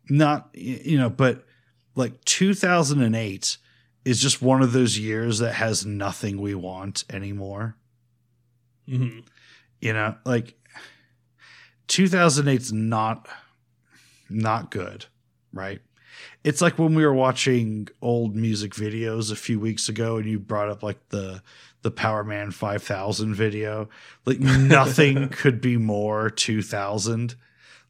not 0.08 0.48
you 0.54 0.96
know 0.96 1.10
but 1.10 1.44
like 1.96 2.24
2008 2.24 3.58
is 4.06 4.22
just 4.22 4.40
one 4.40 4.62
of 4.62 4.72
those 4.72 4.98
years 4.98 5.38
that 5.38 5.52
has 5.54 5.84
nothing 5.84 6.40
we 6.40 6.54
want 6.54 7.04
anymore 7.10 7.76
hmm 8.86 9.20
you 9.80 9.92
know 9.92 10.14
like 10.24 10.54
2008's 11.88 12.72
not 12.72 13.28
not 14.28 14.70
good 14.70 15.06
right? 15.52 15.80
It's 16.44 16.60
like 16.60 16.78
when 16.78 16.94
we 16.94 17.04
were 17.04 17.14
watching 17.14 17.88
old 18.00 18.34
music 18.34 18.72
videos 18.72 19.30
a 19.30 19.36
few 19.36 19.58
weeks 19.60 19.88
ago 19.88 20.16
and 20.16 20.26
you 20.26 20.38
brought 20.38 20.68
up 20.68 20.82
like 20.82 21.08
the 21.10 21.42
the 21.82 21.90
Powerman 21.90 22.52
5000 22.52 23.34
video. 23.34 23.88
Like 24.24 24.40
nothing 24.40 25.28
could 25.30 25.60
be 25.60 25.76
more 25.76 26.30
2000 26.30 27.34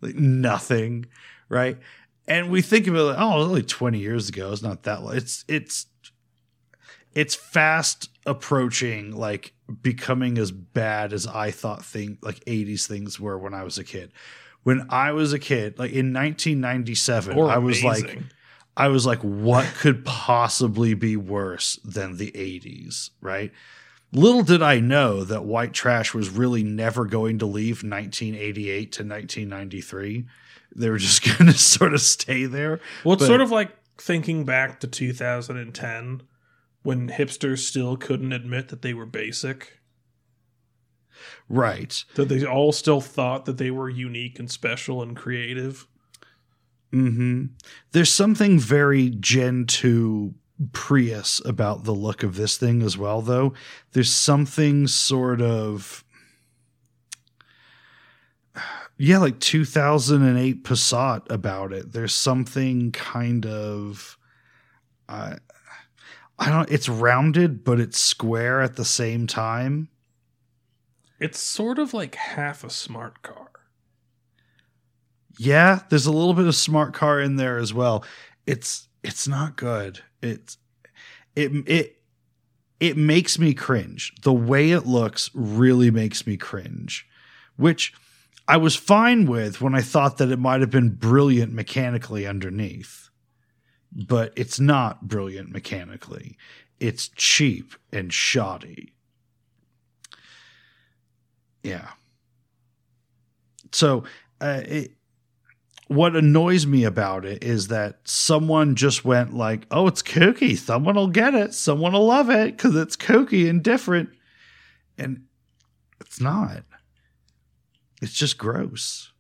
like 0.00 0.14
nothing 0.16 1.06
right? 1.48 1.78
And 2.26 2.50
we 2.50 2.62
think 2.62 2.86
of 2.86 2.94
it 2.94 3.00
like 3.02 3.18
oh 3.18 3.40
it 3.40 3.44
only 3.44 3.62
20 3.62 3.98
years 3.98 4.28
ago. 4.28 4.52
It's 4.52 4.62
not 4.62 4.84
that 4.84 5.02
long 5.02 5.16
it's 5.16 5.44
it's 5.48 5.86
it's 7.14 7.34
fast 7.34 8.08
approaching 8.26 9.16
like 9.16 9.52
becoming 9.82 10.38
as 10.38 10.50
bad 10.52 11.12
as 11.12 11.26
I 11.26 11.50
thought 11.50 11.84
thing 11.84 12.18
like 12.22 12.44
80s 12.44 12.86
things 12.86 13.18
were 13.18 13.38
when 13.38 13.54
I 13.54 13.64
was 13.64 13.78
a 13.78 13.84
kid. 13.84 14.12
When 14.62 14.86
I 14.90 15.10
was 15.12 15.32
a 15.32 15.38
kid, 15.40 15.78
like 15.78 15.90
in 15.90 16.12
1997, 16.12 17.36
Or 17.36 17.50
I 17.50 17.58
was 17.58 17.82
like. 17.82 18.18
I 18.74 18.88
was 18.88 19.04
like 19.04 19.20
what 19.20 19.66
could 19.74 20.02
possibly 20.02 20.94
be 20.94 21.14
worse 21.14 21.78
than 21.84 22.16
the 22.16 22.30
80s, 22.30 23.10
right? 23.20 23.52
Little 24.14 24.42
did 24.42 24.62
I 24.62 24.80
know 24.80 25.24
that 25.24 25.44
white 25.44 25.74
trash 25.74 26.14
was 26.14 26.30
really 26.30 26.62
never 26.62 27.04
going 27.04 27.38
to 27.40 27.46
leave 27.46 27.82
1988 27.82 28.92
to 28.92 29.02
1993. 29.02 30.24
They 30.74 30.88
were 30.88 30.96
just 30.96 31.22
going 31.38 31.50
to 31.52 31.58
sort 31.58 31.92
of 31.92 32.00
stay 32.00 32.46
there. 32.46 32.80
Well, 33.04 33.12
it's 33.12 33.20
But- 33.24 33.26
sort 33.26 33.40
of 33.42 33.50
like 33.50 33.76
thinking 33.98 34.44
back 34.46 34.80
to 34.80 34.86
2010 34.86 36.22
when 36.82 37.08
hipsters 37.08 37.58
still 37.60 37.96
couldn't 37.96 38.32
admit 38.32 38.68
that 38.68 38.82
they 38.82 38.94
were 38.94 39.06
basic, 39.06 39.78
Right. 41.48 42.04
that 42.14 42.28
they 42.28 42.44
all 42.44 42.72
still 42.72 43.00
thought 43.00 43.44
that 43.44 43.58
they 43.58 43.70
were 43.70 43.88
unique 43.88 44.38
and 44.38 44.50
special 44.50 45.02
and 45.02 45.16
creative. 45.16 45.86
hmm 46.90 47.46
There's 47.92 48.10
something 48.12 48.58
very 48.58 49.10
Gen 49.10 49.66
2 49.66 50.34
Prius 50.72 51.40
about 51.44 51.84
the 51.84 51.92
look 51.94 52.22
of 52.22 52.36
this 52.36 52.56
thing 52.56 52.82
as 52.82 52.96
well, 52.98 53.20
though. 53.22 53.52
There's 53.92 54.12
something 54.12 54.86
sort 54.88 55.40
of. 55.40 56.04
Yeah, 58.98 59.18
like 59.18 59.40
2008 59.40 60.62
Passat 60.64 61.28
about 61.30 61.72
it. 61.72 61.92
There's 61.92 62.14
something 62.14 62.92
kind 62.92 63.44
of. 63.46 64.16
I 65.08 65.38
I 66.42 66.50
don't 66.50 66.70
it's 66.72 66.88
rounded 66.88 67.62
but 67.62 67.78
it's 67.78 68.00
square 68.00 68.62
at 68.62 68.74
the 68.74 68.84
same 68.84 69.28
time. 69.28 69.88
It's 71.20 71.38
sort 71.38 71.78
of 71.78 71.94
like 71.94 72.16
half 72.16 72.64
a 72.64 72.70
smart 72.70 73.22
car. 73.22 73.48
Yeah, 75.38 75.82
there's 75.88 76.06
a 76.06 76.10
little 76.10 76.34
bit 76.34 76.48
of 76.48 76.56
smart 76.56 76.94
car 76.94 77.20
in 77.20 77.36
there 77.36 77.58
as 77.58 77.72
well. 77.72 78.04
It's 78.44 78.88
it's 79.04 79.28
not 79.28 79.54
good. 79.54 80.00
It's 80.20 80.58
it 81.36 81.52
it 81.68 82.02
it 82.80 82.96
makes 82.96 83.38
me 83.38 83.54
cringe. 83.54 84.12
The 84.22 84.32
way 84.32 84.72
it 84.72 84.84
looks 84.84 85.30
really 85.34 85.92
makes 85.92 86.26
me 86.26 86.36
cringe, 86.36 87.06
which 87.56 87.94
I 88.48 88.56
was 88.56 88.74
fine 88.74 89.26
with 89.26 89.60
when 89.60 89.76
I 89.76 89.80
thought 89.80 90.18
that 90.18 90.32
it 90.32 90.40
might 90.40 90.60
have 90.60 90.70
been 90.70 90.90
brilliant 90.90 91.52
mechanically 91.52 92.26
underneath. 92.26 93.10
But 93.94 94.32
it's 94.36 94.58
not 94.58 95.06
brilliant 95.06 95.50
mechanically. 95.50 96.36
It's 96.80 97.08
cheap 97.08 97.74
and 97.92 98.12
shoddy. 98.12 98.94
Yeah. 101.62 101.88
So, 103.70 104.04
uh, 104.40 104.62
it, 104.64 104.92
what 105.88 106.16
annoys 106.16 106.66
me 106.66 106.84
about 106.84 107.24
it 107.24 107.44
is 107.44 107.68
that 107.68 108.00
someone 108.04 108.74
just 108.76 109.04
went 109.04 109.34
like, 109.34 109.66
"Oh, 109.70 109.86
it's 109.86 110.02
kooky. 110.02 110.56
Someone 110.56 110.94
will 110.94 111.08
get 111.08 111.34
it. 111.34 111.54
Someone 111.54 111.92
will 111.92 112.06
love 112.06 112.30
it 112.30 112.56
because 112.56 112.74
it's 112.76 112.96
kooky 112.96 113.48
and 113.48 113.62
different," 113.62 114.10
and 114.96 115.24
it's 116.00 116.20
not. 116.20 116.64
It's 118.00 118.12
just 118.12 118.38
gross. 118.38 119.12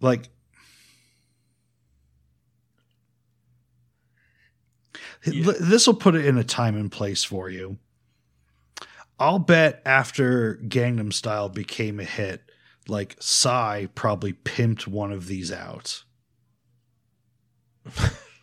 Like, 0.00 0.28
Yeah. 5.24 5.52
this 5.60 5.86
will 5.86 5.94
put 5.94 6.14
it 6.14 6.26
in 6.26 6.36
a 6.38 6.44
time 6.44 6.76
and 6.76 6.90
place 6.90 7.22
for 7.22 7.48
you. 7.48 7.78
I'll 9.18 9.38
bet 9.38 9.82
after 9.86 10.56
Gangnam 10.56 11.12
Style 11.12 11.48
became 11.48 12.00
a 12.00 12.04
hit, 12.04 12.42
like 12.88 13.16
Psy 13.20 13.86
probably 13.94 14.32
pimped 14.32 14.88
one 14.88 15.12
of 15.12 15.26
these 15.26 15.52
out. 15.52 16.02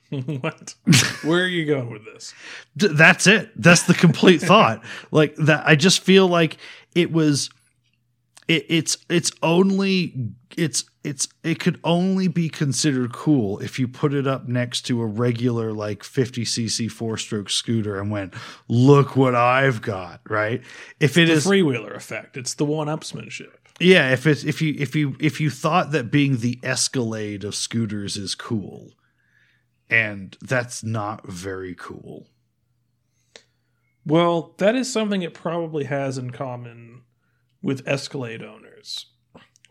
what? 0.10 0.76
Where 1.24 1.44
are 1.44 1.48
you 1.48 1.66
going 1.66 1.92
with 1.92 2.06
this? 2.06 2.34
That's 2.76 3.28
it. 3.28 3.52
That's 3.56 3.84
the 3.84 3.94
complete 3.94 4.42
thought. 4.42 4.84
Like 5.12 5.36
that 5.36 5.68
I 5.68 5.76
just 5.76 6.02
feel 6.02 6.28
like 6.28 6.58
it 6.96 7.12
was 7.12 7.50
it, 8.48 8.66
it's 8.70 8.98
it's 9.10 9.32
only 9.44 10.32
it's 10.58 10.84
it's 11.04 11.28
it 11.44 11.60
could 11.60 11.80
only 11.84 12.28
be 12.28 12.50
considered 12.50 13.14
cool 13.14 13.60
if 13.60 13.80
you 13.80 13.88
put 13.88 14.14
it 14.14 14.28
up 14.28 14.48
next 14.48 14.82
to 14.88 15.02
a 15.02 15.06
regular 15.06 15.72
like 15.72 16.04
50cc 16.04 16.92
four 16.92 17.18
stroke 17.18 17.50
scooter 17.50 18.00
and 18.00 18.12
went 18.12 18.34
look 18.68 19.16
what 19.16 19.34
i've 19.34 19.82
got 19.82 20.20
right 20.30 20.62
if 21.00 21.18
it 21.18 21.28
The 21.28 21.34
is 21.34 21.46
freewheeler 21.46 21.96
effect. 21.96 22.36
It's 22.36 22.54
the 22.54 22.66
one-upsmanship. 22.66 23.54
yeah 23.80 24.12
if 24.12 24.28
it's 24.28 24.44
if 24.44 24.62
you 24.62 24.76
if 24.78 24.94
you 24.96 25.16
if 25.22 25.40
you 25.40 25.50
thought 25.50 25.92
that 25.92 26.12
being 26.12 26.38
the 26.38 26.60
escalade 26.64 27.44
of 27.46 27.56
scooters 27.56 28.18
is 28.18 28.36
cool 28.36 28.92
and 29.90 30.38
that's 30.42 30.84
not 30.84 31.26
very 31.28 31.76
cool 31.76 32.28
Well, 34.06 34.54
that 34.58 34.76
is 34.76 34.92
something 34.92 35.22
it 35.22 35.34
probably 35.34 35.86
has 35.86 36.18
in 36.18 36.32
common 36.32 37.04
with 37.62 37.88
Escalade 37.88 38.42
owners, 38.42 39.08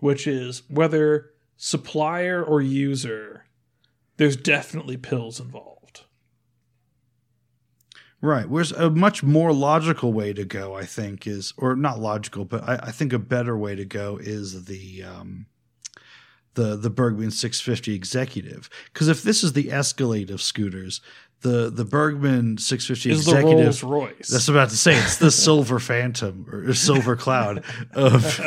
which 0.00 0.26
is 0.26 0.62
whether 0.68 1.30
supplier 1.56 2.42
or 2.42 2.60
user, 2.60 3.46
there's 4.16 4.36
definitely 4.36 4.96
pills 4.96 5.40
involved. 5.40 6.04
Right. 8.20 8.48
Whereas 8.48 8.72
a 8.72 8.90
much 8.90 9.22
more 9.22 9.52
logical 9.52 10.12
way 10.12 10.32
to 10.32 10.44
go, 10.44 10.74
I 10.74 10.84
think, 10.84 11.26
is 11.26 11.52
or 11.56 11.76
not 11.76 12.00
logical, 12.00 12.44
but 12.44 12.68
I, 12.68 12.74
I 12.84 12.90
think 12.90 13.12
a 13.12 13.18
better 13.18 13.56
way 13.56 13.76
to 13.76 13.84
go 13.84 14.18
is 14.20 14.64
the 14.64 15.04
um, 15.04 15.46
the 16.58 16.76
the 16.76 16.90
Burgman 16.90 17.30
650 17.30 17.94
Executive. 17.94 18.68
Because 18.92 19.06
if 19.06 19.22
this 19.22 19.44
is 19.44 19.52
the 19.52 19.70
Escalade 19.70 20.30
of 20.30 20.42
scooters, 20.42 21.00
the 21.42 21.70
the 21.70 21.84
Burgman 21.84 22.58
650 22.58 23.10
Is 23.10 23.24
the 23.24 23.30
Executive. 23.30 23.82
Rolls 23.82 23.84
Royce. 23.84 24.28
That's 24.28 24.48
about 24.48 24.70
to 24.70 24.76
say. 24.76 24.96
It's 24.96 25.18
the 25.18 25.30
Silver 25.30 25.78
Phantom 25.78 26.46
or 26.50 26.74
Silver 26.74 27.14
Cloud 27.14 27.62
of 27.94 28.40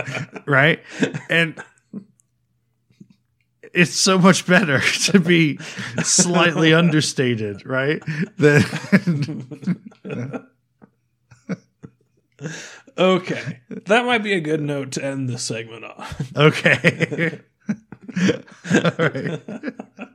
right, 0.46 0.82
and 1.30 1.64
it's 3.74 3.96
so 3.96 4.20
much 4.20 4.46
better 4.46 4.82
to 5.06 5.20
be 5.22 5.58
slightly 6.04 6.74
understated, 6.74 7.66
right? 7.66 8.04
Than 8.36 8.66
okay, 12.98 13.62
that 13.70 14.06
might 14.06 14.24
be 14.24 14.34
a 14.34 14.42
good 14.42 14.62
note 14.62 14.92
to 14.94 15.06
end 15.06 15.30
this 15.30 15.44
segment 15.44 15.86
on. 15.86 16.06
okay. 16.36 17.40
All 18.18 18.92
right. 18.98 19.42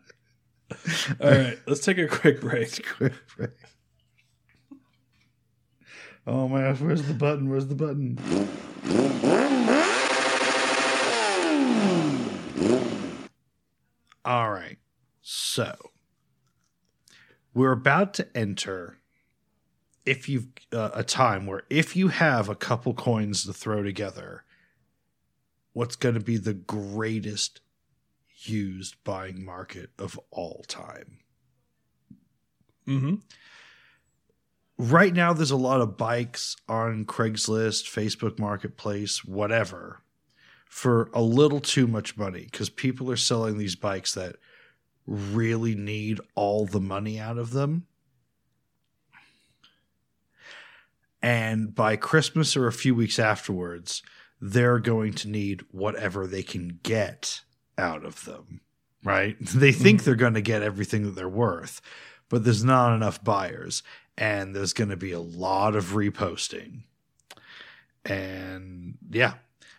All 1.21 1.31
right, 1.31 1.59
let's 1.67 1.81
take 1.81 1.99
a 1.99 2.07
quick 2.07 2.41
break. 2.41 2.87
Quick 2.97 3.15
break. 3.37 3.51
Oh 6.27 6.49
my 6.49 6.63
gosh, 6.63 6.81
where's 6.81 7.03
the 7.03 7.15
button? 7.15 7.49
Where's 7.49 7.69
the 7.69 7.75
button? 7.75 8.19
All 14.25 14.51
right. 14.51 14.79
So 15.23 15.75
we're 17.55 17.73
about 17.73 18.13
to 18.15 18.37
enter 18.37 18.99
if 20.05 20.29
you've 20.29 20.49
uh, 20.73 20.91
a 20.95 21.05
time 21.05 21.47
where 21.47 21.63
if 21.71 21.97
you 21.97 22.09
have 22.09 22.49
a 22.49 22.55
couple 22.55 22.95
coins 22.95 23.45
to 23.45 23.53
throw 23.53 23.83
together, 23.83 24.45
what's 25.73 25.97
going 25.97 26.15
to 26.15 26.21
be 26.21 26.37
the 26.37 26.55
greatest 26.55 27.61
used 28.45 29.03
buying 29.05 29.45
market 29.45 29.91
of 29.99 30.19
all 30.31 30.65
time? 30.69 31.19
Mm-hmm. 32.87 33.15
right 34.79 35.13
now 35.13 35.33
there's 35.33 35.51
a 35.51 35.57
lot 35.57 35.81
of 35.81 35.97
bikes 35.97 36.55
on 36.69 37.05
Craigslist, 37.05 37.91
Facebook 37.91 38.39
Marketplace, 38.39 39.25
whatever 39.25 40.03
for 40.67 41.11
a 41.15 41.23
little 41.23 41.61
too 41.61 41.87
much 41.87 42.17
money 42.17 42.45
because 42.45 42.69
people 42.69 43.11
are 43.11 43.17
selling 43.17 43.57
these 43.57 43.77
bikes 43.77 44.15
that 44.15 44.37
really 45.07 45.75
need 45.75 46.21
all 46.35 46.67
the 46.67 46.81
money 46.81 47.19
out 47.19 47.39
of 47.39 47.51
them. 47.53 47.87
And 51.23 51.75
by 51.75 51.97
Christmas 51.97 52.57
or 52.57 52.67
a 52.67 52.73
few 52.73 52.95
weeks 52.95 53.19
afterwards, 53.19 54.03
they're 54.41 54.79
going 54.79 55.15
to 55.15 55.29
need 55.29 55.63
whatever 55.71 56.27
they 56.27 56.43
can 56.43 56.79
get 56.83 57.41
out 57.79 58.05
of 58.05 58.25
them, 58.25 58.61
right? 59.05 59.37
They 59.55 59.73
think 59.73 60.05
they're 60.05 60.15
going 60.15 60.35
to 60.35 60.41
get 60.41 60.63
everything 60.63 61.05
that 61.05 61.15
they're 61.15 61.29
worth, 61.29 61.81
but 62.29 62.45
there's 62.45 62.65
not 62.65 62.95
enough 62.95 63.23
buyers 63.23 63.83
and 64.19 64.55
there's 64.55 64.73
going 64.73 64.91
to 64.91 64.97
be 64.97 65.13
a 65.13 65.21
lot 65.21 65.77
of 65.77 65.87
reposting. 65.93 66.83
And 68.05 68.97
yeah, 69.11 69.35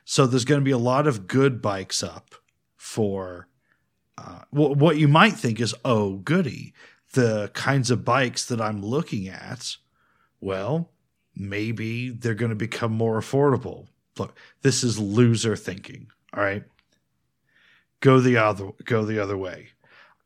so 0.06 0.28
there's 0.28 0.46
going 0.46 0.62
to 0.62 0.66
be 0.66 0.72
a 0.72 0.78
lot 0.78 1.08
of 1.08 1.28
good 1.28 1.62
bikes 1.62 2.04
up 2.04 2.36
for 2.76 3.48
uh, 4.18 4.42
wh- 4.52 4.78
what 4.78 4.98
you 4.98 5.08
might 5.08 5.34
think 5.34 5.60
is, 5.60 5.76
oh, 5.84 6.18
goody, 6.18 6.74
the 7.14 7.50
kinds 7.54 7.92
of 7.92 8.06
bikes 8.06 8.46
that 8.46 8.62
I'm 8.62 8.82
looking 8.82 9.28
at. 9.28 9.78
Well, 10.40 10.92
maybe 11.36 12.10
they're 12.10 12.36
going 12.36 12.50
to 12.50 12.56
become 12.56 12.92
more 12.92 13.20
affordable. 13.20 13.88
Look, 14.18 14.36
this 14.62 14.84
is 14.84 15.00
loser 15.00 15.56
thinking. 15.56 16.08
All 16.34 16.44
right, 16.44 16.64
go 18.00 18.20
the 18.20 18.38
other 18.38 18.72
go 18.84 19.06
the 19.06 19.22
other 19.22 19.38
way. 19.38 19.70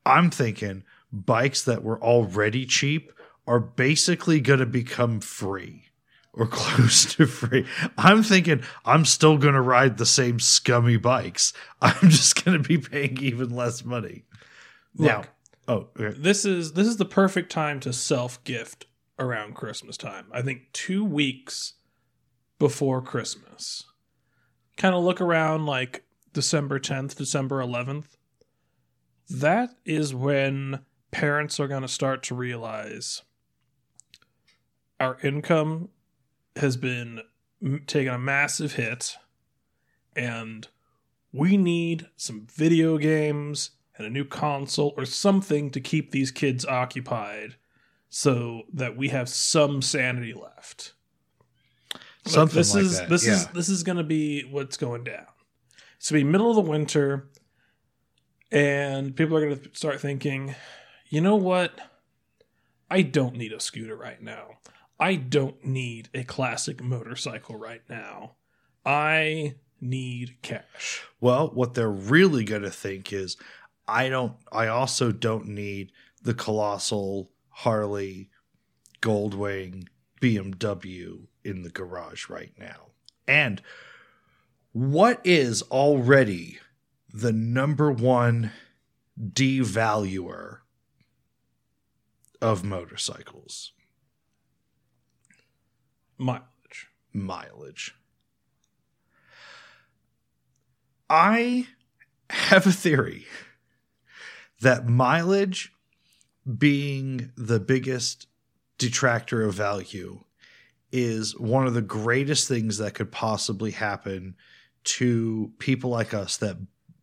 I'm 0.05 0.29
thinking 0.29 0.83
bikes 1.11 1.63
that 1.63 1.83
were 1.83 2.01
already 2.01 2.65
cheap 2.65 3.11
are 3.47 3.59
basically 3.59 4.39
going 4.39 4.59
to 4.59 4.65
become 4.65 5.19
free 5.19 5.85
or 6.33 6.47
close 6.51 7.15
to 7.15 7.25
free. 7.25 7.65
I'm 7.97 8.23
thinking 8.23 8.63
I'm 8.85 9.05
still 9.05 9.37
going 9.37 9.53
to 9.53 9.61
ride 9.61 9.97
the 9.97 10.05
same 10.05 10.39
scummy 10.39 10.97
bikes. 10.97 11.53
I'm 11.81 12.09
just 12.09 12.43
going 12.43 12.61
to 12.61 12.67
be 12.67 12.77
paying 12.77 13.17
even 13.21 13.49
less 13.49 13.83
money. 13.83 14.23
now, 14.97 15.23
oh, 15.67 15.87
okay. 15.99 16.17
This 16.17 16.45
is 16.45 16.73
this 16.73 16.87
is 16.87 16.97
the 16.97 17.05
perfect 17.05 17.51
time 17.51 17.79
to 17.81 17.93
self 17.93 18.43
gift 18.43 18.85
around 19.19 19.55
Christmas 19.55 19.97
time. 19.97 20.27
I 20.31 20.41
think 20.41 20.71
two 20.73 21.05
weeks 21.05 21.73
before 22.59 23.01
Christmas. 23.01 23.85
Kind 24.77 24.95
of 24.95 25.03
look 25.03 25.19
around 25.19 25.65
like 25.65 26.03
December 26.33 26.79
10th, 26.79 27.15
December 27.15 27.59
11th. 27.61 28.17
That 29.29 29.71
is 29.85 30.13
when 30.13 30.81
parents 31.11 31.59
are 31.59 31.67
going 31.67 31.81
to 31.81 31.87
start 31.87 32.23
to 32.23 32.35
realize 32.35 33.21
our 34.99 35.17
income 35.23 35.89
has 36.55 36.77
been 36.77 37.21
taking 37.87 38.09
a 38.13 38.19
massive 38.19 38.73
hit 38.73 39.17
and 40.15 40.67
we 41.33 41.57
need 41.57 42.07
some 42.15 42.47
video 42.53 42.97
games 42.97 43.71
and 43.97 44.05
a 44.05 44.09
new 44.09 44.25
console 44.25 44.93
or 44.97 45.05
something 45.05 45.69
to 45.71 45.79
keep 45.79 46.11
these 46.11 46.31
kids 46.31 46.65
occupied 46.65 47.55
so 48.09 48.63
that 48.73 48.97
we 48.97 49.09
have 49.09 49.29
some 49.29 49.81
sanity 49.81 50.33
left. 50.33 50.93
Like, 51.93 52.33
Something 52.33 52.57
this 52.57 52.75
like 52.75 52.83
is 52.83 52.99
that. 52.99 53.09
this 53.09 53.25
yeah. 53.25 53.33
is 53.33 53.47
this 53.47 53.69
is 53.69 53.83
going 53.83 53.97
to 53.97 54.03
be 54.03 54.43
what's 54.43 54.77
going 54.77 55.03
down. 55.03 55.25
It's 56.01 56.07
to 56.07 56.15
be 56.15 56.23
middle 56.23 56.49
of 56.49 56.55
the 56.55 56.61
winter, 56.67 57.29
and 58.51 59.15
people 59.15 59.37
are 59.37 59.47
going 59.47 59.59
to 59.59 59.69
start 59.73 60.01
thinking, 60.01 60.55
you 61.09 61.21
know 61.21 61.35
what? 61.35 61.79
I 62.89 63.03
don't 63.03 63.35
need 63.35 63.53
a 63.53 63.59
scooter 63.59 63.95
right 63.95 64.19
now. 64.19 64.57
I 64.99 65.13
don't 65.13 65.63
need 65.63 66.09
a 66.15 66.23
classic 66.23 66.81
motorcycle 66.81 67.55
right 67.55 67.83
now. 67.87 68.31
I 68.83 69.57
need 69.79 70.37
cash. 70.41 71.03
Well, 71.19 71.51
what 71.53 71.75
they're 71.75 71.91
really 71.91 72.45
going 72.45 72.63
to 72.63 72.71
think 72.71 73.13
is 73.13 73.37
I 73.87 74.09
don't 74.09 74.33
I 74.51 74.69
also 74.69 75.11
don't 75.11 75.49
need 75.49 75.91
the 76.23 76.33
colossal 76.33 77.29
Harley 77.49 78.31
Goldwing 79.03 79.85
BMW 80.19 81.27
in 81.43 81.61
the 81.61 81.69
garage 81.69 82.27
right 82.27 82.53
now. 82.57 82.87
And 83.27 83.61
what 84.73 85.19
is 85.25 85.61
already 85.63 86.59
the 87.13 87.33
number 87.33 87.91
one 87.91 88.51
devaluer 89.19 90.59
of 92.41 92.63
motorcycles? 92.63 93.73
Mileage. 96.17 96.87
mileage. 97.13 97.95
I 101.09 101.67
have 102.29 102.65
a 102.65 102.71
theory 102.71 103.25
that 104.61 104.87
mileage 104.87 105.73
being 106.57 107.31
the 107.35 107.59
biggest 107.59 108.27
detractor 108.77 109.43
of 109.43 109.53
value 109.53 110.23
is 110.91 111.37
one 111.37 111.67
of 111.67 111.73
the 111.73 111.81
greatest 111.81 112.47
things 112.47 112.77
that 112.77 112.93
could 112.93 113.11
possibly 113.11 113.71
happen 113.71 114.35
to 114.83 115.51
people 115.59 115.89
like 115.89 116.13
us 116.13 116.37
that 116.37 116.57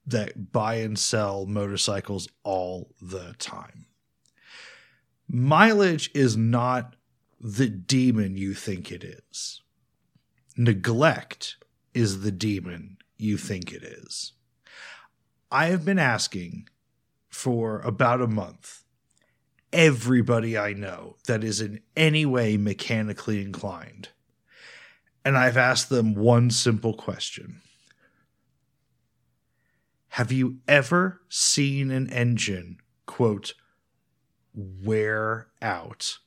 that 0.07 0.53
buy 0.53 0.77
and 0.77 0.99
sell 0.99 1.45
motorcycles 1.45 2.29
all 2.43 2.91
the 3.01 3.35
time. 3.39 3.87
Mileage 5.29 6.11
is 6.15 6.35
not 6.35 6.97
the 7.39 7.69
demon 7.69 8.37
you 8.37 8.55
think 8.55 8.91
it 8.91 9.05
is. 9.05 9.61
Neglect 10.57 11.57
is 11.93 12.23
the 12.23 12.33
demon 12.33 12.97
you 13.19 13.37
think 13.37 13.71
it 13.73 13.83
is. 13.83 14.33
I 15.51 15.67
have 15.67 15.85
been 15.85 15.99
asking 15.99 16.69
for 17.29 17.81
about 17.81 18.23
a 18.23 18.27
month 18.27 18.85
everybody 19.73 20.57
I 20.57 20.73
know 20.73 21.17
that 21.27 21.45
is 21.45 21.61
in 21.61 21.81
any 21.97 22.25
way 22.25 22.57
mechanically 22.57 23.43
inclined. 23.43 24.09
And 25.25 25.37
I've 25.37 25.57
asked 25.57 25.91
them 25.91 26.15
one 26.15 26.51
simple 26.51 26.95
question 26.95 27.61
Have 30.09 30.33
you 30.33 30.59
ever 30.67 31.21
seen 31.29 31.91
an 31.91 32.11
engine, 32.11 32.79
quote, 33.07 33.55
wear 34.55 35.49
out 35.63 36.19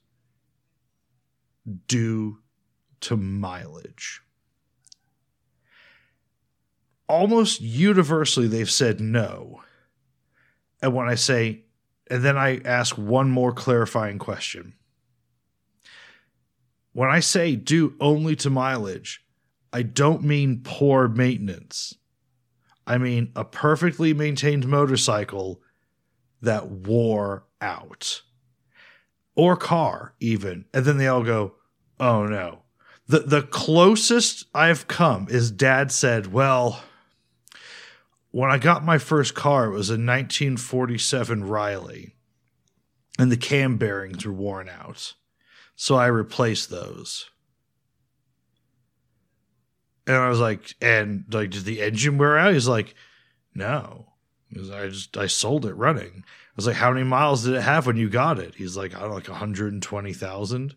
due 1.87 2.39
to 3.01 3.17
mileage? 3.17 4.21
Almost 7.07 7.59
universally, 7.59 8.47
they've 8.47 8.71
said 8.71 9.01
no. 9.01 9.61
And 10.81 10.93
when 10.93 11.09
I 11.09 11.15
say, 11.15 11.65
and 12.09 12.23
then 12.23 12.37
I 12.37 12.61
ask 12.63 12.97
one 12.97 13.29
more 13.29 13.51
clarifying 13.51 14.17
question. 14.17 14.75
When 16.93 17.09
I 17.09 17.19
say 17.19 17.55
due 17.55 17.95
only 17.99 18.35
to 18.37 18.49
mileage, 18.49 19.25
I 19.73 19.83
don't 19.83 20.23
mean 20.23 20.61
poor 20.63 21.07
maintenance. 21.07 21.95
I 22.85 22.97
mean 22.97 23.31
a 23.35 23.45
perfectly 23.45 24.13
maintained 24.13 24.67
motorcycle 24.67 25.61
that 26.41 26.67
wore 26.69 27.45
out. 27.61 28.21
Or 29.35 29.55
car, 29.55 30.15
even. 30.19 30.65
And 30.73 30.85
then 30.85 30.97
they 30.97 31.07
all 31.07 31.23
go, 31.23 31.55
oh 31.99 32.25
no. 32.25 32.63
The, 33.07 33.19
the 33.19 33.41
closest 33.41 34.45
I've 34.53 34.87
come 34.87 35.27
is 35.29 35.51
dad 35.51 35.91
said, 35.91 36.31
well, 36.31 36.83
when 38.31 38.49
I 38.49 38.57
got 38.57 38.85
my 38.85 38.97
first 38.97 39.35
car, 39.35 39.65
it 39.65 39.71
was 39.71 39.89
a 39.89 39.93
1947 39.93 41.43
Riley, 41.43 42.15
and 43.19 43.31
the 43.31 43.37
cam 43.37 43.77
bearings 43.77 44.25
were 44.25 44.31
worn 44.31 44.69
out. 44.69 45.13
So 45.75 45.95
I 45.95 46.05
replaced 46.05 46.69
those. 46.69 47.30
And 50.07 50.15
I 50.15 50.29
was 50.29 50.39
like, 50.39 50.75
and 50.81 51.25
like, 51.31 51.51
did 51.51 51.65
the 51.65 51.81
engine 51.81 52.17
wear 52.17 52.37
out? 52.37 52.53
He's 52.53 52.67
like, 52.67 52.95
no. 53.53 54.07
Because 54.49 54.69
I 54.69 54.87
just 54.87 55.17
I 55.17 55.27
sold 55.27 55.65
it 55.65 55.75
running. 55.75 56.23
I 56.25 56.53
was 56.55 56.67
like, 56.67 56.75
how 56.75 56.91
many 56.91 57.05
miles 57.05 57.45
did 57.45 57.53
it 57.53 57.61
have 57.61 57.87
when 57.87 57.97
you 57.97 58.09
got 58.09 58.39
it? 58.39 58.55
He's 58.55 58.75
like, 58.75 58.95
I 58.95 58.99
don't 58.99 59.09
know, 59.09 59.15
like 59.15 59.29
120,000. 59.29 60.75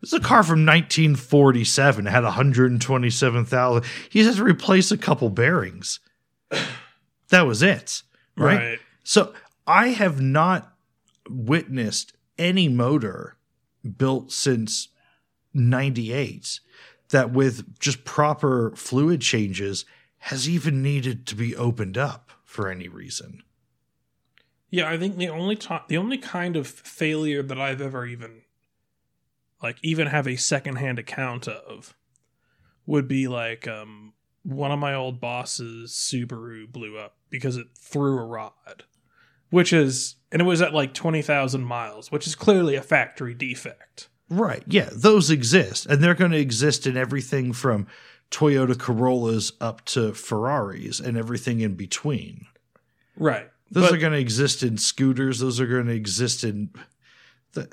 This 0.00 0.12
is 0.12 0.18
a 0.18 0.20
car 0.20 0.42
from 0.42 0.64
1947. 0.64 2.06
It 2.06 2.10
had 2.10 2.24
127,000. 2.24 3.84
He 4.10 4.22
just 4.22 4.36
had 4.36 4.44
to 4.44 4.50
replace 4.50 4.90
a 4.90 4.98
couple 4.98 5.30
bearings. 5.30 6.00
That 7.30 7.46
was 7.46 7.62
it. 7.62 8.04
Right? 8.38 8.56
Right. 8.56 8.78
So 9.04 9.34
I 9.66 9.88
have 9.88 10.18
not 10.18 10.72
witnessed 11.28 12.14
any 12.38 12.68
motor 12.68 13.36
built 13.98 14.32
since 14.32 14.88
98 15.52 16.60
that 17.10 17.32
with 17.32 17.78
just 17.78 18.04
proper 18.04 18.72
fluid 18.76 19.20
changes 19.20 19.84
has 20.18 20.48
even 20.48 20.82
needed 20.82 21.26
to 21.26 21.34
be 21.34 21.54
opened 21.56 21.96
up 21.96 22.30
for 22.44 22.70
any 22.70 22.88
reason. 22.88 23.42
Yeah, 24.70 24.90
I 24.90 24.98
think 24.98 25.16
the 25.16 25.28
only 25.28 25.56
time, 25.56 25.82
the 25.88 25.96
only 25.96 26.18
kind 26.18 26.56
of 26.56 26.66
failure 26.66 27.42
that 27.42 27.58
I've 27.58 27.80
ever 27.80 28.04
even, 28.04 28.42
like, 29.62 29.78
even 29.82 30.08
have 30.08 30.26
a 30.26 30.36
secondhand 30.36 30.98
account 30.98 31.48
of, 31.48 31.96
would 32.84 33.08
be 33.08 33.28
like 33.28 33.66
um, 33.66 34.12
one 34.42 34.70
of 34.70 34.78
my 34.78 34.94
old 34.94 35.20
bosses' 35.20 35.92
Subaru 35.92 36.70
blew 36.70 36.98
up 36.98 37.16
because 37.30 37.56
it 37.56 37.68
threw 37.78 38.18
a 38.18 38.24
rod, 38.24 38.84
which 39.50 39.72
is, 39.72 40.16
and 40.30 40.42
it 40.42 40.46
was 40.46 40.60
at 40.60 40.74
like 40.74 40.92
twenty 40.92 41.22
thousand 41.22 41.64
miles, 41.64 42.12
which 42.12 42.26
is 42.26 42.34
clearly 42.34 42.74
a 42.74 42.82
factory 42.82 43.34
defect. 43.34 44.08
Right. 44.30 44.62
Yeah, 44.66 44.90
those 44.92 45.30
exist 45.30 45.86
and 45.86 46.02
they're 46.02 46.14
going 46.14 46.32
to 46.32 46.38
exist 46.38 46.86
in 46.86 46.96
everything 46.96 47.52
from 47.52 47.86
Toyota 48.30 48.78
Corollas 48.78 49.52
up 49.60 49.84
to 49.86 50.12
Ferraris 50.12 51.00
and 51.00 51.16
everything 51.16 51.60
in 51.60 51.74
between. 51.74 52.46
Right. 53.16 53.48
Those 53.70 53.84
But- 53.90 53.94
are 53.94 54.00
going 54.00 54.12
to 54.12 54.18
exist 54.18 54.62
in 54.62 54.76
scooters. 54.78 55.38
Those 55.40 55.60
are 55.60 55.66
going 55.66 55.86
to 55.86 55.94
exist 55.94 56.44
in 56.44 56.70
the. 57.52 57.68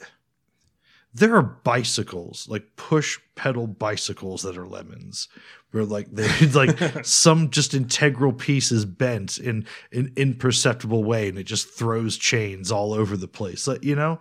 There 1.14 1.36
are 1.38 1.43
bicycles, 1.43 2.45
like 2.49 2.76
push 2.76 3.18
pedal 3.36 3.68
bicycles 3.68 4.41
that 4.43 4.58
are 4.58 4.68
lemons, 4.68 5.30
where 5.72 5.86
like 5.86 6.08
they 6.12 6.28
like 6.53 6.78
some 7.06 7.49
just 7.51 7.74
integral 7.74 8.34
piece 8.34 8.70
is 8.72 8.84
bent 8.84 9.38
in 9.38 9.66
an 9.93 10.12
imperceptible 10.18 11.03
way, 11.06 11.30
and 11.30 11.38
it 11.38 11.43
just 11.43 11.70
throws 11.70 12.18
chains 12.18 12.70
all 12.72 12.91
over 12.93 13.16
the 13.16 13.30
place. 13.30 13.66
Like, 13.66 13.84
you 13.84 13.95
know, 13.95 14.20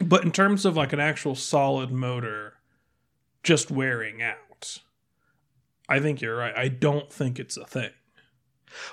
But 0.00 0.24
in 0.24 0.32
terms 0.32 0.64
of 0.64 0.76
like 0.76 0.92
an 0.92 1.00
actual 1.00 1.34
solid 1.34 1.90
motor 1.90 2.54
just 3.42 3.70
wearing 3.70 4.22
out, 4.22 4.78
I 5.88 6.00
think 6.00 6.20
you're 6.20 6.36
right. 6.36 6.56
I 6.56 6.68
don't 6.68 7.12
think 7.12 7.38
it's 7.38 7.56
a 7.56 7.64
thing. 7.64 7.90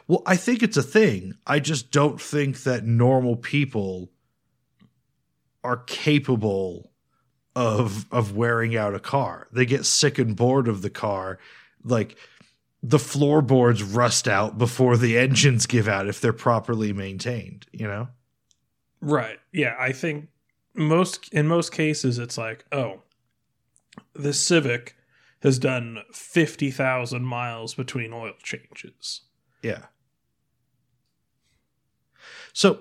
Well, 0.07 0.23
I 0.25 0.35
think 0.35 0.63
it's 0.63 0.77
a 0.77 0.83
thing. 0.83 1.33
I 1.45 1.59
just 1.59 1.91
don't 1.91 2.19
think 2.19 2.63
that 2.63 2.83
normal 2.83 3.35
people 3.35 4.09
are 5.63 5.77
capable 5.77 6.91
of 7.55 8.05
of 8.11 8.35
wearing 8.35 8.75
out 8.75 8.95
a 8.95 8.99
car. 8.99 9.47
They 9.51 9.65
get 9.65 9.85
sick 9.85 10.19
and 10.19 10.35
bored 10.35 10.67
of 10.67 10.81
the 10.81 10.89
car. 10.89 11.39
Like 11.83 12.17
the 12.83 12.99
floorboards 12.99 13.81
rust 13.81 14.27
out 14.27 14.57
before 14.57 14.97
the 14.97 15.17
engines 15.17 15.65
give 15.65 15.87
out 15.87 16.07
if 16.07 16.21
they're 16.21 16.33
properly 16.33 16.93
maintained, 16.93 17.65
you 17.71 17.87
know? 17.87 18.07
Right. 19.01 19.39
Yeah, 19.51 19.75
I 19.79 19.91
think 19.91 20.29
most 20.77 21.33
in 21.33 21.47
most 21.47 21.71
cases 21.71 22.19
it's 22.19 22.37
like, 22.37 22.65
oh, 22.71 23.01
this 24.15 24.39
Civic 24.39 24.95
has 25.43 25.59
done 25.59 25.99
50,000 26.13 27.23
miles 27.23 27.73
between 27.75 28.13
oil 28.13 28.33
changes. 28.41 29.21
Yeah. 29.61 29.85
So 32.53 32.79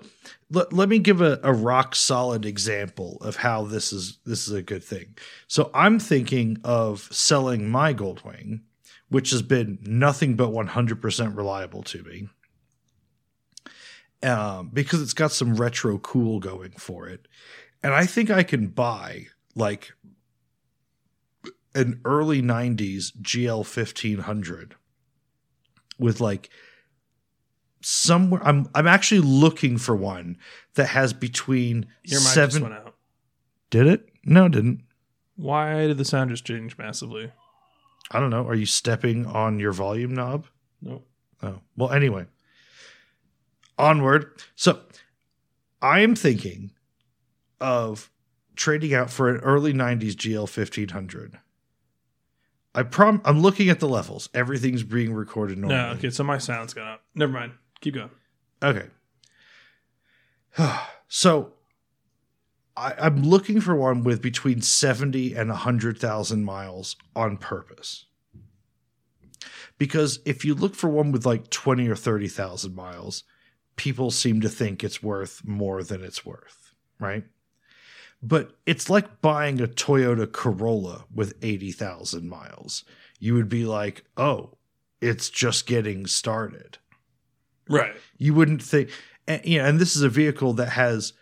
let, 0.50 0.72
let 0.72 0.88
me 0.88 0.98
give 0.98 1.20
a, 1.20 1.38
a 1.42 1.52
rock 1.52 1.94
solid 1.94 2.46
example 2.46 3.18
of 3.20 3.36
how 3.36 3.64
this 3.64 3.92
is 3.92 4.18
this 4.24 4.48
is 4.48 4.54
a 4.54 4.62
good 4.62 4.82
thing. 4.84 5.16
So 5.48 5.70
I'm 5.74 5.98
thinking 5.98 6.58
of 6.64 7.08
selling 7.12 7.68
my 7.68 7.92
Goldwing, 7.94 8.60
which 9.10 9.30
has 9.30 9.42
been 9.42 9.78
nothing 9.82 10.34
but 10.36 10.50
100% 10.50 11.36
reliable 11.36 11.82
to 11.84 12.02
me. 12.02 12.28
um, 14.22 14.70
because 14.72 15.02
it's 15.02 15.12
got 15.12 15.32
some 15.32 15.54
retro 15.56 15.98
cool 15.98 16.40
going 16.40 16.72
for 16.72 17.08
it. 17.08 17.28
And 17.86 17.94
I 17.94 18.04
think 18.04 18.30
I 18.30 18.42
can 18.42 18.66
buy 18.66 19.28
like 19.54 19.92
an 21.72 22.00
early 22.04 22.42
90s 22.42 23.16
GL 23.22 23.58
1500 23.58 24.74
with 25.96 26.20
like 26.20 26.50
somewhere 27.80 28.40
I'm 28.44 28.68
I'm 28.74 28.88
actually 28.88 29.20
looking 29.20 29.78
for 29.78 29.94
one 29.94 30.36
that 30.74 30.88
has 30.88 31.12
between 31.12 31.86
Your 32.02 32.18
mic 32.18 32.30
seven 32.30 32.50
just 32.50 32.62
went 32.62 32.74
out. 32.74 32.96
Did 33.70 33.86
it? 33.86 34.08
No, 34.24 34.46
it 34.46 34.52
didn't. 34.52 34.82
Why 35.36 35.86
did 35.86 35.98
the 35.98 36.04
sound 36.04 36.30
just 36.30 36.44
change 36.44 36.76
massively? 36.76 37.30
I 38.10 38.18
don't 38.18 38.30
know. 38.30 38.48
Are 38.48 38.56
you 38.56 38.66
stepping 38.66 39.26
on 39.26 39.60
your 39.60 39.70
volume 39.70 40.12
knob? 40.12 40.48
Nope. 40.82 41.06
Oh, 41.40 41.60
well, 41.76 41.92
anyway. 41.92 42.26
Onward. 43.78 44.42
So 44.56 44.80
I 45.80 46.00
am 46.00 46.16
thinking 46.16 46.72
of 47.60 48.10
trading 48.54 48.94
out 48.94 49.10
for 49.10 49.28
an 49.28 49.38
early 49.38 49.72
90s 49.72 50.14
GL 50.14 50.40
1500. 50.40 51.38
I 52.74 52.82
prom 52.82 53.22
I'm 53.24 53.40
looking 53.40 53.70
at 53.70 53.80
the 53.80 53.88
levels. 53.88 54.28
Everything's 54.34 54.82
being 54.82 55.14
recorded 55.14 55.58
normally. 55.58 55.78
No, 55.78 55.88
okay, 55.90 56.10
so 56.10 56.22
my 56.24 56.38
sound's 56.38 56.74
gone 56.74 56.88
up. 56.88 57.02
Never 57.14 57.32
mind. 57.32 57.52
Keep 57.80 57.94
going. 57.94 58.10
Okay. 58.62 58.86
so 61.08 61.52
I, 62.76 62.94
I'm 62.98 63.22
looking 63.22 63.60
for 63.60 63.74
one 63.74 64.04
with 64.04 64.20
between 64.20 64.60
70 64.60 65.34
and 65.34 65.48
100,000 65.48 66.44
miles 66.44 66.96
on 67.14 67.38
purpose. 67.38 68.04
Because 69.78 70.20
if 70.24 70.44
you 70.44 70.54
look 70.54 70.74
for 70.74 70.88
one 70.88 71.12
with 71.12 71.26
like 71.26 71.50
20 71.50 71.88
or 71.88 71.96
30,000 71.96 72.74
miles, 72.74 73.24
people 73.76 74.10
seem 74.10 74.40
to 74.40 74.48
think 74.48 74.82
it's 74.82 75.02
worth 75.02 75.42
more 75.46 75.82
than 75.82 76.02
it's 76.02 76.24
worth, 76.24 76.74
right? 76.98 77.24
But 78.22 78.52
it's 78.66 78.88
like 78.90 79.20
buying 79.20 79.60
a 79.60 79.66
Toyota 79.66 80.30
Corolla 80.30 81.04
with 81.14 81.34
80,000 81.42 82.28
miles. 82.28 82.84
You 83.20 83.34
would 83.34 83.48
be 83.48 83.64
like, 83.64 84.04
oh, 84.16 84.54
it's 85.00 85.28
just 85.30 85.66
getting 85.66 86.06
started 86.06 86.78
Right. 87.68 87.94
you 88.16 88.32
wouldn't 88.32 88.62
think 88.62 88.90
and, 89.26 89.44
you 89.44 89.58
know 89.58 89.64
and 89.66 89.78
this 89.80 89.96
is 89.96 90.02
a 90.02 90.08
vehicle 90.08 90.52
that 90.54 90.70
has 90.70 91.12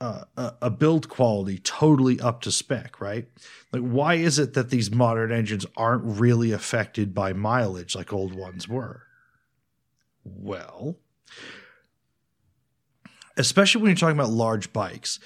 uh, 0.00 0.22
a, 0.36 0.54
a 0.62 0.70
build 0.70 1.08
quality 1.08 1.58
totally 1.58 2.20
up 2.20 2.40
to 2.42 2.52
spec 2.52 3.00
right 3.00 3.26
like 3.72 3.82
why 3.82 4.14
is 4.14 4.38
it 4.38 4.54
that 4.54 4.70
these 4.70 4.90
modern 4.92 5.32
engines 5.32 5.66
aren't 5.76 6.04
really 6.04 6.52
affected 6.52 7.12
by 7.12 7.32
mileage 7.32 7.96
like 7.96 8.12
old 8.12 8.34
ones 8.34 8.68
were 8.68 9.02
well 10.24 10.96
especially 13.36 13.82
when 13.82 13.90
you're 13.90 13.96
talking 13.96 14.16
about 14.16 14.30
large 14.30 14.72
bikes 14.72 15.18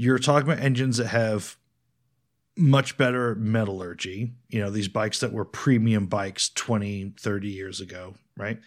you're 0.00 0.18
talking 0.18 0.50
about 0.50 0.62
engines 0.62 0.96
that 0.96 1.08
have 1.08 1.56
much 2.56 2.96
better 2.98 3.34
metallurgy 3.36 4.32
you 4.48 4.60
know 4.60 4.70
these 4.70 4.88
bikes 4.88 5.20
that 5.20 5.32
were 5.32 5.44
premium 5.44 6.06
bikes 6.06 6.50
20 6.50 7.14
30 7.18 7.48
years 7.48 7.80
ago 7.80 8.14
right? 8.40 8.58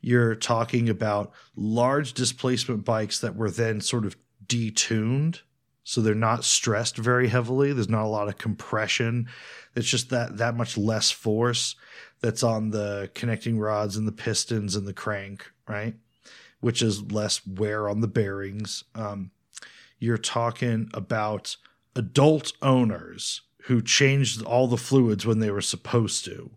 You're 0.00 0.34
talking 0.34 0.88
about 0.88 1.32
large 1.56 2.12
displacement 2.12 2.84
bikes 2.84 3.20
that 3.20 3.34
were 3.34 3.50
then 3.50 3.80
sort 3.80 4.04
of 4.04 4.16
detuned 4.46 5.40
so 5.84 6.00
they're 6.00 6.14
not 6.14 6.44
stressed 6.44 6.96
very 6.96 7.26
heavily. 7.26 7.72
There's 7.72 7.88
not 7.88 8.04
a 8.04 8.08
lot 8.08 8.28
of 8.28 8.38
compression. 8.38 9.28
It's 9.74 9.88
just 9.88 10.10
that 10.10 10.36
that 10.36 10.56
much 10.56 10.78
less 10.78 11.10
force 11.10 11.74
that's 12.20 12.44
on 12.44 12.70
the 12.70 13.10
connecting 13.14 13.58
rods 13.58 13.96
and 13.96 14.06
the 14.06 14.12
pistons 14.12 14.76
and 14.76 14.86
the 14.86 14.92
crank 14.92 15.50
right? 15.66 15.94
Which 16.60 16.82
is 16.82 17.10
less 17.10 17.44
wear 17.46 17.88
on 17.88 18.00
the 18.00 18.08
bearings. 18.08 18.84
Um, 18.94 19.30
you're 20.02 20.18
talking 20.18 20.90
about 20.92 21.56
adult 21.94 22.52
owners 22.60 23.42
who 23.66 23.80
changed 23.80 24.42
all 24.42 24.66
the 24.66 24.76
fluids 24.76 25.24
when 25.24 25.38
they 25.38 25.50
were 25.50 25.60
supposed 25.60 26.24
to 26.24 26.50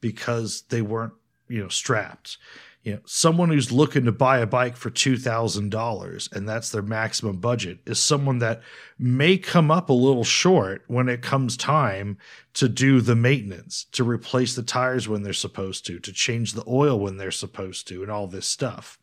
because 0.00 0.62
they 0.68 0.80
weren't 0.80 1.14
you 1.48 1.60
know 1.60 1.68
strapped. 1.68 2.38
You 2.84 2.94
know 2.94 3.00
someone 3.04 3.48
who's 3.48 3.72
looking 3.72 4.04
to 4.04 4.12
buy 4.12 4.38
a 4.38 4.46
bike 4.46 4.76
for 4.76 4.90
$2000 4.90 6.32
and 6.32 6.48
that's 6.48 6.70
their 6.70 6.82
maximum 6.82 7.38
budget 7.38 7.80
is 7.84 8.00
someone 8.00 8.38
that 8.38 8.62
may 8.96 9.38
come 9.38 9.72
up 9.72 9.88
a 9.88 9.92
little 9.92 10.24
short 10.24 10.84
when 10.86 11.08
it 11.08 11.20
comes 11.20 11.56
time 11.56 12.16
to 12.54 12.68
do 12.68 13.00
the 13.00 13.16
maintenance 13.16 13.86
to 13.90 14.04
replace 14.04 14.54
the 14.54 14.62
tires 14.62 15.08
when 15.08 15.24
they're 15.24 15.32
supposed 15.32 15.84
to 15.86 15.98
to 15.98 16.12
change 16.12 16.52
the 16.52 16.64
oil 16.68 17.00
when 17.00 17.16
they're 17.16 17.32
supposed 17.32 17.88
to 17.88 18.02
and 18.02 18.10
all 18.10 18.28
this 18.28 18.46
stuff. 18.46 19.00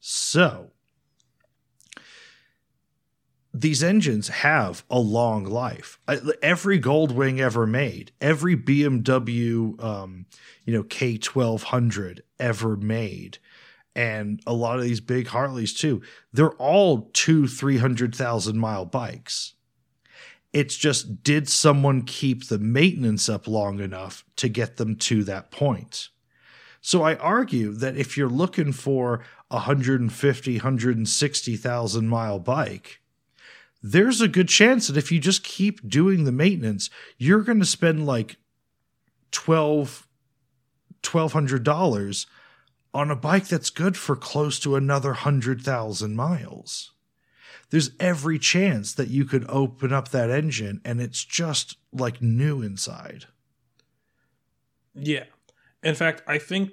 So 0.00 0.72
these 3.54 3.82
engines 3.82 4.28
have 4.28 4.84
a 4.88 4.98
long 4.98 5.44
life. 5.44 5.98
Every 6.42 6.80
Goldwing 6.80 7.38
ever 7.38 7.66
made, 7.66 8.12
every 8.20 8.56
BMW, 8.56 9.82
um, 9.82 10.26
you 10.64 10.72
know, 10.72 10.82
K1200 10.84 12.20
ever 12.40 12.76
made, 12.76 13.38
and 13.94 14.40
a 14.46 14.54
lot 14.54 14.78
of 14.78 14.84
these 14.84 15.00
big 15.00 15.28
Harleys 15.28 15.74
too, 15.74 16.00
they're 16.32 16.52
all 16.52 17.10
two, 17.12 17.46
300,000 17.46 18.58
mile 18.58 18.86
bikes. 18.86 19.54
It's 20.54 20.76
just, 20.76 21.22
did 21.22 21.48
someone 21.48 22.02
keep 22.02 22.48
the 22.48 22.58
maintenance 22.58 23.28
up 23.28 23.46
long 23.46 23.80
enough 23.80 24.24
to 24.36 24.48
get 24.48 24.76
them 24.76 24.96
to 24.96 25.24
that 25.24 25.50
point? 25.50 26.08
So 26.80 27.02
I 27.02 27.16
argue 27.16 27.72
that 27.72 27.96
if 27.96 28.16
you're 28.16 28.28
looking 28.28 28.72
for 28.72 29.22
a 29.50 29.56
150, 29.56 30.54
160,000 30.56 32.08
mile 32.08 32.38
bike, 32.38 33.01
there's 33.82 34.20
a 34.20 34.28
good 34.28 34.48
chance 34.48 34.86
that 34.86 34.96
if 34.96 35.10
you 35.10 35.18
just 35.18 35.42
keep 35.42 35.88
doing 35.88 36.24
the 36.24 36.32
maintenance, 36.32 36.88
you're 37.18 37.42
going 37.42 37.58
to 37.60 37.66
spend 37.66 38.06
like 38.06 38.36
twelve, 39.30 40.06
twelve 41.02 41.32
hundred 41.32 41.64
dollars 41.64 42.26
on 42.94 43.10
a 43.10 43.16
bike 43.16 43.48
that's 43.48 43.70
good 43.70 43.96
for 43.96 44.14
close 44.14 44.58
to 44.60 44.76
another 44.76 45.14
hundred 45.14 45.62
thousand 45.62 46.14
miles. 46.14 46.92
There's 47.70 47.90
every 47.98 48.38
chance 48.38 48.92
that 48.94 49.08
you 49.08 49.24
could 49.24 49.46
open 49.48 49.92
up 49.92 50.10
that 50.10 50.30
engine 50.30 50.82
and 50.84 51.00
it's 51.00 51.24
just 51.24 51.76
like 51.90 52.20
new 52.20 52.60
inside. 52.60 53.24
Yeah. 54.94 55.24
In 55.82 55.94
fact, 55.94 56.22
I 56.26 56.36
think 56.36 56.70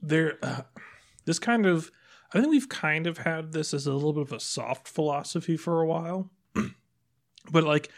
there, 0.00 0.38
uh, 0.42 0.62
this 1.24 1.40
kind 1.40 1.66
of, 1.66 1.90
I 2.32 2.40
think 2.40 2.50
we've 2.50 2.68
kind 2.68 3.06
of 3.06 3.18
had 3.18 3.52
this 3.52 3.74
as 3.74 3.86
a 3.86 3.92
little 3.92 4.12
bit 4.12 4.22
of 4.22 4.32
a 4.32 4.40
soft 4.40 4.86
philosophy 4.86 5.56
for 5.56 5.80
a 5.80 5.86
while. 5.86 6.30
But 7.50 7.64
like, 7.64 7.90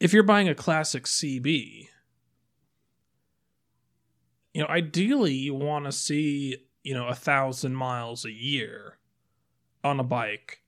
if 0.00 0.12
you're 0.12 0.22
buying 0.22 0.48
a 0.48 0.54
classic 0.54 1.04
CB, 1.04 1.88
you 4.54 4.62
know, 4.62 4.68
ideally 4.68 5.34
you 5.34 5.54
want 5.54 5.84
to 5.86 5.92
see, 5.92 6.56
you 6.82 6.94
know, 6.94 7.06
a 7.06 7.14
thousand 7.14 7.74
miles 7.74 8.24
a 8.24 8.32
year 8.32 8.98
on 9.84 9.98
a 10.00 10.04
bike 10.04 10.62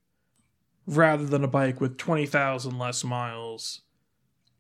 rather 0.87 1.25
than 1.25 1.45
a 1.45 1.49
bike 1.49 1.81
with 1.81 1.99
20,000 1.99 2.79
less 2.79 3.05
miles, 3.05 3.83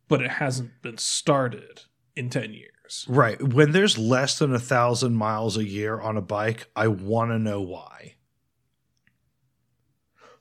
but 0.09 0.23
it 0.23 0.33
hasn't 0.33 0.83
been 0.83 0.99
started 0.99 1.83
in 2.17 2.31
10 2.31 2.53
years. 2.53 3.07
Right. 3.09 3.41
When 3.43 3.73
there's 3.73 3.99
less 3.99 4.39
than 4.39 4.55
a 4.55 4.59
thousand 4.59 5.17
miles 5.17 5.57
a 5.57 5.65
year 5.65 6.01
on 6.01 6.17
a 6.17 6.23
bike, 6.23 6.69
I 6.77 6.89
want 6.89 7.31
to 7.31 7.39
know 7.39 7.61
why. 7.61 8.15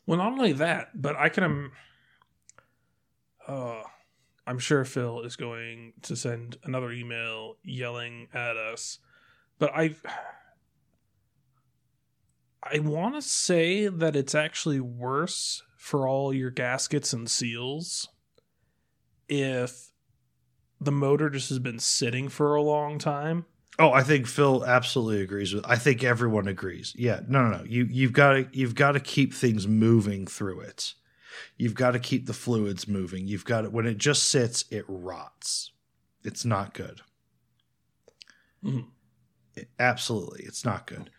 Well, 0.05 0.17
not 0.17 0.33
only 0.33 0.53
that, 0.53 1.01
but 1.01 1.15
I 1.15 1.29
can. 1.29 1.43
Um, 1.43 1.71
uh, 3.47 3.83
I'm 4.45 4.59
sure 4.59 4.85
Phil 4.85 5.21
is 5.21 5.35
going 5.35 5.93
to 6.03 6.15
send 6.15 6.57
another 6.63 6.91
email 6.91 7.55
yelling 7.63 8.27
at 8.33 8.57
us, 8.57 8.99
but 9.59 9.71
I. 9.75 9.95
I 12.65 12.79
want 12.79 13.15
to 13.15 13.21
say 13.21 13.89
that 13.89 14.15
it's 14.15 14.33
actually 14.33 14.79
worse 14.79 15.61
for 15.75 16.07
all 16.07 16.33
your 16.33 16.49
gaskets 16.49 17.11
and 17.11 17.29
seals 17.29 18.07
if 19.27 19.91
the 20.79 20.91
motor 20.91 21.29
just 21.29 21.49
has 21.49 21.59
been 21.59 21.79
sitting 21.79 22.29
for 22.29 22.55
a 22.55 22.61
long 22.61 22.99
time. 22.99 23.45
Oh, 23.79 23.91
I 23.91 24.03
think 24.03 24.27
Phil 24.27 24.63
absolutely 24.65 25.21
agrees 25.23 25.53
with. 25.53 25.65
I 25.67 25.75
think 25.77 26.03
everyone 26.03 26.47
agrees. 26.47 26.93
Yeah, 26.95 27.21
no, 27.27 27.47
no, 27.47 27.57
no. 27.57 27.63
You 27.63 27.87
you've 27.89 28.13
got 28.13 28.33
to 28.33 28.47
you've 28.51 28.75
got 28.75 28.91
to 28.91 28.99
keep 28.99 29.33
things 29.33 29.67
moving 29.67 30.27
through 30.27 30.61
it. 30.61 30.93
You've 31.57 31.75
got 31.75 31.91
to 31.91 31.99
keep 31.99 32.25
the 32.25 32.33
fluids 32.33 32.87
moving. 32.87 33.27
You've 33.27 33.45
got 33.45 33.61
to 33.61 33.69
when 33.69 33.85
it 33.85 33.97
just 33.97 34.29
sits, 34.29 34.65
it 34.71 34.85
rots. 34.87 35.71
It's 36.23 36.45
not 36.45 36.73
good. 36.73 37.01
Mhm. 38.63 38.87
It- 39.55 39.69
absolutely, 39.79 40.43
it's 40.45 40.65
not 40.65 40.87
good. 40.87 41.09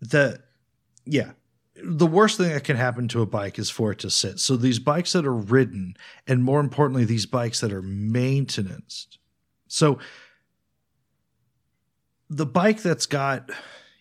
The 0.00 0.42
yeah, 1.06 1.32
the 1.76 2.06
worst 2.06 2.38
thing 2.38 2.50
that 2.50 2.64
can 2.64 2.76
happen 2.76 3.08
to 3.08 3.22
a 3.22 3.26
bike 3.26 3.58
is 3.58 3.70
for 3.70 3.92
it 3.92 4.00
to 4.00 4.10
sit. 4.10 4.40
So 4.40 4.56
these 4.56 4.78
bikes 4.78 5.12
that 5.12 5.26
are 5.26 5.34
ridden, 5.34 5.96
and 6.26 6.44
more 6.44 6.60
importantly, 6.60 7.04
these 7.04 7.26
bikes 7.26 7.60
that 7.60 7.72
are 7.72 7.82
maintenanced. 7.82 9.18
So 9.68 9.98
the 12.30 12.46
bike 12.46 12.82
that's 12.82 13.06
got, 13.06 13.50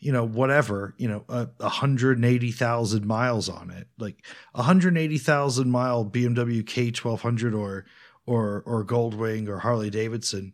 you 0.04 0.12
know, 0.12 0.26
whatever, 0.26 0.94
you 0.98 1.08
know, 1.08 1.24
a 1.30 1.48
180,000 1.60 3.06
miles 3.06 3.48
on 3.48 3.72
it, 3.72 3.88
like 3.98 4.26
180,000 4.52 5.72
mile 5.72 6.06
BMW 6.06 6.62
K1200 6.62 7.58
or, 7.58 7.86
or, 8.26 8.64
or 8.66 8.86
Goldwing 8.86 9.48
or 9.48 9.60
Harley 9.60 9.90
Davidson. 9.90 10.54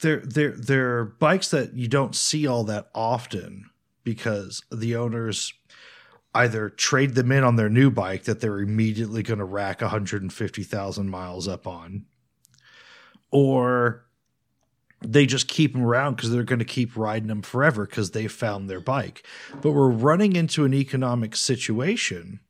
They're, 0.00 0.22
they're, 0.24 0.56
they're 0.56 1.04
bikes 1.04 1.50
that 1.50 1.74
you 1.74 1.88
don't 1.88 2.14
see 2.14 2.46
all 2.46 2.64
that 2.64 2.88
often 2.94 3.68
because 4.02 4.62
the 4.72 4.96
owners 4.96 5.52
either 6.34 6.70
trade 6.70 7.14
them 7.14 7.32
in 7.32 7.44
on 7.44 7.56
their 7.56 7.68
new 7.68 7.90
bike 7.90 8.24
that 8.24 8.40
they're 8.40 8.60
immediately 8.60 9.22
going 9.22 9.40
to 9.40 9.44
rack 9.44 9.82
150,000 9.82 11.10
miles 11.10 11.48
up 11.48 11.66
on 11.66 12.06
or 13.30 14.07
they 15.00 15.26
just 15.26 15.48
keep 15.48 15.72
them 15.72 15.84
around 15.84 16.16
because 16.16 16.30
they're 16.30 16.42
going 16.42 16.58
to 16.58 16.64
keep 16.64 16.96
riding 16.96 17.28
them 17.28 17.42
forever 17.42 17.86
because 17.86 18.10
they 18.10 18.26
found 18.26 18.68
their 18.68 18.80
bike. 18.80 19.24
But 19.60 19.72
we're 19.72 19.90
running 19.90 20.34
into 20.34 20.64
an 20.64 20.74
economic 20.74 21.36
situation 21.36 22.40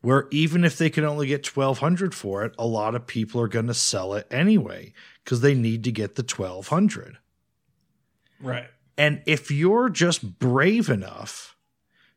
where 0.00 0.28
even 0.30 0.64
if 0.64 0.78
they 0.78 0.90
can 0.90 1.04
only 1.04 1.26
get 1.26 1.46
1200 1.46 2.14
for 2.14 2.44
it, 2.44 2.54
a 2.58 2.66
lot 2.66 2.94
of 2.94 3.06
people 3.06 3.40
are 3.40 3.48
going 3.48 3.66
to 3.66 3.74
sell 3.74 4.14
it 4.14 4.26
anyway 4.30 4.92
because 5.24 5.40
they 5.40 5.54
need 5.54 5.84
to 5.84 5.92
get 5.92 6.14
the 6.14 6.22
1200. 6.22 7.18
Right. 8.40 8.68
And 8.96 9.22
if 9.26 9.50
you're 9.50 9.88
just 9.88 10.38
brave 10.38 10.88
enough 10.88 11.56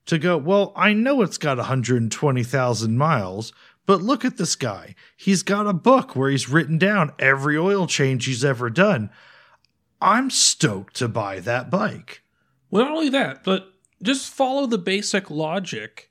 to 0.05 0.17
go, 0.17 0.37
well, 0.37 0.73
I 0.75 0.93
know 0.93 1.21
it's 1.21 1.37
got 1.37 1.57
120,000 1.57 2.97
miles, 2.97 3.53
but 3.91 4.01
look 4.01 4.23
at 4.23 4.37
this 4.37 4.55
guy. 4.55 4.95
He's 5.17 5.43
got 5.43 5.67
a 5.67 5.73
book 5.73 6.15
where 6.15 6.29
he's 6.29 6.47
written 6.47 6.77
down 6.77 7.11
every 7.19 7.57
oil 7.57 7.87
change 7.87 8.23
he's 8.23 8.45
ever 8.45 8.69
done. 8.69 9.09
I'm 9.99 10.29
stoked 10.29 10.95
to 10.95 11.09
buy 11.09 11.41
that 11.41 11.69
bike. 11.69 12.23
Well, 12.69 12.85
not 12.85 12.93
only 12.93 13.09
that, 13.09 13.43
but 13.43 13.73
just 14.01 14.31
follow 14.31 14.65
the 14.65 14.77
basic 14.77 15.29
logic 15.29 16.09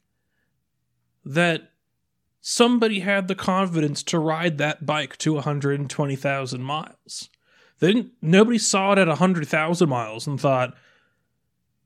that 1.24 1.70
somebody 2.42 3.00
had 3.00 3.28
the 3.28 3.34
confidence 3.34 4.02
to 4.02 4.18
ride 4.18 4.58
that 4.58 4.84
bike 4.84 5.16
to 5.16 5.32
120,000 5.32 6.62
miles. 6.62 7.30
They 7.78 7.94
didn't, 7.94 8.12
nobody 8.20 8.58
saw 8.58 8.92
it 8.92 8.98
at 8.98 9.08
100,000 9.08 9.88
miles 9.88 10.26
and 10.26 10.38
thought, 10.38 10.76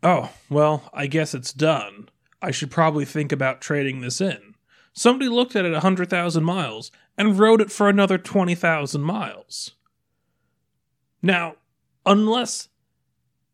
oh, 0.02 0.32
well, 0.50 0.90
I 0.92 1.06
guess 1.06 1.34
it's 1.34 1.52
done. 1.52 2.08
I 2.42 2.50
should 2.50 2.72
probably 2.72 3.04
think 3.04 3.30
about 3.30 3.60
trading 3.60 4.00
this 4.00 4.20
in. 4.20 4.53
Somebody 4.94 5.28
looked 5.28 5.56
at 5.56 5.64
it 5.64 5.72
100,000 5.72 6.44
miles 6.44 6.92
and 7.18 7.38
rode 7.38 7.60
it 7.60 7.70
for 7.72 7.88
another 7.88 8.16
20,000 8.16 9.00
miles. 9.00 9.72
Now, 11.20 11.56
unless 12.06 12.68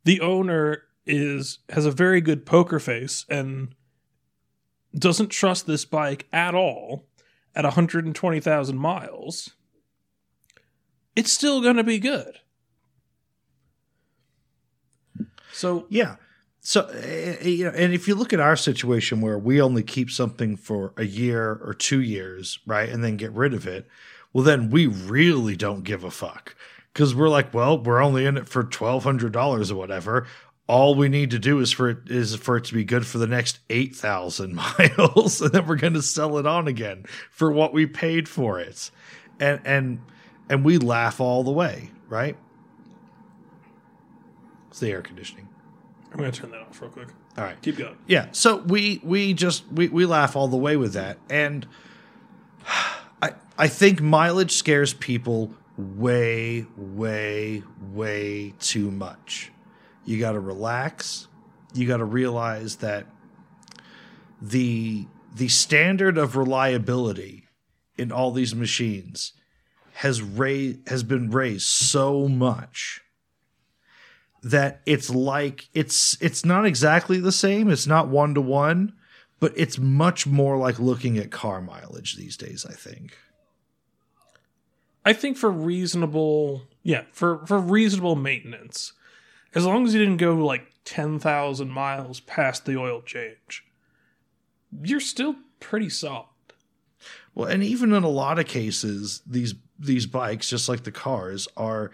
the 0.05 0.21
owner 0.21 0.85
is 1.07 1.61
has 1.71 1.87
a 1.87 1.91
very 1.91 2.21
good 2.21 2.45
poker 2.45 2.79
face 2.79 3.25
and 3.29 3.75
doesn't 4.97 5.31
trust 5.31 5.67
this 5.67 5.85
bike 5.85 6.27
at 6.33 6.55
all 6.55 7.07
at 7.55 7.65
120,000 7.65 8.77
miles, 8.77 9.51
it's 11.17 11.33
still 11.33 11.63
going 11.63 11.77
to 11.77 11.85
be 11.85 11.99
good. 11.99 12.41
So, 15.53 15.87
Yeah. 15.89 16.17
So, 16.63 16.83
uh, 16.83 17.43
you 17.43 17.65
know, 17.65 17.71
and 17.71 17.95
if 17.95 18.07
you 18.07 18.15
look 18.15 18.33
at 18.33 18.41
our 18.41 18.57
situation 18.57 19.21
where 19.21 19.39
we 19.39 19.63
only 19.63 19.83
keep 19.83 20.11
something 20.11 20.57
for 20.57 20.93
a 20.97 21.05
year 21.05 21.59
or 21.65 21.73
two 21.73 22.03
years, 22.03 22.59
right, 22.67 22.89
and 22.89 23.03
then 23.03 23.17
get 23.17 23.33
rid 23.33 23.55
of 23.55 23.67
it, 23.67 23.89
well, 24.33 24.45
then 24.45 24.71
we 24.71 24.87
really 24.87 25.57
don't 25.57 25.85
give 25.85 26.05
a 26.05 26.11
fuck 26.11 26.55
because 26.93 27.15
we're 27.15 27.31
like, 27.31 27.55
well, 27.55 27.83
we're 27.83 28.03
only 28.03 28.27
in 28.27 28.37
it 28.37 28.49
for 28.49 28.63
twelve 28.63 29.05
hundred 29.05 29.33
dollars 29.33 29.71
or 29.71 29.77
whatever. 29.77 30.27
All 30.67 30.95
we 30.95 31.09
need 31.09 31.31
to 31.33 31.39
do 31.39 31.59
is 31.61 31.73
for 31.73 31.91
it 31.91 31.99
is 32.11 32.37
for 32.37 32.59
it 32.59 32.65
to 32.65 32.75
be 32.75 32.85
good 32.85 33.07
for 33.07 33.19
the 33.19 33.27
next 33.27 33.59
eight 33.71 33.97
thousand 33.97 34.55
miles, 34.79 35.41
and 35.41 35.53
then 35.53 35.67
we're 35.67 35.77
going 35.77 35.95
to 35.95 36.03
sell 36.03 36.37
it 36.39 36.47
on 36.47 36.69
again 36.69 37.05
for 37.31 37.51
what 37.51 37.73
we 37.73 37.87
paid 37.87 38.29
for 38.29 38.61
it, 38.61 38.91
and 39.41 39.61
and 39.65 40.01
and 40.51 40.65
we 40.65 40.77
laugh 40.79 41.21
all 41.21 41.43
the 41.43 41.51
way, 41.51 41.91
right? 42.09 42.37
It's 44.69 44.79
the 44.79 44.91
air 44.91 45.03
conditioning. 45.03 45.50
I'm 46.13 46.19
going 46.19 46.31
to 46.31 46.41
turn 46.41 46.51
that 46.51 46.61
off 46.61 46.81
real 46.81 46.91
quick. 46.91 47.09
All 47.39 47.45
right. 47.45 47.61
Keep 47.63 47.77
going. 47.77 47.97
Yeah. 48.07 48.29
So 48.33 48.57
we 48.57 49.01
we 49.05 49.33
just 49.33 49.65
we, 49.73 49.89
we 49.89 50.07
laugh 50.07 50.37
all 50.37 50.49
the 50.49 50.57
way 50.57 50.77
with 50.77 50.95
that. 50.95 51.19
And 51.29 51.67
I 53.23 53.33
I 53.57 53.69
think 53.69 54.01
mileage 54.01 54.53
scares 54.53 54.93
people 54.93 55.55
way, 55.77 56.67
way, 56.77 57.63
way 57.93 58.55
too 58.59 58.91
much. 58.91 59.53
You 60.05 60.19
gotta 60.19 60.41
relax. 60.41 61.29
You 61.75 61.87
gotta 61.87 62.05
realize 62.05 62.77
that 62.77 63.07
the 64.43 65.07
the 65.35 65.49
standard 65.49 66.19
of 66.19 66.37
reliability 66.37 67.45
in 67.97 68.11
all 68.11 68.33
these 68.33 68.55
machines 68.55 69.33
has 69.95 70.23
raised 70.23 70.89
has 70.89 71.03
been 71.03 71.31
raised 71.31 71.67
so 71.67 72.27
much 72.27 73.03
that 74.43 74.81
it's 74.87 75.11
like 75.11 75.69
it's 75.75 76.17
it's 76.21 76.45
not 76.45 76.67
exactly 76.67 77.21
the 77.21 77.33
same. 77.33 77.69
It's 77.69 77.87
not 77.87 78.09
one 78.09 78.35
to 78.35 78.41
one, 78.41 78.95
but 79.39 79.53
it's 79.57 79.79
much 79.79 80.27
more 80.27 80.57
like 80.57 80.79
looking 80.79 81.19
at 81.19 81.31
car 81.31 81.61
mileage 81.61 82.17
these 82.17 82.37
days. 82.37 82.67
I 82.69 82.73
think. 82.73 83.17
I 85.05 85.13
think 85.15 85.37
for 85.37 85.51
reasonable, 85.51 86.63
yeah, 86.83 87.05
for 87.13 87.45
for 87.47 87.59
reasonable 87.59 88.17
maintenance, 88.17 88.93
as 89.55 89.65
long 89.65 89.87
as 89.87 89.95
you 89.95 90.01
didn't 90.01 90.19
go 90.19 90.35
like 90.35 90.67
ten 90.85 91.19
thousand 91.19 91.71
miles 91.71 92.21
past 92.21 92.67
the 92.67 92.77
oil 92.77 93.03
change, 93.03 93.65
you're 94.83 95.01
still 95.01 95.37
pretty 95.59 95.89
solid. 95.89 96.27
Well, 97.35 97.49
and 97.49 97.63
even 97.63 97.93
in 97.93 98.03
a 98.03 98.09
lot 98.09 98.39
of 98.39 98.47
cases, 98.47 99.23
these 99.27 99.55
these 99.79 100.07
bikes, 100.07 100.51
just 100.51 100.69
like 100.69 100.85
the 100.85 100.93
cars, 100.93 101.49
are 101.57 101.91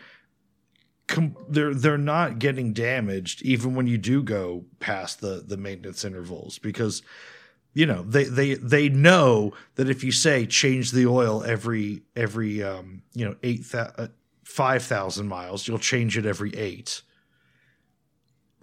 com- 1.07 1.36
they're 1.48 1.74
they're 1.74 1.98
not 1.98 2.38
getting 2.38 2.72
damaged 2.72 3.42
even 3.42 3.74
when 3.74 3.86
you 3.86 3.98
do 3.98 4.22
go 4.22 4.64
past 4.80 5.20
the 5.20 5.42
the 5.46 5.57
maintenance 5.57 6.04
intervals 6.04 6.59
because 6.59 7.02
you 7.74 7.86
know 7.86 8.02
they 8.02 8.24
they 8.24 8.54
they 8.54 8.88
know 8.88 9.52
that 9.74 9.88
if 9.90 10.02
you 10.02 10.11
say 10.12 10.46
change 10.46 10.92
the 10.92 11.07
oil 11.07 11.42
every 11.44 12.02
every 12.14 12.62
um 12.62 13.02
you 13.14 13.24
know 13.24 13.36
eight 13.42 13.64
uh, 13.74 14.09
five 14.44 14.82
thousand 14.82 15.28
miles, 15.28 15.66
you'll 15.68 15.78
change 15.78 16.16
it 16.16 16.24
every 16.26 16.54
eight. 16.57 17.02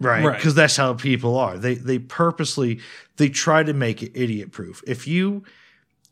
Right, 0.00 0.24
Right. 0.24 0.36
because 0.36 0.54
that's 0.56 0.76
how 0.76 0.94
people 0.94 1.36
are. 1.38 1.56
They 1.56 1.74
they 1.76 1.98
purposely 2.00 2.80
they 3.16 3.28
try 3.28 3.62
to 3.62 3.72
make 3.72 4.02
it 4.02 4.10
idiot 4.14 4.50
proof. 4.50 4.82
If 4.86 5.06
you 5.06 5.44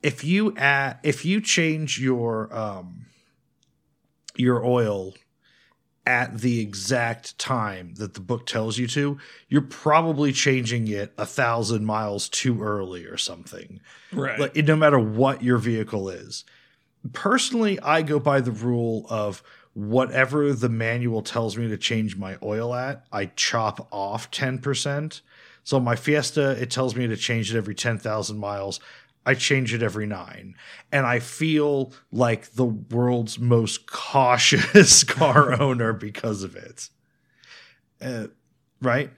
if 0.02 0.22
you 0.24 0.54
add 0.56 0.98
if 1.02 1.24
you 1.24 1.40
change 1.40 2.00
your 2.00 2.54
um 2.56 3.06
your 4.36 4.64
oil 4.64 5.14
at 6.04 6.38
the 6.38 6.60
exact 6.60 7.38
time 7.38 7.94
that 7.94 8.14
the 8.14 8.20
book 8.20 8.46
tells 8.46 8.76
you 8.76 8.86
to, 8.88 9.18
you're 9.48 9.62
probably 9.62 10.32
changing 10.32 10.88
it 10.88 11.12
a 11.16 11.26
thousand 11.26 11.84
miles 11.84 12.28
too 12.28 12.62
early 12.62 13.04
or 13.04 13.16
something. 13.16 13.80
Right. 14.12 14.38
Like 14.38 14.56
no 14.56 14.76
matter 14.76 14.98
what 14.98 15.42
your 15.42 15.58
vehicle 15.58 16.08
is. 16.08 16.44
Personally, 17.12 17.80
I 17.80 18.02
go 18.02 18.18
by 18.18 18.40
the 18.40 18.52
rule 18.52 19.06
of 19.08 19.42
whatever 19.74 20.52
the 20.52 20.68
manual 20.68 21.22
tells 21.22 21.56
me 21.56 21.68
to 21.68 21.76
change 21.76 22.16
my 22.16 22.36
oil 22.42 22.74
at, 22.74 23.04
I 23.12 23.26
chop 23.36 23.88
off 23.90 24.30
10%. 24.30 25.20
So 25.64 25.80
my 25.80 25.96
Fiesta, 25.96 26.50
it 26.60 26.70
tells 26.70 26.96
me 26.96 27.06
to 27.06 27.16
change 27.16 27.54
it 27.54 27.56
every 27.56 27.74
10,000 27.74 28.36
miles. 28.36 28.80
I 29.24 29.34
change 29.34 29.72
it 29.72 29.82
every 29.82 30.06
nine. 30.06 30.54
And 30.90 31.06
I 31.06 31.18
feel 31.20 31.92
like 32.10 32.52
the 32.52 32.64
world's 32.64 33.38
most 33.38 33.86
cautious 33.86 35.04
car 35.18 35.52
owner 35.62 35.92
because 35.92 36.42
of 36.42 36.56
it. 36.56 36.88
Uh, 38.00 38.28
right? 38.80 39.10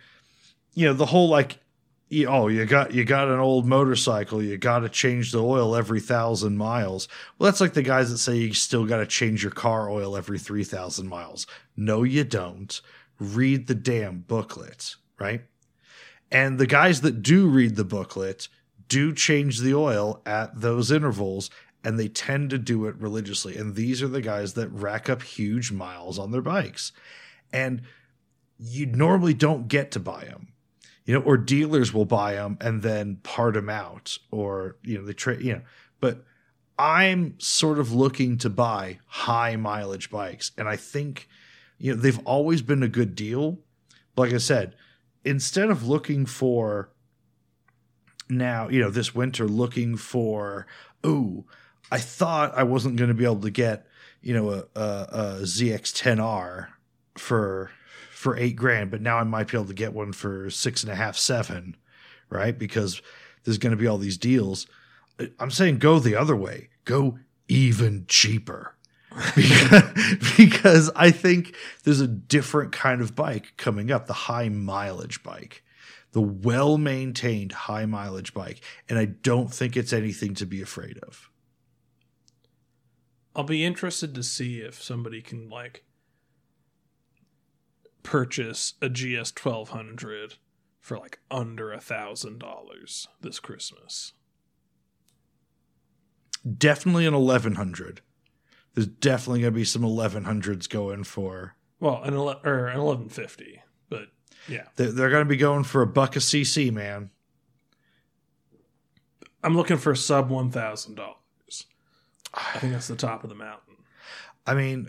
You 0.75 0.87
know, 0.87 0.93
the 0.95 1.07
whole 1.07 1.29
like, 1.29 1.59
you- 2.11 2.29
oh, 2.29 2.49
you 2.49 2.67
got 2.67 2.93
you 2.93 3.05
got 3.05 3.29
an 3.29 3.39
old 3.39 3.67
motorcycle, 3.67 4.43
you 4.43 4.59
got 4.59 4.81
to 4.81 4.89
change 4.89 5.33
the 5.33 5.43
oil 5.43 5.75
every 5.75 6.01
thousand 6.01 6.59
miles. 6.59 7.09
Well, 7.39 7.47
that's 7.51 7.61
like 7.61 7.73
the 7.73 7.83
guys 7.83 8.11
that 8.11 8.19
say 8.19 8.37
you 8.37 8.53
still 8.53 8.85
got 8.85 8.99
to 8.99 9.07
change 9.07 9.43
your 9.43 9.53
car 9.53 9.89
oil 9.91 10.17
every 10.17 10.39
three 10.39 10.65
thousand 10.65 11.09
miles. 11.09 11.47
No, 11.77 12.03
you 12.03 12.25
don't. 12.25 12.81
Read 13.19 13.69
the 13.69 13.75
damn 13.75 14.19
booklet, 14.19 14.97
right? 15.19 15.43
And 16.31 16.59
the 16.59 16.67
guys 16.67 17.01
that 17.03 17.23
do 17.23 17.47
read 17.49 17.77
the 17.77 17.85
booklet 17.85 18.49
do 18.95 19.13
change 19.13 19.59
the 19.59 19.75
oil 19.75 20.23
at 20.25 20.61
those 20.61 20.93
intervals 20.93 21.51
and 21.83 21.99
they 21.99 22.07
tend 22.07 22.51
to 22.51 22.59
do 22.59 22.87
it 22.87 22.95
religiously. 22.95 23.57
And 23.57 23.75
these 23.75 24.05
are 24.05 24.09
the 24.09 24.21
guys 24.21 24.55
that 24.55 24.69
rack 24.69 25.11
up 25.11 25.21
huge 25.21 25.73
miles 25.73 26.17
on 26.17 26.31
their 26.31 26.41
bikes. 26.41 26.93
And 27.53 27.83
you 28.57 28.87
normally 28.87 29.35
don't 29.35 29.67
get 29.67 29.91
to 29.91 29.99
buy 29.99 30.27
them. 30.27 30.53
You 31.07 31.15
know, 31.15 31.23
or 31.23 31.37
dealers 31.37 31.93
will 31.93 32.05
buy 32.05 32.35
them 32.35 32.57
and 32.61 32.83
then 32.83 33.17
part 33.17 33.55
them 33.55 33.69
out 33.69 34.17
or 34.31 34.77
you 34.85 34.97
know, 34.97 35.05
they 35.05 35.13
trade, 35.13 35.41
you 35.41 35.55
know, 35.55 35.63
but 35.99 36.25
I'm 36.79 37.35
sort 37.41 37.81
of 37.81 37.93
looking 37.93 38.39
to 38.39 38.49
buy 38.49 39.01
high 39.07 39.57
mileage 39.57 40.09
bikes 40.09 40.53
and 40.57 40.69
I 40.69 40.77
think 40.77 41.29
you 41.79 41.95
know, 41.95 42.01
they've 42.01 42.25
always 42.25 42.63
been 42.63 42.85
a 42.85 42.89
good 42.89 43.17
deal 43.17 43.59
like 44.17 44.33
I 44.33 44.39
said, 44.39 44.77
instead 45.25 45.69
of 45.69 45.89
looking 45.89 46.25
for 46.25 46.91
now, 48.29 48.69
you 48.69 48.81
know, 48.81 48.91
this 48.91 49.15
winter 49.15 49.47
looking 49.47 49.97
for, 49.97 50.67
oh, 51.03 51.45
I 51.91 51.99
thought 51.99 52.57
I 52.57 52.63
wasn't 52.63 52.97
going 52.97 53.09
to 53.09 53.15
be 53.15 53.25
able 53.25 53.41
to 53.41 53.51
get, 53.51 53.87
you 54.23 54.35
know, 54.35 54.51
a, 54.51 54.65
a, 54.75 55.09
a 55.11 55.39
ZX10R 55.43 56.69
for 57.17 57.71
for 58.13 58.39
eight 58.39 58.57
grand, 58.57 58.91
but 58.91 59.03
now 59.03 59.19
I 59.19 59.25
might 59.25 59.49
be 59.49 59.57
able 59.59 59.67
to 59.67 59.75
get 59.75 59.93
one 59.93 60.13
for 60.15 60.49
six 60.49 60.83
and 60.83 60.91
a 60.91 60.95
half, 60.95 61.15
seven, 61.15 61.77
right? 62.31 62.59
Because 62.59 63.03
there's 63.45 63.59
going 63.59 63.73
to 63.73 63.77
be 63.77 63.87
all 63.87 63.99
these 63.99 64.17
deals. 64.17 64.67
I'm 65.39 65.51
saying 65.51 65.79
go 65.79 65.99
the 65.99 66.17
other 66.17 66.35
way. 66.35 66.71
Go 66.87 67.19
even 67.49 68.07
cheaper. 68.09 68.75
because, 69.37 69.83
because 70.39 70.91
I 70.97 71.11
think 71.11 71.55
there's 71.85 72.01
a 72.01 72.09
different 72.09 72.73
kind 72.73 73.03
of 73.03 73.15
bike 73.15 73.53
coming 73.59 73.91
up, 73.93 74.07
the 74.07 74.15
high 74.15 74.49
mileage 74.49 75.23
bike, 75.23 75.63
the 76.15 76.23
well 76.23 76.79
maintained 76.79 77.53
high 77.53 77.87
mileage 77.87 78.33
bike. 78.33 78.63
And 78.89 78.99
I 78.99 79.05
don't 79.05 79.53
think 79.53 79.77
it's 79.77 79.93
anything 79.93 80.33
to 80.35 80.47
be 80.47 80.63
afraid 80.63 80.97
of. 80.99 81.29
I'll 83.37 83.43
be 83.43 83.65
interested 83.65 84.15
to 84.15 84.23
see 84.23 84.61
if 84.61 84.81
somebody 84.81 85.21
can 85.21 85.51
like 85.51 85.85
purchase 88.05 88.75
a 88.81 88.89
GS 88.89 89.33
twelve 89.33 89.71
hundred 89.71 90.37
for 90.81 90.99
like 90.99 91.19
under 91.33 91.73
a 91.73 91.81
thousand 91.81 92.39
dollars 92.39 93.09
this 93.21 93.41
Christmas. 93.41 94.13
Definitely 96.57 97.07
an 97.07 97.15
1100. 97.15 98.03
There's 98.75 98.87
definitely 98.87 99.41
going 99.41 99.53
to 99.55 99.57
be 99.57 99.65
some 99.65 99.81
1100s 99.83 100.69
going 100.69 101.05
for. 101.05 101.57
Well, 101.81 102.03
an 102.03 102.15
ele- 102.15 102.41
or 102.45 102.67
an 102.67 102.79
eleven 102.79 103.09
fifty, 103.09 103.63
yeah, 104.49 104.65
They're, 104.77 104.93
they're 104.93 105.11
going 105.11 105.25
to 105.25 105.29
be 105.29 105.37
going 105.37 105.65
for 105.65 105.83
a 105.83 105.87
buck 105.87 106.17
a 106.17 106.19
CC, 106.19 106.73
man. 106.73 107.11
I'm 109.43 109.57
looking 109.57 109.77
for 109.77 109.95
sub 109.95 110.31
one 110.31 110.51
thousand 110.51 110.95
dollars. 110.95 111.67
I 112.33 112.59
think 112.59 112.73
that's 112.73 112.89
the 112.89 112.97
top 112.97 113.25
of 113.25 113.31
the 113.31 113.37
mountain. 113.37 113.77
I 114.47 114.55
mean, 114.55 114.89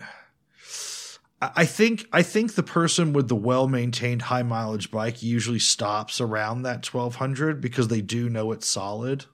I 1.42 1.52
I 1.58 1.66
think 1.66 2.08
I 2.14 2.24
think 2.24 2.56
the 2.56 2.64
person 2.64 3.12
with 3.14 3.28
the 3.28 3.36
well 3.36 3.68
maintained 3.68 4.24
high 4.24 4.44
mileage 4.44 4.92
bike 4.92 5.22
usually 5.22 5.60
stops 5.60 6.22
around 6.22 6.62
that 6.64 6.84
twelve 6.84 7.16
hundred 7.16 7.60
because 7.62 7.90
they 7.90 8.02
do 8.02 8.30
know 8.30 8.52
it's 8.52 8.68
solid. 8.68 9.26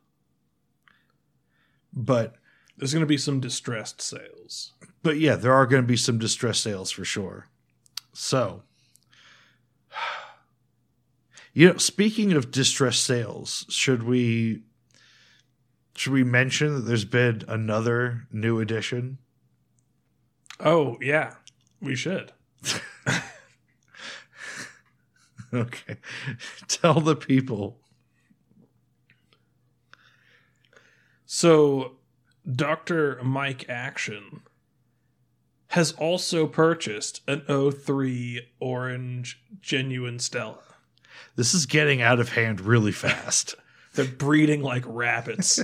But 1.94 2.36
There's 2.78 2.94
going 2.94 3.02
to 3.02 3.08
be 3.08 3.18
some 3.18 3.40
distressed 3.40 4.02
sales. 4.02 4.74
but 5.04 5.20
yeah, 5.20 5.36
there 5.36 5.54
are 5.54 5.66
going 5.68 5.84
to 5.84 5.88
be 5.88 5.98
some 5.98 6.18
distressed 6.18 6.64
sales 6.64 6.90
for 6.90 7.04
sure. 7.06 7.48
So, 8.14 8.64
you 11.54 11.70
know, 11.70 11.78
speaking 11.78 12.34
of 12.34 12.52
distress 12.52 12.98
sales, 12.98 13.66
should 13.70 14.04
we 14.04 14.64
should 15.96 16.14
we 16.14 16.24
mention 16.24 16.76
that 16.76 16.82
there's 16.82 17.06
been 17.06 17.44
another 17.48 18.28
new 18.32 18.60
edition? 18.60 19.18
Oh 20.60 20.98
yeah, 21.02 21.36
we 21.82 21.96
should. 21.96 22.32
Okay, 25.54 25.98
tell 26.68 27.02
the 27.02 27.16
people. 27.16 27.80
So, 31.26 31.98
Dr. 32.50 33.20
Mike 33.24 33.66
Action 33.68 34.42
has 35.68 35.92
also 35.94 36.48
purchased 36.48 37.22
an 37.28 37.44
03 37.72 38.48
orange 38.60 39.44
genuine 39.62 40.20
Stella. 40.20 40.71
This 41.36 41.54
is 41.54 41.66
getting 41.66 42.02
out 42.02 42.20
of 42.20 42.30
hand 42.30 42.62
really 42.62 42.92
fast. 42.92 43.56
They're 43.94 44.06
breeding 44.06 44.62
like 44.62 44.84
rabbits. 44.88 45.60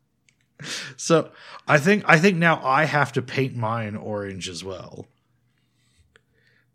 so 0.96 1.30
I 1.68 1.78
think 1.78 2.04
I 2.06 2.18
think 2.18 2.38
now 2.38 2.60
I 2.64 2.84
have 2.84 3.12
to 3.12 3.22
paint 3.22 3.56
mine 3.56 3.96
orange 3.96 4.48
as 4.48 4.64
well. 4.64 5.06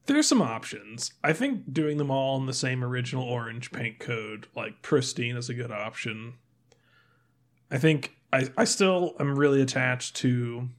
There's 0.06 0.28
some 0.28 0.42
options. 0.42 1.14
I 1.24 1.34
think 1.34 1.74
doing 1.74 1.98
them 1.98 2.12
all 2.12 2.38
in 2.38 2.46
the 2.46 2.54
same 2.54 2.84
original 2.84 3.24
orange 3.24 3.72
paint 3.72 3.98
code, 3.98 4.48
like 4.56 4.84
pristine, 4.84 5.36
is 5.36 5.50
a 5.50 5.56
good 5.56 5.72
option. 5.72 6.36
I 7.72 7.80
think 7.80 8.16
I, 8.32 8.50
I 8.56 8.66
still 8.66 9.16
am 9.20 9.38
really 9.38 9.62
attached 9.62 10.16
to 10.18 10.70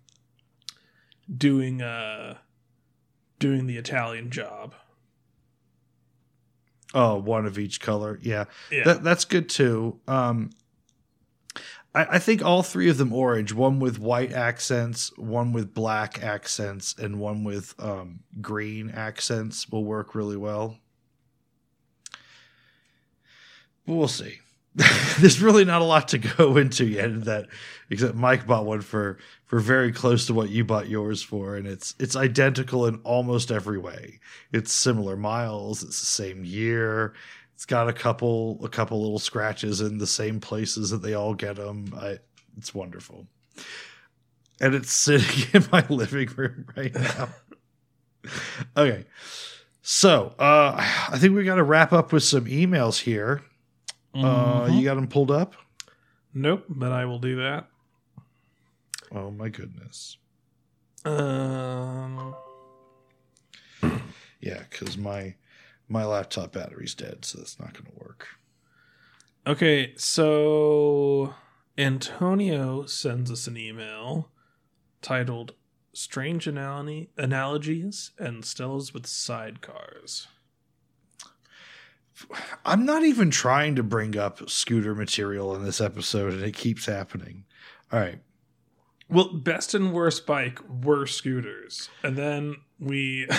doing 1.37 1.83
uh 1.83 2.39
doing 3.39 3.67
the 3.67 3.77
Italian 3.77 4.31
job. 4.31 4.75
Oh, 6.95 7.17
one 7.17 7.47
of 7.47 7.59
each 7.59 7.81
color. 7.81 8.19
Yeah. 8.23 8.45
Yeah. 8.71 8.85
That, 8.85 9.03
that's 9.03 9.25
good 9.25 9.49
too. 9.49 10.01
Um, 10.07 10.51
I, 11.95 12.07
I 12.13 12.19
think 12.19 12.45
all 12.45 12.63
three 12.63 12.89
of 12.89 12.99
them 12.99 13.13
orange. 13.13 13.53
One 13.53 13.81
with 13.81 13.99
white 13.99 14.33
accents, 14.33 15.17
one 15.17 15.53
with 15.53 15.75
black 15.75 16.23
accents, 16.23 16.95
and 16.99 17.19
one 17.19 17.43
with 17.43 17.75
um, 17.79 18.21
green 18.41 18.91
accents 18.91 19.69
will 19.69 19.85
work 19.85 20.15
really 20.15 20.37
well. 20.37 20.79
But 23.87 23.95
we'll 23.95 24.09
see. 24.09 24.41
There's 25.19 25.41
really 25.41 25.65
not 25.65 25.81
a 25.81 25.87
lot 25.87 26.09
to 26.09 26.19
go 26.19 26.57
into 26.59 26.85
yet. 26.85 27.07
In 27.07 27.21
that 27.23 27.47
except 27.89 28.15
Mike 28.15 28.47
bought 28.47 28.67
one 28.67 28.83
for 28.83 29.19
for 29.47 29.59
very 29.59 29.91
close 29.91 30.27
to 30.27 30.35
what 30.35 30.51
you 30.51 30.65
bought 30.65 30.89
yours 30.89 31.23
for, 31.23 31.57
and 31.57 31.67
it's 31.67 31.95
it's 31.99 32.15
identical 32.15 32.87
in 32.87 32.97
almost 32.97 33.51
every 33.51 33.79
way. 33.79 34.21
It's 34.53 34.73
similar 34.73 35.17
miles. 35.17 35.83
It's 35.83 36.01
the 36.01 36.07
same 36.07 36.45
year. 36.45 37.15
It's 37.55 37.65
got 37.65 37.89
a 37.89 37.93
couple 37.93 38.61
a 38.63 38.69
couple 38.69 39.01
little 39.01 39.19
scratches 39.19 39.81
in 39.81 39.97
the 39.97 40.07
same 40.07 40.41
places 40.41 40.91
that 40.91 41.01
they 41.01 41.15
all 41.15 41.33
get 41.33 41.57
them. 41.57 41.95
I, 41.99 42.19
it's 42.59 42.75
wonderful, 42.75 43.27
and 44.61 44.75
it's 44.75 44.93
sitting 45.05 45.49
in 45.55 45.67
my 45.73 45.87
living 45.89 46.29
room 46.37 46.67
right 46.77 46.95
now. 46.95 47.29
okay, 48.77 49.07
so 49.81 50.35
uh, 50.39 50.75
I 50.77 51.17
think 51.17 51.35
we 51.35 51.45
got 51.45 51.55
to 51.55 51.63
wrap 51.63 51.95
up 51.95 52.13
with 52.13 52.25
some 52.25 52.45
emails 52.45 53.01
here. 53.01 53.43
Uh, 54.25 54.67
Mhm. 54.67 54.79
you 54.79 54.85
got 54.85 54.95
them 54.95 55.09
pulled 55.09 55.31
up? 55.31 55.55
Nope, 56.33 56.65
but 56.69 56.93
I 56.93 57.05
will 57.05 57.19
do 57.19 57.37
that. 57.37 57.69
Oh 59.13 59.31
my 59.31 59.49
goodness! 59.49 60.17
Um, 61.05 62.35
Yeah, 64.41 64.63
because 64.71 64.97
my 64.99 65.35
my 65.89 66.05
laptop 66.05 66.53
battery's 66.53 66.95
dead, 66.95 67.25
so 67.25 67.39
that's 67.39 67.59
not 67.61 67.73
going 67.75 67.87
to 67.87 67.99
work. 67.99 68.27
okay, 69.47 69.95
so 69.97 71.35
Antonio 71.79 72.87
sends 72.87 73.31
us 73.31 73.47
an 73.47 73.57
email 73.57 74.31
titled 75.03 75.55
Strange 75.93 76.47
Analogy, 76.49 77.11
Analogies 77.17 78.11
and 78.19 78.43
Stellas 78.43 78.93
with 78.93 79.05
Sidecars. 79.05 80.27
I'm 82.65 82.85
not 82.85 83.05
even 83.05 83.31
trying 83.31 83.75
to 83.77 83.83
bring 83.83 84.17
up 84.17 84.49
scooter 84.49 84.95
material 84.95 85.55
in 85.55 85.65
this 85.65 85.81
episode, 85.81 86.33
and 86.33 86.43
it 86.43 86.55
keeps 86.55 86.87
happening. 86.87 87.45
All 87.93 88.01
right. 88.01 88.21
Well, 89.09 89.29
best 89.35 89.73
and 89.75 89.93
worst 89.93 90.27
bike 90.27 90.59
were 90.83 91.07
scooters. 91.07 91.89
And 92.03 92.17
then 92.17 92.57
we. 92.81 93.29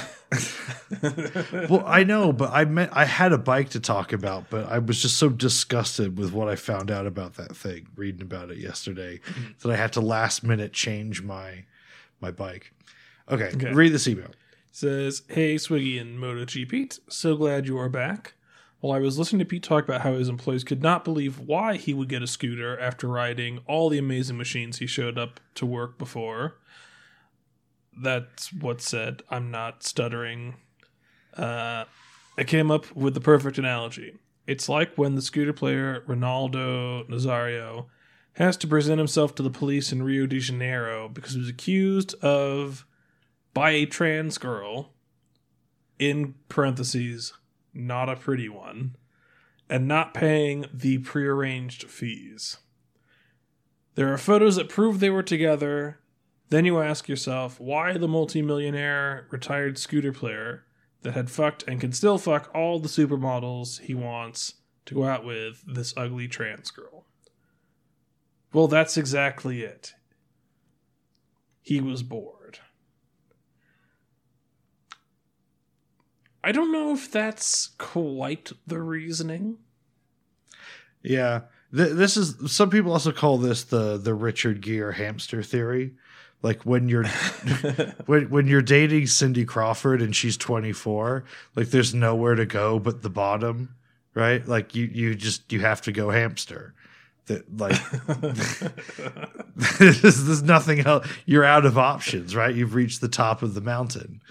Well, 1.70 1.84
I 1.86 2.04
know, 2.04 2.32
but 2.32 2.52
I 2.54 2.66
meant 2.66 2.92
I 2.94 3.06
had 3.06 3.34
a 3.34 3.38
bike 3.38 3.70
to 3.72 3.80
talk 3.80 4.14
about, 4.14 4.50
but 4.50 4.70
I 4.72 4.80
was 4.80 5.02
just 5.02 5.18
so 5.18 5.30
disgusted 5.30 6.18
with 6.18 6.32
what 6.32 6.48
I 6.48 6.56
found 6.56 6.90
out 6.90 7.06
about 7.06 7.36
that 7.36 7.56
thing, 7.56 7.88
reading 7.96 8.22
about 8.22 8.50
it 8.52 8.58
yesterday, 8.58 9.20
mm-hmm. 9.20 9.52
that 9.60 9.72
I 9.72 9.76
had 9.76 9.94
to 9.94 10.02
last 10.02 10.44
minute 10.44 10.72
change 10.74 11.22
my 11.22 11.66
my 12.22 12.32
bike. 12.32 12.74
Okay, 13.30 13.50
Okay. 13.54 13.74
read 13.74 13.92
this 13.92 14.08
email. 14.08 14.32
says, 14.72 15.24
Hey, 15.28 15.56
Swiggy 15.56 16.00
and 16.00 16.18
MotoG 16.20 16.70
Pete, 16.70 17.00
so 17.10 17.36
glad 17.36 17.68
you 17.68 17.78
are 17.78 17.90
back. 17.90 18.34
While 18.80 18.96
I 18.96 19.00
was 19.00 19.18
listening 19.18 19.40
to 19.40 19.46
Pete 19.46 19.64
talk 19.64 19.86
about 19.86 20.02
how 20.02 20.14
his 20.14 20.30
employees 20.30 20.64
could 20.64 20.84
not 20.84 21.04
believe 21.04 21.40
why 21.40 21.78
he 21.78 21.94
would 21.94 22.10
get 22.10 22.22
a 22.22 22.28
scooter 22.28 22.80
after 22.80 23.08
riding 23.08 23.60
all 23.66 23.90
the 23.90 23.98
amazing 23.98 24.38
machines 24.38 24.78
he 24.78 24.86
showed 24.86 25.18
up 25.18 25.40
to 25.56 25.66
work 25.66 25.98
before. 25.98 26.58
That's 28.00 28.54
what 28.54 28.82
said. 28.82 29.24
I'm 29.32 29.50
not 29.50 29.82
stuttering. 29.82 30.58
Uh, 31.36 31.86
I 32.38 32.44
came 32.44 32.70
up 32.70 32.96
with 32.96 33.16
the 33.16 33.20
perfect 33.20 33.58
analogy. 33.58 34.14
It's 34.46 34.70
like 34.70 34.96
when 34.96 35.16
the 35.16 35.24
scooter 35.24 35.54
player 35.54 36.04
Ronaldo 36.08 37.10
Nazario 37.10 37.88
has 38.34 38.56
to 38.58 38.68
present 38.68 39.00
himself 39.00 39.34
to 39.36 39.44
the 39.44 39.50
police 39.50 39.92
in 39.92 40.04
Rio 40.04 40.28
de 40.28 40.40
Janeiro 40.40 41.10
because 41.10 41.34
he 41.34 41.40
was 41.40 41.50
accused 41.50 42.14
of 42.24 42.86
by 43.56 43.72
a 43.72 43.88
trans 43.88 44.38
girl 44.38 44.94
in 45.98 46.36
parentheses 46.48 47.34
not 47.78 48.10
a 48.10 48.16
pretty 48.16 48.50
one 48.50 48.96
and 49.70 49.88
not 49.88 50.14
paying 50.14 50.66
the 50.74 50.98
prearranged 51.00 51.90
fees 51.90 52.58
there 53.96 54.12
are 54.12 54.18
photos 54.18 54.56
that 54.56 54.70
prove 54.70 55.00
they 55.00 55.10
were 55.10 55.24
together 55.24 56.00
then 56.50 56.66
you 56.66 56.80
ask 56.80 57.10
yourself 57.10 57.60
why 57.60 57.98
the 57.98 58.08
multimillionaire 58.08 59.28
retired 59.32 59.78
scooter 59.78 60.14
player 60.14 60.64
that 61.02 61.14
had 61.14 61.30
fucked 61.30 61.64
and 61.68 61.80
can 61.80 61.92
still 61.92 62.18
fuck 62.18 62.50
all 62.54 62.80
the 62.80 62.88
supermodels 62.88 63.82
he 63.82 63.94
wants 63.94 64.56
to 64.86 64.96
go 64.96 65.04
out 65.04 65.26
with 65.26 65.64
this 65.68 65.94
ugly 65.98 66.28
trans 66.28 66.72
girl. 66.72 67.06
Well, 68.54 68.68
that's 68.68 68.98
exactly 68.98 69.62
it. 69.62 69.94
He 71.62 71.82
was 71.82 72.04
bored. 72.04 72.37
I 76.44 76.52
don't 76.52 76.72
know 76.72 76.94
if 76.94 77.12
that's 77.12 77.68
quite 77.78 78.52
the 78.66 78.80
reasoning. 78.80 79.58
Yeah. 81.04 81.42
Th- 81.76 81.94
this 81.94 82.16
is 82.18 82.52
some 82.52 82.70
people 82.70 82.92
also 82.94 83.12
call 83.12 83.38
this 83.38 83.64
the 83.64 83.98
the 83.98 84.14
Richard 84.14 84.62
Gere 84.62 84.94
hamster 84.94 85.44
theory. 85.44 85.94
Like 86.42 86.66
when 86.66 86.88
you're 86.88 87.08
when 88.06 88.30
when 88.30 88.48
you're 88.48 88.62
dating 88.62 89.08
Cindy 89.08 89.46
Crawford 89.46 90.02
and 90.02 90.16
she's 90.16 90.38
24, 90.38 91.26
like 91.56 91.70
there's 91.70 91.94
nowhere 91.94 92.36
to 92.36 92.46
go 92.46 92.80
but 92.80 93.02
the 93.02 93.10
bottom, 93.10 93.76
right? 94.14 94.48
Like 94.48 94.76
you 94.76 94.86
you 94.86 95.16
just 95.16 95.52
you 95.52 95.62
have 95.62 95.82
to 95.82 95.92
go 95.92 96.10
hamster. 96.10 96.74
That 97.26 97.58
like 97.58 97.78
there's, 99.80 100.02
there's 100.02 100.44
nothing 100.44 100.82
else. 100.82 101.08
You're 101.26 101.44
out 101.44 101.66
of 101.66 101.78
options, 101.78 102.36
right? 102.36 102.56
You've 102.56 102.76
reached 102.76 103.02
the 103.02 103.10
top 103.10 103.42
of 103.42 103.54
the 103.54 103.62
mountain. 103.62 104.22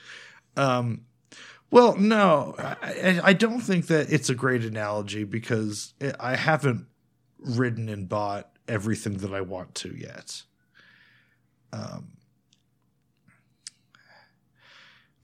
Um, 0.56 1.02
well, 1.70 1.96
no, 1.96 2.54
I, 2.58 3.20
I 3.22 3.32
don't 3.32 3.60
think 3.60 3.88
that 3.88 4.12
it's 4.12 4.30
a 4.30 4.34
great 4.34 4.64
analogy 4.64 5.24
because 5.24 5.94
I 6.20 6.36
haven't 6.36 6.86
ridden 7.38 7.88
and 7.88 8.08
bought 8.08 8.50
everything 8.68 9.18
that 9.18 9.32
I 9.32 9.40
want 9.40 9.74
to 9.76 9.94
yet. 9.94 10.42
Um, 11.72 12.16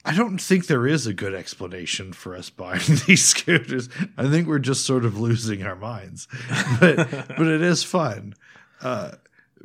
I 0.05 0.15
don't 0.15 0.39
think 0.39 0.67
there 0.67 0.87
is 0.87 1.07
a 1.07 1.15
good 1.15 1.35
explanation 1.35 2.13
for 2.13 2.35
us 2.35 2.51
buying 2.51 2.81
these 3.07 3.25
scooters. 3.25 3.89
I 4.17 4.29
think 4.29 4.49
we're 4.49 4.59
just 4.59 4.85
sort 4.85 5.05
of 5.05 5.19
losing 5.19 5.63
our 5.63 5.77
minds, 5.77 6.27
but 6.81 6.97
but 7.09 7.47
it 7.47 7.63
is 7.63 7.85
fun. 7.85 8.35
Uh, 8.81 9.13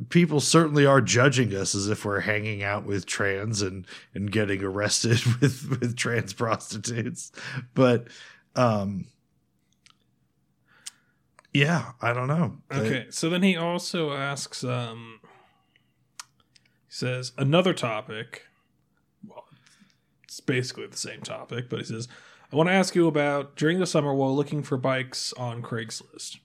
people 0.10 0.40
certainly 0.40 0.86
are 0.86 1.02
judging 1.02 1.54
us 1.54 1.76
as 1.76 1.88
if 1.88 2.06
we're 2.06 2.22
hanging 2.22 2.64
out 2.64 2.86
with 2.86 3.06
trans 3.06 3.62
and 3.62 3.86
and 4.14 4.32
getting 4.32 4.64
arrested 4.64 5.20
with 5.42 5.68
with 5.70 5.96
trans 5.96 6.34
prostitutes, 6.34 7.32
but 7.74 8.08
um, 8.56 9.06
yeah, 11.54 11.94
I 12.02 12.14
don't 12.14 12.28
know. 12.28 12.58
Okay, 12.72 13.08
so 13.10 13.30
then 13.30 13.44
he 13.44 13.56
also 13.56 14.14
asks, 14.14 14.64
um, 14.64 15.22
he 16.20 16.26
says 16.90 17.32
another 17.38 17.74
topic. 17.74 18.44
Well, 19.26 19.46
it's 20.24 20.40
basically 20.40 20.88
the 20.88 20.98
same 20.98 21.22
topic, 21.22 21.70
but 21.70 21.80
he 21.80 21.86
says, 21.86 22.08
I 22.52 22.56
want 22.56 22.70
to 22.70 22.74
ask 22.74 22.96
you 22.96 23.08
about 23.08 23.56
during 23.56 23.80
the 23.80 23.88
summer 23.88 24.14
while 24.14 24.36
looking 24.36 24.62
for 24.62 24.78
bikes 24.78 25.34
on 25.34 25.62
Craigslist. 25.62 26.38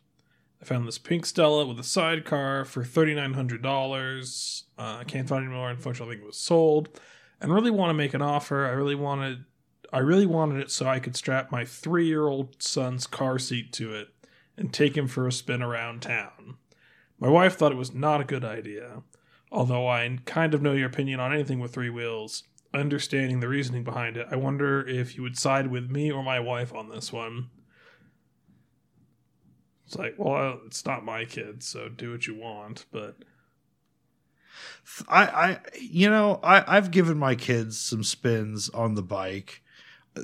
I 0.63 0.65
found 0.65 0.87
this 0.87 0.99
pink 0.99 1.27
Stella 1.27 1.67
with 1.67 1.81
a 1.81 1.85
sidecar 1.85 2.65
for 2.65 2.85
thirty 2.85 3.15
nine 3.15 3.35
hundred 3.35 3.63
dollars. 3.63 4.65
Uh, 4.79 4.99
I 5.01 5.05
can't 5.05 5.29
find 5.29 5.43
it 5.43 5.49
anymore. 5.49 5.71
Unfortunately, 5.71 6.13
I 6.13 6.17
think 6.17 6.25
it 6.25 6.29
was 6.29 6.37
sold. 6.37 7.01
And 7.41 7.53
really 7.53 7.73
want 7.73 7.91
to 7.91 7.95
make 7.95 8.15
an 8.15 8.23
offer. 8.23 8.65
I 8.67 8.71
really 8.71 8.95
wanted, 8.95 9.45
I 9.93 9.99
really 9.99 10.27
wanted 10.27 10.61
it 10.61 10.71
so 10.71 10.87
I 10.87 11.01
could 11.01 11.17
strap 11.17 11.51
my 11.51 11.65
three 11.65 12.07
year 12.07 12.29
old 12.29 12.63
son's 12.63 13.09
car 13.09 13.41
seat 13.41 13.73
to 13.73 13.93
it 13.93 14.09
and 14.57 14.73
take 14.73 14.97
him 14.97 15.09
for 15.09 15.27
a 15.27 15.33
spin 15.33 15.63
around 15.63 16.03
town. 16.03 16.59
My 17.19 17.29
wife 17.29 17.57
thought 17.57 17.73
it 17.73 17.77
was 17.77 17.93
not 17.93 18.21
a 18.21 18.25
good 18.25 18.45
idea, 18.45 19.03
although 19.51 19.89
I 19.89 20.19
kind 20.25 20.55
of 20.55 20.63
know 20.63 20.73
your 20.73 20.87
opinion 20.87 21.19
on 21.19 21.33
anything 21.33 21.59
with 21.59 21.73
three 21.73 21.91
wheels. 21.91 22.45
Understanding 22.73 23.41
the 23.41 23.49
reasoning 23.49 23.83
behind 23.83 24.17
it, 24.17 24.29
I 24.31 24.37
wonder 24.37 24.87
if 24.87 25.17
you 25.17 25.23
would 25.23 25.37
side 25.37 25.67
with 25.67 25.91
me 25.91 26.13
or 26.13 26.23
my 26.23 26.39
wife 26.39 26.73
on 26.73 26.89
this 26.89 27.13
one. 27.13 27.51
It's 29.93 29.99
like, 29.99 30.15
well, 30.17 30.59
it's 30.65 30.87
not 30.87 31.05
my 31.05 31.27
kid, 31.27 31.63
so 31.63 31.91
do 31.91 32.13
what 32.13 32.27
you 32.27 32.35
want, 32.35 32.87
but 32.93 33.15
I, 35.07 35.25
I, 35.27 35.59
you 35.79 36.09
know, 36.09 36.41
I, 36.43 36.65
I've 36.67 36.91
given 36.91 37.19
my 37.19 37.35
kids 37.35 37.79
some 37.79 38.03
spins 38.03 38.71
on 38.71 38.95
the 38.95 39.03
bike. 39.03 39.61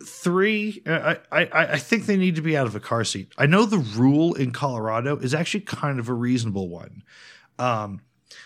Three, 0.07 0.83
I, 0.87 1.19
I, 1.31 1.49
I 1.53 1.79
think 1.79 2.07
they 2.07 2.17
need 2.17 2.37
to 2.37 2.41
be 2.41 2.57
out 2.57 2.67
of 2.67 2.77
a 2.77 2.81
car 2.81 3.05
seat. 3.05 3.31
I 3.37 3.45
know 3.45 3.67
the 3.67 3.77
rule 3.77 4.33
in 4.33 4.53
Colorado 4.53 5.19
is 5.19 5.35
actually 5.35 5.61
kind 5.61 5.99
of 5.99 6.09
a 6.09 6.15
reasonable 6.15 6.71
one. 6.71 7.03
Um, 7.59 8.01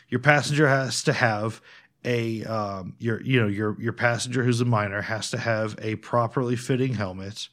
your 0.09 0.21
passenger 0.21 0.67
has 0.67 1.05
to 1.05 1.13
have 1.13 1.61
a 2.05 2.43
um, 2.47 2.97
your 2.99 3.23
you 3.23 3.41
know 3.41 3.47
your 3.47 3.81
your 3.81 3.93
passenger 3.93 4.43
who's 4.43 4.61
a 4.61 4.65
minor 4.65 5.03
has 5.03 5.31
to 5.31 5.39
have 5.39 5.79
a 5.81 5.95
properly 5.97 6.57
fitting 6.57 6.95
helmet, 6.95 7.49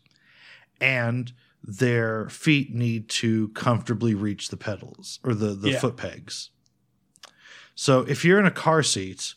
and 0.81 1.31
their 1.63 2.29
feet 2.29 2.73
need 2.73 3.09
to 3.09 3.49
comfortably 3.49 4.13
reach 4.13 4.49
the 4.49 4.57
pedals 4.57 5.19
or 5.23 5.33
the 5.33 5.53
the 5.55 5.71
Yeah. 5.71 5.79
foot 5.79 5.97
pegs. 5.97 6.51
So 7.75 8.01
if 8.01 8.25
you're 8.25 8.39
in 8.39 8.45
a 8.45 8.51
car 8.51 8.83
seat, 8.83 9.33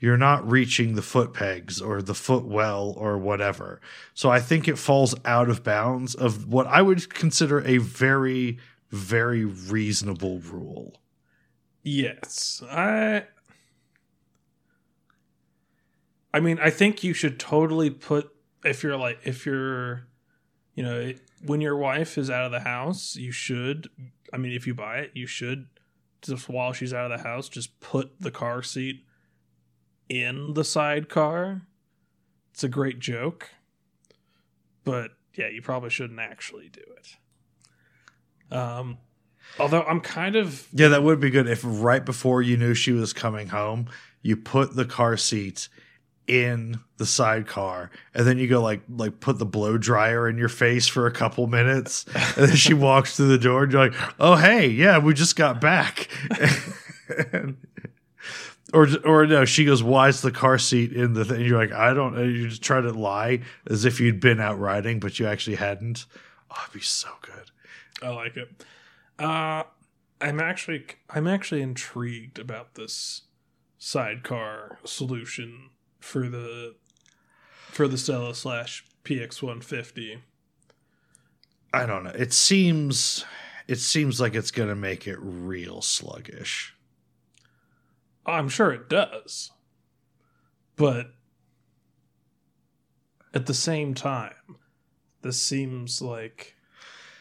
you're 0.00 0.16
not 0.16 0.48
reaching 0.48 0.94
the 0.94 1.02
foot 1.02 1.32
pegs 1.32 1.80
or 1.80 2.02
the 2.02 2.14
foot 2.14 2.44
well 2.44 2.94
or 2.96 3.16
whatever. 3.18 3.80
So 4.14 4.30
I 4.30 4.40
think 4.40 4.66
it 4.68 4.78
falls 4.78 5.14
out 5.24 5.48
of 5.48 5.62
bounds 5.64 6.14
of 6.14 6.46
what 6.46 6.66
I 6.66 6.82
would 6.82 7.12
consider 7.12 7.60
a 7.60 7.78
very 7.78 8.58
very 8.90 9.44
reasonable 9.44 10.38
rule. 10.40 11.00
yes, 11.82 12.62
I. 12.70 13.24
I 16.32 16.40
mean, 16.40 16.58
I 16.60 16.70
think 16.70 17.04
you 17.04 17.12
should 17.14 17.38
totally 17.38 17.90
put 17.90 18.30
if 18.64 18.82
you're 18.82 18.96
like 18.96 19.18
if 19.24 19.46
you're, 19.46 20.06
you 20.74 20.82
know, 20.82 21.12
when 21.44 21.60
your 21.60 21.76
wife 21.76 22.18
is 22.18 22.30
out 22.30 22.44
of 22.44 22.52
the 22.52 22.60
house, 22.60 23.16
you 23.16 23.32
should. 23.32 23.88
I 24.32 24.36
mean, 24.36 24.52
if 24.52 24.66
you 24.66 24.74
buy 24.74 24.98
it, 24.98 25.12
you 25.14 25.26
should 25.26 25.66
just 26.24 26.48
while 26.48 26.72
she's 26.72 26.94
out 26.94 27.10
of 27.10 27.18
the 27.18 27.26
house, 27.26 27.48
just 27.48 27.80
put 27.80 28.20
the 28.20 28.30
car 28.30 28.62
seat 28.62 29.04
in 30.08 30.54
the 30.54 30.64
sidecar. 30.64 31.62
It's 32.52 32.64
a 32.64 32.68
great 32.68 32.98
joke, 32.98 33.50
but 34.84 35.12
yeah, 35.34 35.48
you 35.48 35.60
probably 35.60 35.90
shouldn't 35.90 36.20
actually 36.20 36.68
do 36.68 36.82
it. 36.96 38.54
Um, 38.56 38.98
although 39.58 39.82
I'm 39.82 40.00
kind 40.00 40.36
of 40.36 40.68
Yeah, 40.72 40.88
that 40.88 41.02
would 41.02 41.20
be 41.20 41.30
good 41.30 41.48
if 41.48 41.62
right 41.64 42.04
before 42.04 42.42
you 42.42 42.56
knew 42.56 42.74
she 42.74 42.92
was 42.92 43.12
coming 43.12 43.48
home, 43.48 43.86
you 44.22 44.36
put 44.36 44.76
the 44.76 44.84
car 44.84 45.16
seat 45.16 45.68
in 46.26 46.80
the 46.96 47.04
sidecar 47.04 47.90
and 48.14 48.26
then 48.26 48.38
you 48.38 48.46
go 48.48 48.62
like 48.62 48.80
like 48.88 49.20
put 49.20 49.38
the 49.38 49.44
blow 49.44 49.76
dryer 49.76 50.28
in 50.28 50.38
your 50.38 50.48
face 50.48 50.86
for 50.86 51.06
a 51.06 51.10
couple 51.12 51.46
minutes 51.46 52.06
and 52.14 52.48
then 52.48 52.56
she 52.56 52.72
walks 52.74 53.16
through 53.16 53.28
the 53.28 53.38
door 53.38 53.64
and 53.64 53.72
you're 53.72 53.88
like 53.88 53.94
oh 54.18 54.34
hey 54.36 54.66
yeah 54.66 54.96
we 54.98 55.12
just 55.12 55.36
got 55.36 55.60
back. 55.60 56.08
And- 57.32 57.56
or 58.72 58.88
or 59.04 59.26
no 59.26 59.44
she 59.44 59.64
goes 59.64 59.82
why 59.82 60.08
is 60.08 60.22
the 60.22 60.32
car 60.32 60.58
seat 60.58 60.92
in 60.92 61.12
the 61.12 61.24
thing? 61.24 61.42
You're 61.42 61.58
like 61.58 61.72
i 61.72 61.92
don't 61.92 62.14
know. 62.16 62.22
You 62.22 62.48
just 62.48 62.62
try 62.62 62.80
to 62.80 62.90
lie 62.92 63.40
as 63.68 63.84
if 63.84 64.00
you'd 64.00 64.20
been 64.20 64.40
out 64.40 64.58
riding 64.58 65.00
but 65.00 65.18
you 65.18 65.26
actually 65.26 65.56
hadn't. 65.56 66.06
Oh 66.50 66.56
it'd 66.62 66.74
be 66.74 66.80
so 66.80 67.08
good. 67.20 67.50
I 68.02 68.08
like 68.08 68.36
it. 68.36 68.64
Uh, 69.18 69.64
I'm 70.20 70.40
actually 70.40 70.86
I'm 71.10 71.26
actually 71.26 71.62
intrigued 71.62 72.38
about 72.38 72.74
this 72.74 73.22
sidecar 73.78 74.78
solution 74.84 75.70
for 76.04 76.28
the 76.28 76.74
for 77.68 77.88
the 77.88 77.98
Stella 77.98 78.34
slash 78.34 78.84
PX 79.04 79.42
150. 79.42 80.18
I 81.72 81.86
don't 81.86 82.04
know. 82.04 82.10
It 82.10 82.32
seems 82.32 83.24
it 83.66 83.80
seems 83.80 84.20
like 84.20 84.34
it's 84.34 84.50
going 84.50 84.68
to 84.68 84.76
make 84.76 85.08
it 85.08 85.18
real 85.20 85.80
sluggish. 85.80 86.74
I'm 88.26 88.48
sure 88.48 88.70
it 88.70 88.88
does, 88.88 89.50
but 90.76 91.08
at 93.32 93.46
the 93.46 93.54
same 93.54 93.94
time, 93.94 94.58
this 95.22 95.40
seems 95.40 96.00
like 96.00 96.54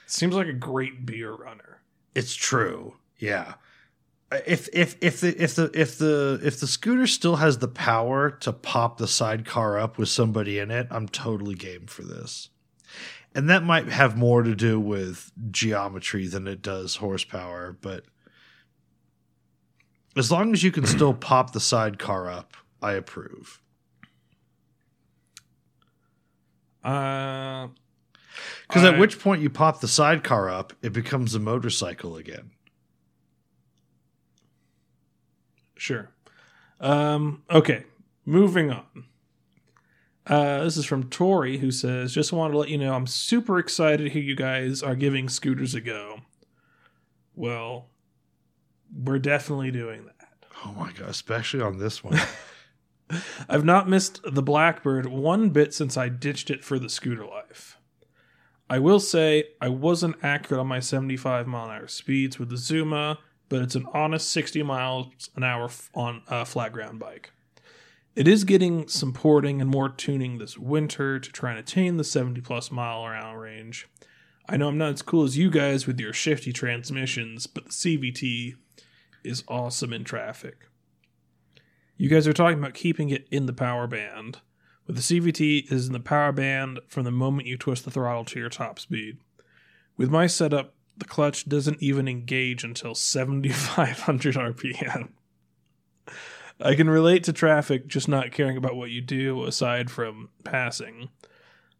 seems 0.05 0.35
like 0.35 0.47
a 0.47 0.53
great 0.53 1.05
beer 1.05 1.33
runner. 1.33 1.81
It's 2.13 2.35
true. 2.35 2.97
Yeah. 3.17 3.55
If 4.45 4.69
if 4.73 4.95
if 5.01 5.21
the 5.21 5.41
if 5.41 5.55
the 5.55 5.71
if 5.73 5.97
the 5.97 6.39
if 6.43 6.59
the 6.59 6.67
scooter 6.67 7.07
still 7.07 7.37
has 7.37 7.57
the 7.57 7.67
power 7.67 8.31
to 8.31 8.53
pop 8.53 8.97
the 8.97 9.07
sidecar 9.07 9.77
up 9.77 9.97
with 9.97 10.09
somebody 10.09 10.59
in 10.59 10.71
it, 10.71 10.87
I'm 10.89 11.07
totally 11.07 11.55
game 11.55 11.87
for 11.87 12.03
this. 12.03 12.49
And 13.35 13.49
that 13.49 13.63
might 13.63 13.87
have 13.87 14.15
more 14.15 14.43
to 14.43 14.55
do 14.55 14.79
with 14.79 15.31
geometry 15.51 16.27
than 16.27 16.47
it 16.47 16.61
does 16.61 16.97
horsepower, 16.97 17.75
but 17.81 18.05
as 20.15 20.31
long 20.31 20.53
as 20.53 20.61
you 20.63 20.71
can 20.71 20.85
still 20.85 21.13
pop 21.13 21.51
the 21.51 21.59
sidecar 21.59 22.29
up, 22.29 22.55
I 22.81 22.93
approve. 22.93 23.59
Uh, 26.83 27.69
Because 28.67 28.83
at 28.83 28.99
which 28.99 29.19
point 29.19 29.41
you 29.41 29.49
pop 29.49 29.79
the 29.81 29.87
sidecar 29.87 30.49
up, 30.49 30.73
it 30.81 30.93
becomes 30.93 31.33
a 31.33 31.39
motorcycle 31.39 32.17
again. 32.17 32.51
Sure. 35.83 36.09
Um, 36.79 37.43
okay, 37.51 37.83
moving 38.25 38.71
on. 38.71 39.03
Uh, 40.25 40.63
this 40.63 40.77
is 40.77 40.85
from 40.85 41.09
Tori, 41.09 41.57
who 41.57 41.71
says, 41.71 42.13
"Just 42.13 42.31
wanted 42.31 42.53
to 42.53 42.59
let 42.59 42.69
you 42.69 42.77
know 42.77 42.93
I'm 42.93 43.05
super 43.05 43.59
excited 43.59 44.05
to 44.05 44.09
hear 44.09 44.21
you 44.21 44.37
guys 44.37 44.81
are 44.81 44.95
giving 44.95 45.27
scooters 45.27 45.75
a 45.75 45.81
go." 45.81 46.21
Well, 47.35 47.89
we're 48.95 49.19
definitely 49.19 49.71
doing 49.71 50.05
that. 50.05 50.47
Oh 50.63 50.71
my 50.71 50.93
god, 50.93 51.09
especially 51.09 51.59
on 51.59 51.79
this 51.79 52.01
one. 52.01 52.17
I've 53.49 53.65
not 53.65 53.89
missed 53.89 54.21
the 54.23 54.41
Blackbird 54.41 55.07
one 55.07 55.49
bit 55.49 55.73
since 55.73 55.97
I 55.97 56.07
ditched 56.07 56.49
it 56.49 56.63
for 56.63 56.79
the 56.79 56.89
scooter 56.89 57.25
life. 57.25 57.77
I 58.69 58.79
will 58.79 59.01
say 59.01 59.49
I 59.59 59.67
wasn't 59.67 60.15
accurate 60.23 60.61
on 60.61 60.67
my 60.67 60.79
75 60.79 61.45
mile 61.45 61.65
an 61.65 61.71
hour 61.71 61.87
speeds 61.89 62.39
with 62.39 62.47
the 62.47 62.55
Zuma, 62.55 63.19
but 63.53 63.61
it's 63.61 63.75
an 63.75 63.85
honest 63.93 64.31
60 64.31 64.63
miles 64.63 65.29
an 65.35 65.43
hour 65.43 65.69
on 65.93 66.23
a 66.27 66.43
flat 66.43 66.73
ground 66.73 66.97
bike. 66.97 67.29
It 68.15 68.27
is 68.27 68.45
getting 68.45 68.87
some 68.87 69.13
porting 69.13 69.61
and 69.61 69.69
more 69.69 69.89
tuning 69.89 70.39
this 70.39 70.57
winter 70.57 71.19
to 71.19 71.31
try 71.31 71.51
and 71.51 71.59
attain 71.59 71.97
the 71.97 72.03
70 72.03 72.41
plus 72.41 72.71
mile 72.71 73.05
an 73.05 73.13
hour 73.13 73.41
range. 73.41 73.87
I 74.49 74.57
know 74.57 74.69
I'm 74.69 74.79
not 74.79 74.93
as 74.93 75.03
cool 75.03 75.23
as 75.23 75.37
you 75.37 75.51
guys 75.51 75.85
with 75.85 75.99
your 75.99 76.13
shifty 76.13 76.51
transmissions, 76.51 77.45
but 77.45 77.65
the 77.65 77.69
CVT 77.69 78.55
is 79.23 79.43
awesome 79.47 79.93
in 79.93 80.03
traffic. 80.03 80.67
You 81.95 82.09
guys 82.09 82.27
are 82.27 82.33
talking 82.33 82.57
about 82.57 82.73
keeping 82.73 83.11
it 83.11 83.27
in 83.29 83.45
the 83.45 83.53
power 83.53 83.85
band. 83.85 84.39
With 84.87 84.95
the 84.95 85.03
CVT 85.03 85.71
is 85.71 85.85
in 85.85 85.93
the 85.93 85.99
power 85.99 86.31
band 86.31 86.79
from 86.87 87.03
the 87.03 87.11
moment 87.11 87.47
you 87.47 87.57
twist 87.57 87.85
the 87.85 87.91
throttle 87.91 88.25
to 88.25 88.39
your 88.39 88.49
top 88.49 88.79
speed. 88.79 89.19
With 89.95 90.09
my 90.09 90.25
setup, 90.25 90.73
the 90.97 91.05
clutch 91.05 91.47
doesn't 91.47 91.81
even 91.81 92.07
engage 92.07 92.63
until 92.63 92.95
7500 92.95 94.35
RPM. 94.35 95.09
I 96.59 96.75
can 96.75 96.89
relate 96.89 97.23
to 97.25 97.33
traffic, 97.33 97.87
just 97.87 98.07
not 98.07 98.31
caring 98.31 98.57
about 98.57 98.75
what 98.75 98.91
you 98.91 99.01
do 99.01 99.43
aside 99.45 99.89
from 99.89 100.29
passing. 100.43 101.09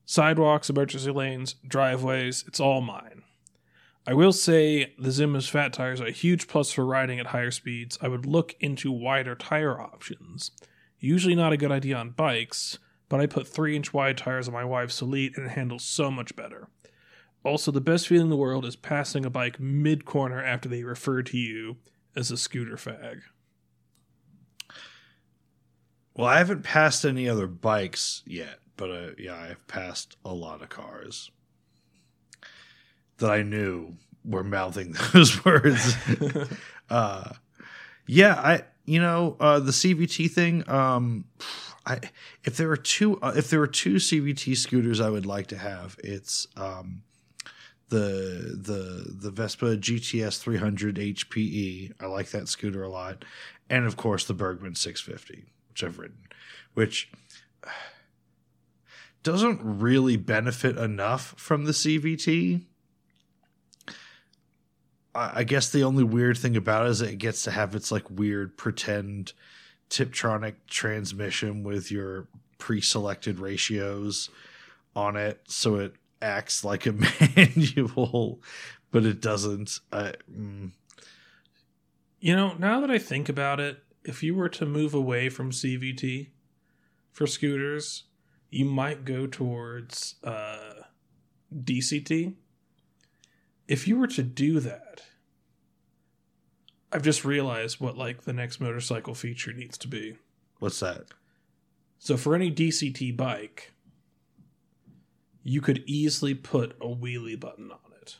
Sidewalks, 0.06 0.69
emergency 0.69 1.11
lanes, 1.11 1.56
driveways, 1.68 2.44
it's 2.48 2.60
all 2.60 2.81
mine. 2.81 3.22
I 4.06 4.14
will 4.14 4.34
say 4.34 4.94
the 4.99 5.11
Zuma's 5.11 5.48
fat 5.48 5.72
tires 5.72 6.02
are 6.02 6.07
a 6.07 6.11
huge 6.11 6.48
plus 6.48 6.73
for 6.73 6.85
riding 6.85 7.19
at 7.19 7.27
higher 7.27 7.52
speeds. 7.52 7.98
I 8.02 8.10
would 8.10 8.26
look 8.26 8.53
into 8.60 8.91
wider 8.91 9.35
tire 9.35 9.80
options. 9.80 10.52
Usually 10.99 11.35
not 11.35 11.53
a 11.53 11.57
good 11.57 11.72
idea 11.72 11.95
on 11.95 12.10
bikes, 12.10 12.80
but 13.07 13.22
I 13.22 13.27
put 13.27 13.48
3 13.48 13.76
inch 13.77 13.94
wide 13.94 14.18
tires 14.18 14.48
on 14.49 14.53
my 14.53 14.65
wife's 14.65 15.02
Elite 15.02 15.38
and 15.38 15.45
it 15.45 15.52
handles 15.52 15.85
so 15.85 16.11
much 16.11 16.35
better. 16.35 16.68
Also, 17.43 17.71
the 17.71 17.81
best 17.81 18.07
feeling 18.07 18.25
in 18.25 18.29
the 18.29 18.37
world 18.37 18.65
is 18.65 18.75
passing 18.75 19.25
a 19.25 19.29
bike 19.29 19.59
mid 19.59 20.05
corner 20.05 20.41
after 20.41 20.69
they 20.69 20.83
refer 20.83 21.21
to 21.23 21.37
you 21.37 21.77
as 22.15 22.31
a 22.31 22.37
scooter 22.37 22.75
fag. 22.75 23.21
well, 26.15 26.27
I 26.27 26.37
haven't 26.37 26.63
passed 26.63 27.05
any 27.05 27.27
other 27.27 27.47
bikes 27.47 28.21
yet, 28.25 28.59
but 28.77 28.91
uh, 28.91 29.09
yeah, 29.17 29.35
I've 29.35 29.67
passed 29.67 30.15
a 30.23 30.33
lot 30.33 30.61
of 30.61 30.69
cars 30.69 31.31
that 33.17 33.31
I 33.31 33.41
knew 33.41 33.95
were 34.23 34.43
mouthing 34.43 34.95
those 35.13 35.43
words. 35.43 35.95
uh, 36.89 37.31
yeah, 38.07 38.35
I 38.35 38.63
you 38.85 39.01
know 39.01 39.37
uh, 39.39 39.59
the 39.59 39.71
CVT 39.71 40.29
thing. 40.31 40.69
Um, 40.69 41.25
I 41.85 41.99
if 42.43 42.57
there 42.57 42.69
are 42.71 42.77
two 42.77 43.19
uh, 43.21 43.33
if 43.35 43.49
there 43.49 43.59
were 43.59 43.67
two 43.67 43.95
CVT 43.95 44.55
scooters, 44.55 45.01
I 45.01 45.09
would 45.09 45.25
like 45.25 45.47
to 45.47 45.57
have. 45.57 45.97
It's 46.03 46.47
um, 46.55 47.03
the 47.93 48.57
the 48.59 49.13
the 49.13 49.29
Vespa 49.29 49.77
GTS 49.77 50.39
300 50.39 50.95
HPE. 50.95 51.93
I 51.99 52.05
like 52.07 52.31
that 52.31 52.47
scooter 52.47 52.81
a 52.81 52.89
lot, 52.89 53.23
and 53.69 53.85
of 53.85 53.97
course 53.97 54.25
the 54.25 54.33
Burgman 54.33 54.73
650, 54.73 55.45
which 55.69 55.83
I've 55.83 55.99
ridden, 55.99 56.27
which 56.73 57.11
doesn't 59.23 59.59
really 59.63 60.17
benefit 60.17 60.75
enough 60.77 61.35
from 61.37 61.65
the 61.65 61.71
CVT. 61.71 62.63
I 65.15 65.43
guess 65.43 65.69
the 65.69 65.83
only 65.83 66.03
weird 66.03 66.39
thing 66.39 66.57
about 66.57 66.87
it 66.87 66.89
is 66.89 67.01
it 67.01 67.19
gets 67.19 67.43
to 67.43 67.51
have 67.51 67.75
its 67.75 67.91
like 67.91 68.09
weird 68.09 68.57
pretend 68.57 69.33
Tiptronic 69.91 70.55
transmission 70.67 71.61
with 71.61 71.91
your 71.91 72.27
pre-selected 72.57 73.37
ratios 73.37 74.31
on 74.95 75.15
it, 75.15 75.41
so 75.47 75.75
it 75.75 75.93
acts 76.23 76.63
like 76.63 76.85
a 76.87 76.93
manual, 77.35 78.41
but 78.91 79.05
it 79.05 79.21
doesn't. 79.21 79.79
I, 79.91 80.13
mm, 80.31 80.71
You 82.19 82.35
know, 82.35 82.53
now 82.55 82.79
that 82.81 82.89
I 82.89 82.97
think 82.97 83.29
about 83.29 83.59
it, 83.59 83.83
if 84.03 84.23
you 84.23 84.33
were 84.35 84.49
to 84.49 84.65
move 84.65 84.93
away 84.93 85.29
from 85.29 85.51
CVT 85.51 86.29
for 87.11 87.27
scooters, 87.27 88.03
you 88.49 88.65
might 88.65 89.05
go 89.05 89.27
towards 89.27 90.15
uh, 90.23 90.73
DCT. 91.53 92.35
If 93.67 93.87
you 93.87 93.97
were 93.97 94.07
to 94.07 94.23
do 94.23 94.59
that, 94.59 95.03
I've 96.91 97.03
just 97.03 97.25
realized 97.25 97.79
what 97.79 97.97
like 97.97 98.23
the 98.23 98.33
next 98.33 98.59
motorcycle 98.59 99.15
feature 99.15 99.53
needs 99.53 99.77
to 99.79 99.87
be. 99.87 100.17
what's 100.59 100.79
that? 100.79 101.05
So 101.97 102.17
for 102.17 102.35
any 102.35 102.51
DCT 102.51 103.15
bike, 103.15 103.72
you 105.43 105.61
could 105.61 105.83
easily 105.85 106.33
put 106.33 106.75
a 106.81 106.87
wheelie 106.87 107.39
button 107.39 107.71
on 107.71 107.91
it. 108.01 108.17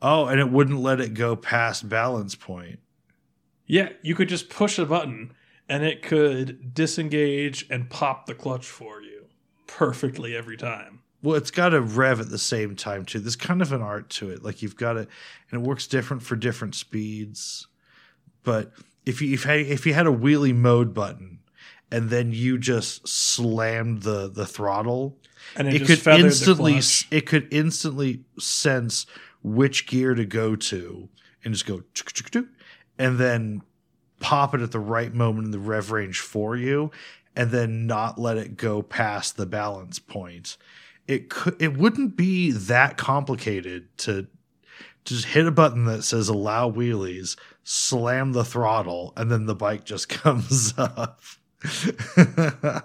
Oh, 0.00 0.26
and 0.26 0.40
it 0.40 0.50
wouldn't 0.50 0.80
let 0.80 1.00
it 1.00 1.14
go 1.14 1.36
past 1.36 1.88
balance 1.88 2.34
point. 2.34 2.78
Yeah, 3.66 3.90
you 4.02 4.14
could 4.14 4.28
just 4.28 4.48
push 4.48 4.78
a 4.78 4.86
button 4.86 5.32
and 5.68 5.84
it 5.84 6.02
could 6.02 6.74
disengage 6.74 7.66
and 7.70 7.88
pop 7.88 8.26
the 8.26 8.34
clutch 8.34 8.66
for 8.66 9.00
you 9.00 9.26
perfectly 9.66 10.36
every 10.36 10.56
time. 10.56 11.00
Well, 11.22 11.36
it's 11.36 11.50
got 11.50 11.70
to 11.70 11.80
rev 11.80 12.20
at 12.20 12.28
the 12.28 12.38
same 12.38 12.76
time 12.76 13.06
too. 13.06 13.18
There's 13.18 13.34
kind 13.34 13.62
of 13.62 13.72
an 13.72 13.80
art 13.80 14.10
to 14.10 14.28
it. 14.28 14.44
Like 14.44 14.60
you've 14.60 14.76
got 14.76 14.98
it, 14.98 15.08
and 15.50 15.62
it 15.62 15.66
works 15.66 15.86
different 15.86 16.22
for 16.22 16.36
different 16.36 16.74
speeds. 16.74 17.66
But 18.42 18.72
if 19.06 19.22
you 19.22 19.32
if, 19.32 19.46
if 19.46 19.86
you 19.86 19.94
had 19.94 20.06
a 20.06 20.12
wheelie 20.12 20.54
mode 20.54 20.92
button, 20.92 21.38
and 21.90 22.10
then 22.10 22.32
you 22.32 22.58
just 22.58 23.06
slammed 23.06 24.02
the 24.02 24.28
the 24.28 24.46
throttle, 24.46 25.18
And 25.56 25.68
it, 25.68 25.74
it 25.74 25.84
just 25.84 26.04
could 26.04 26.20
instantly 26.20 26.80
it 27.10 27.26
could 27.26 27.48
instantly 27.52 28.24
sense 28.38 29.06
which 29.42 29.86
gear 29.86 30.14
to 30.14 30.24
go 30.24 30.56
to 30.56 31.08
and 31.44 31.54
just 31.54 31.66
go 31.66 31.82
and 32.98 33.18
then 33.18 33.62
pop 34.20 34.54
it 34.54 34.60
at 34.60 34.72
the 34.72 34.80
right 34.80 35.12
moment 35.12 35.44
in 35.46 35.50
the 35.50 35.58
rev 35.58 35.90
range 35.90 36.20
for 36.20 36.56
you 36.56 36.90
and 37.36 37.50
then 37.50 37.86
not 37.86 38.18
let 38.18 38.36
it 38.36 38.56
go 38.56 38.82
past 38.82 39.36
the 39.36 39.46
balance 39.46 39.98
point. 39.98 40.56
It 41.06 41.28
could 41.28 41.60
it 41.60 41.76
wouldn't 41.76 42.16
be 42.16 42.50
that 42.50 42.96
complicated 42.96 43.96
to 43.98 44.26
just 45.04 45.26
hit 45.26 45.46
a 45.46 45.50
button 45.50 45.84
that 45.84 46.02
says 46.02 46.28
allow 46.28 46.70
wheelies 46.70 47.36
slam 47.62 48.32
the 48.32 48.44
throttle 48.44 49.12
and 49.16 49.30
then 49.30 49.46
the 49.46 49.54
bike 49.54 49.84
just 49.84 50.08
comes 50.22 50.72
up 50.78 51.20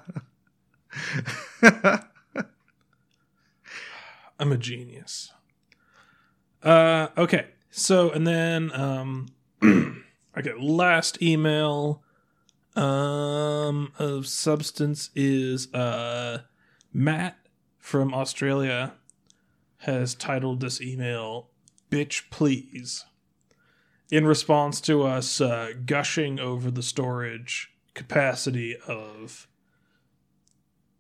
I'm 4.40 4.52
a 4.52 4.58
genius. 4.58 5.34
Uh, 6.64 7.08
okay. 7.18 7.48
So, 7.72 8.10
and 8.12 8.26
then, 8.26 8.72
um, 8.74 9.28
okay, 9.64 10.54
last 10.58 11.22
email, 11.22 12.04
um, 12.76 13.92
of 14.00 14.28
substance 14.28 15.10
is, 15.16 15.74
uh, 15.74 16.44
Matt 16.94 17.38
from 17.78 18.14
Australia 18.14 18.94
has 19.80 20.16
titled 20.16 20.62
this 20.62 20.82
email, 20.82 21.50
Bitch 21.92 22.30
Please, 22.30 23.06
in 24.10 24.26
response 24.26 24.82
to 24.82 25.04
us, 25.04 25.40
uh, 25.42 25.74
gushing 25.86 26.40
over 26.40 26.72
the 26.72 26.84
storage 26.84 27.72
capacity 28.00 28.76
of, 28.88 29.48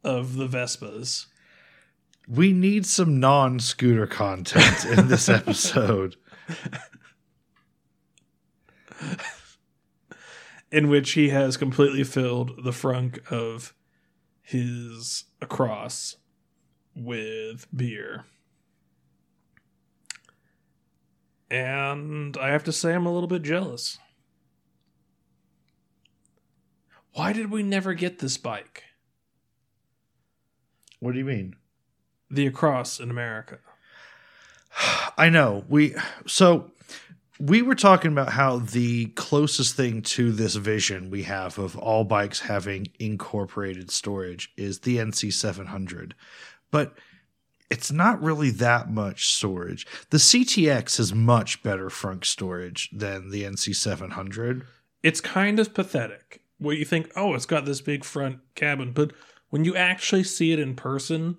of 0.03 0.35
the 0.35 0.47
Vespas. 0.47 1.25
we 2.27 2.53
need 2.53 2.85
some 2.85 3.19
non-scooter 3.19 4.05
content 4.05 4.85
in 4.85 5.07
this 5.07 5.27
episode 5.39 6.17
in 10.71 10.89
which 10.89 11.13
he 11.13 11.29
has 11.29 11.57
completely 11.57 12.03
filled 12.03 12.63
the 12.63 12.71
frunk 12.71 13.25
of 13.31 13.73
his 14.41 15.23
Across 15.41 16.17
with 16.93 17.65
beer. 17.73 18.25
And 21.49 22.37
I 22.37 22.49
have 22.49 22.65
to 22.65 22.73
say, 22.73 22.93
I'm 22.93 23.05
a 23.05 23.13
little 23.13 23.27
bit 23.27 23.41
jealous. 23.41 23.97
Why 27.13 27.33
did 27.33 27.51
we 27.51 27.63
never 27.63 27.93
get 27.93 28.19
this 28.19 28.37
bike? 28.37 28.83
what 30.99 31.13
do 31.13 31.17
you 31.17 31.25
mean 31.25 31.55
The 32.29 32.47
Across 32.47 32.99
in 32.99 33.09
America. 33.09 33.59
I 35.17 35.29
know 35.29 35.65
we 35.69 35.95
so 36.27 36.71
we 37.39 37.61
were 37.61 37.75
talking 37.75 38.11
about 38.11 38.33
how 38.33 38.59
the 38.59 39.07
closest 39.07 39.75
thing 39.75 40.01
to 40.01 40.31
this 40.31 40.55
vision 40.55 41.09
we 41.09 41.23
have 41.23 41.57
of 41.57 41.77
all 41.77 42.03
bikes 42.03 42.41
having 42.41 42.87
incorporated 42.99 43.91
storage 43.91 44.51
is 44.57 44.79
the 44.79 44.97
NC 44.97 45.31
700. 45.31 46.15
But 46.69 46.97
it's 47.69 47.91
not 47.91 48.21
really 48.21 48.49
that 48.51 48.89
much 48.89 49.27
storage. 49.27 49.87
The 50.09 50.17
CTX 50.17 50.97
has 50.97 51.13
much 51.13 51.63
better 51.63 51.89
front 51.89 52.25
storage 52.25 52.89
than 52.91 53.29
the 53.29 53.43
NC 53.43 53.73
700. 53.73 54.65
It's 55.01 55.21
kind 55.21 55.59
of 55.59 55.73
pathetic. 55.73 56.38
Where 56.59 56.75
you 56.75 56.85
think, 56.85 57.11
oh, 57.15 57.33
it's 57.33 57.45
got 57.45 57.65
this 57.65 57.81
big 57.81 58.03
front 58.03 58.39
cabin, 58.53 58.91
but 58.91 59.13
when 59.49 59.65
you 59.65 59.75
actually 59.75 60.23
see 60.23 60.51
it 60.51 60.59
in 60.59 60.75
person, 60.75 61.37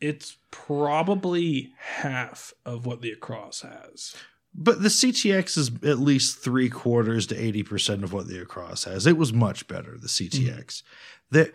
it's 0.00 0.36
probably 0.50 1.72
half 1.78 2.52
of 2.64 2.86
what 2.86 3.02
the 3.02 3.12
Across 3.12 3.62
has. 3.62 4.14
But 4.54 4.82
the 4.82 4.88
CTX 4.88 5.56
is 5.56 5.70
at 5.84 5.98
least 5.98 6.38
three 6.38 6.68
quarters 6.68 7.26
to 7.28 7.34
80% 7.34 8.02
of 8.02 8.12
what 8.12 8.28
the 8.28 8.40
Across 8.40 8.84
has. 8.84 9.06
It 9.06 9.16
was 9.16 9.32
much 9.32 9.66
better, 9.66 9.96
the 9.98 10.08
CTX. 10.08 10.28
Mm-hmm. 10.50 10.86
There, 11.30 11.52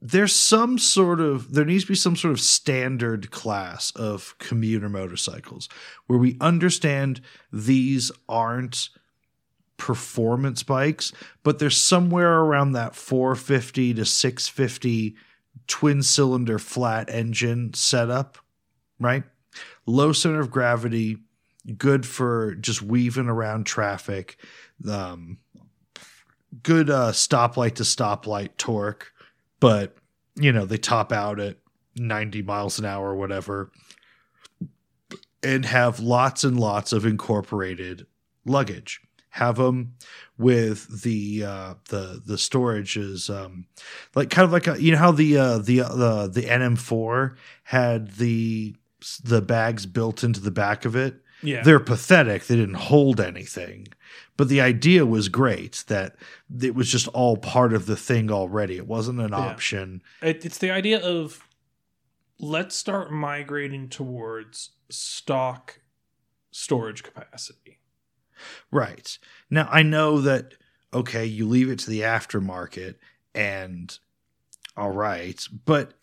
there's 0.00 0.34
some 0.34 0.76
sort 0.76 1.20
of, 1.20 1.54
there 1.54 1.64
needs 1.64 1.84
to 1.84 1.88
be 1.88 1.94
some 1.94 2.16
sort 2.16 2.32
of 2.32 2.40
standard 2.40 3.30
class 3.30 3.90
of 3.92 4.34
commuter 4.38 4.90
motorcycles 4.90 5.68
where 6.06 6.18
we 6.18 6.36
understand 6.40 7.22
these 7.50 8.12
aren't 8.28 8.90
performance 9.76 10.62
bikes, 10.62 11.12
but 11.42 11.58
they're 11.58 11.70
somewhere 11.70 12.40
around 12.40 12.72
that 12.72 12.94
450 12.94 13.94
to 13.94 14.04
650 14.04 15.16
twin 15.66 16.02
cylinder 16.02 16.58
flat 16.58 17.08
engine 17.10 17.72
setup, 17.74 18.38
right? 18.98 19.24
Low 19.86 20.12
center 20.12 20.40
of 20.40 20.50
gravity, 20.50 21.18
good 21.76 22.06
for 22.06 22.54
just 22.56 22.82
weaving 22.82 23.28
around 23.28 23.64
traffic, 23.64 24.36
um, 24.88 25.38
good 26.62 26.90
uh, 26.90 27.12
stoplight 27.12 27.74
to 27.76 27.82
stoplight 27.82 28.56
torque, 28.56 29.12
but 29.60 29.96
you 30.36 30.52
know 30.52 30.66
they 30.66 30.76
top 30.76 31.12
out 31.12 31.40
at 31.40 31.58
90 31.96 32.42
miles 32.42 32.78
an 32.78 32.84
hour 32.84 33.10
or 33.10 33.16
whatever, 33.16 33.70
and 35.42 35.64
have 35.64 36.00
lots 36.00 36.44
and 36.44 36.58
lots 36.58 36.92
of 36.92 37.06
incorporated 37.06 38.06
luggage. 38.44 39.00
Have 39.34 39.56
them 39.56 39.94
with 40.38 41.02
the 41.02 41.44
uh, 41.44 41.74
the 41.88 42.22
the 42.24 42.38
storage 42.38 42.96
is 42.96 43.28
um, 43.28 43.66
like 44.14 44.30
kind 44.30 44.44
of 44.44 44.52
like 44.52 44.66
a, 44.68 44.80
you 44.80 44.92
know 44.92 44.98
how 44.98 45.10
the 45.10 45.36
uh, 45.36 45.58
the 45.58 45.80
uh, 45.82 46.26
the 46.28 46.42
NM4 46.42 47.36
had 47.64 48.12
the 48.12 48.76
the 49.24 49.42
bags 49.42 49.86
built 49.86 50.22
into 50.22 50.40
the 50.40 50.50
back 50.52 50.84
of 50.84 50.94
it 50.96 51.16
Yeah. 51.42 51.62
they're 51.64 51.80
pathetic. 51.80 52.46
They 52.46 52.56
didn't 52.56 52.76
hold 52.76 53.20
anything. 53.20 53.88
But 54.36 54.48
the 54.48 54.60
idea 54.60 55.04
was 55.04 55.28
great 55.28 55.84
that 55.88 56.16
it 56.62 56.74
was 56.76 56.88
just 56.90 57.08
all 57.08 57.36
part 57.36 57.72
of 57.72 57.86
the 57.86 57.96
thing 57.96 58.30
already. 58.30 58.76
It 58.76 58.86
wasn't 58.86 59.20
an 59.20 59.30
Yeah. 59.30 59.36
option. 59.38 60.00
It, 60.22 60.44
it's 60.44 60.58
the 60.58 60.70
idea 60.70 61.00
of 61.00 61.46
let's 62.38 62.74
start 62.76 63.10
migrating 63.12 63.88
towards 63.88 64.70
stock 64.90 65.80
storage 66.50 67.02
capacity. 67.02 67.80
Right. 68.70 69.18
Now, 69.50 69.68
I 69.70 69.82
know 69.82 70.20
that, 70.20 70.54
okay, 70.92 71.24
you 71.24 71.46
leave 71.48 71.70
it 71.70 71.78
to 71.80 71.90
the 71.90 72.00
aftermarket 72.00 72.94
and 73.34 73.96
all 74.76 74.90
right, 74.90 75.42
but 75.64 75.94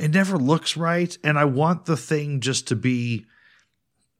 it 0.00 0.10
never 0.12 0.36
looks 0.36 0.76
right. 0.76 1.16
And 1.22 1.38
I 1.38 1.44
want 1.44 1.84
the 1.84 1.96
thing 1.96 2.40
just 2.40 2.68
to 2.68 2.76
be 2.76 3.26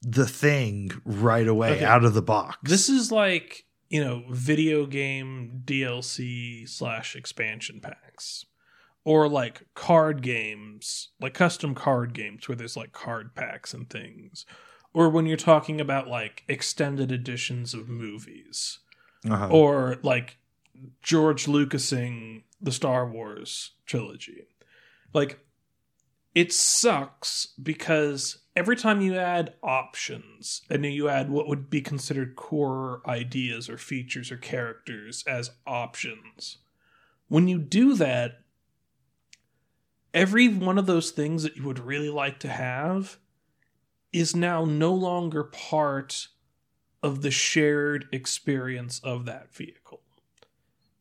the 0.03 0.27
thing 0.27 0.93
right 1.05 1.47
away 1.49 1.77
Okay. 1.77 1.85
out 1.85 2.05
of 2.05 2.15
the 2.15 2.23
box. 2.23 2.59
This 2.63 2.89
is 2.89 3.11
like, 3.11 3.65
you 3.89 4.05
know, 4.05 4.25
video 4.31 4.87
game 4.87 5.63
DLC 5.65 6.69
slash 6.69 7.17
expansion 7.17 7.81
packs. 7.81 8.45
Or 9.05 9.27
like 9.27 9.63
card 9.75 10.21
games, 10.21 11.09
like 11.19 11.33
custom 11.33 11.75
card 11.75 12.13
games 12.13 12.47
where 12.47 12.57
there's 12.57 12.77
like 12.77 12.93
card 12.93 13.35
packs 13.35 13.73
and 13.73 13.89
things. 13.89 14.45
Or 14.99 15.09
when 15.09 15.27
you're 15.27 15.37
talking 15.37 15.81
about 15.81 16.09
like 16.09 16.43
extended 16.49 17.13
editions 17.13 17.73
of 17.73 17.89
movies. 17.89 18.81
Uh-huh. 19.31 19.49
Or 19.49 19.99
like 20.03 20.39
George 21.03 21.47
Lucasing 21.47 22.43
the 22.61 22.73
Star 22.73 23.09
Wars 23.09 23.75
trilogy. 23.87 24.49
Like, 25.15 25.39
it 26.35 26.53
sucks 26.53 27.47
because 27.63 28.39
every 28.57 28.75
time 28.75 29.01
you 29.01 29.15
add 29.15 29.55
options 29.63 30.63
and 30.69 30.85
you 30.85 31.09
add 31.09 31.31
what 31.31 31.47
would 31.47 31.71
be 31.71 31.81
considered 31.81 32.35
core 32.35 33.01
ideas 33.07 33.69
or 33.69 33.79
features 33.79 34.33
or 34.33 34.37
characters 34.37 35.23
as 35.29 35.53
options, 35.65 36.59
when 37.29 37.47
you 37.47 37.61
do 37.61 37.95
that, 37.95 38.41
every 40.13 40.49
one 40.49 40.77
of 40.77 40.87
those 40.87 41.13
things 41.13 41.45
that 41.45 41.55
you 41.55 41.63
would 41.63 41.79
really 41.79 42.11
like 42.11 42.41
to 42.41 42.49
have 42.49 43.19
is 44.13 44.35
now 44.37 44.65
no 44.65 44.93
longer 44.95 45.45
part 45.45 46.29
of 47.03 47.23
the 47.23 47.31
shared 47.31 48.09
experience 48.13 49.01
of 49.01 49.25
that 49.27 49.53
vehicle. 49.55 50.03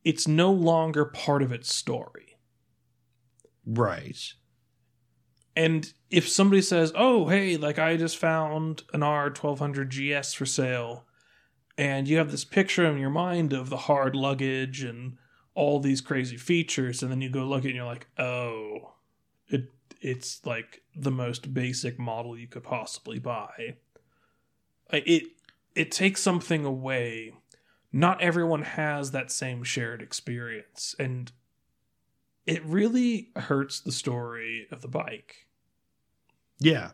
It's 0.04 0.26
no 0.26 0.50
longer 0.52 1.04
part 1.04 1.42
of 1.42 1.52
its 1.52 1.72
story. 1.74 2.38
right. 3.64 4.34
And 5.56 5.92
if 6.10 6.28
somebody 6.28 6.62
says, 6.62 6.92
"Oh, 6.94 7.28
hey, 7.28 7.56
like 7.56 7.78
I 7.78 7.96
just 7.96 8.16
found 8.16 8.84
an 8.92 9.02
R1200 9.02 9.90
GS 9.90 10.32
for 10.34 10.46
sale," 10.46 11.06
and 11.78 12.08
you 12.08 12.18
have 12.18 12.30
this 12.30 12.44
picture 12.44 12.86
in 12.86 12.98
your 12.98 13.10
mind 13.10 13.52
of 13.52 13.70
the 13.70 13.76
hard 13.78 14.16
luggage 14.16 14.82
and 14.82 15.18
all 15.54 15.80
these 15.80 16.00
crazy 16.00 16.36
features, 16.36 17.02
and 17.02 17.10
then 17.12 17.20
you 17.22 17.30
go 17.30 17.44
look 17.46 17.60
at 17.60 17.66
it 17.66 17.68
and 17.70 17.76
you're 17.76 17.86
like, 17.86 18.08
"Oh, 18.18 18.94
it's 20.00 20.44
like 20.44 20.82
the 20.94 21.10
most 21.10 21.52
basic 21.54 21.98
model 21.98 22.38
you 22.38 22.46
could 22.46 22.64
possibly 22.64 23.18
buy." 23.18 23.76
It 24.90 25.28
it 25.74 25.90
takes 25.90 26.22
something 26.22 26.64
away. 26.64 27.34
Not 27.92 28.20
everyone 28.20 28.62
has 28.62 29.10
that 29.12 29.30
same 29.30 29.64
shared 29.64 30.02
experience, 30.02 30.94
and 30.98 31.32
it 32.46 32.64
really 32.64 33.30
hurts 33.36 33.80
the 33.80 33.92
story 33.92 34.66
of 34.70 34.80
the 34.80 34.88
bike. 34.88 35.46
Yeah. 36.58 36.92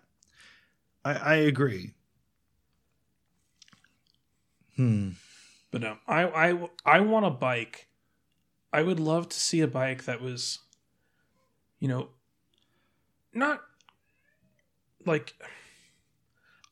I, 1.05 1.13
I 1.13 1.35
agree. 1.37 1.93
Hmm. 4.77 5.11
But 5.71 5.81
no, 5.83 5.99
I 6.07 6.25
I 6.51 6.69
I 6.85 7.01
want 7.01 7.27
a 7.27 7.31
bike. 7.31 7.89
I 8.73 8.83
would 8.83 8.99
love 8.99 9.29
to 9.29 9.39
see 9.39 9.61
a 9.61 9.69
bike 9.69 10.05
that 10.05 10.21
was, 10.21 10.59
you 11.79 11.89
know, 11.89 12.09
not 13.35 13.63
like. 15.05 15.35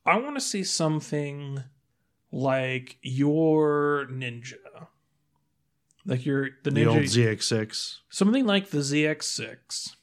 I 0.05 0.17
want 0.17 0.35
to 0.35 0.41
see 0.41 0.65
something 0.65 1.63
like 2.33 2.97
your 3.03 4.09
Ninja, 4.11 4.89
like 6.05 6.27
your 6.27 6.49
the 6.65 6.71
The 6.71 6.87
old 6.87 6.99
Ninja, 6.99 7.37
ZX6. 7.37 7.99
something 8.09 8.45
like 8.45 8.71
the 8.71 8.79
ZX6, 8.79 9.95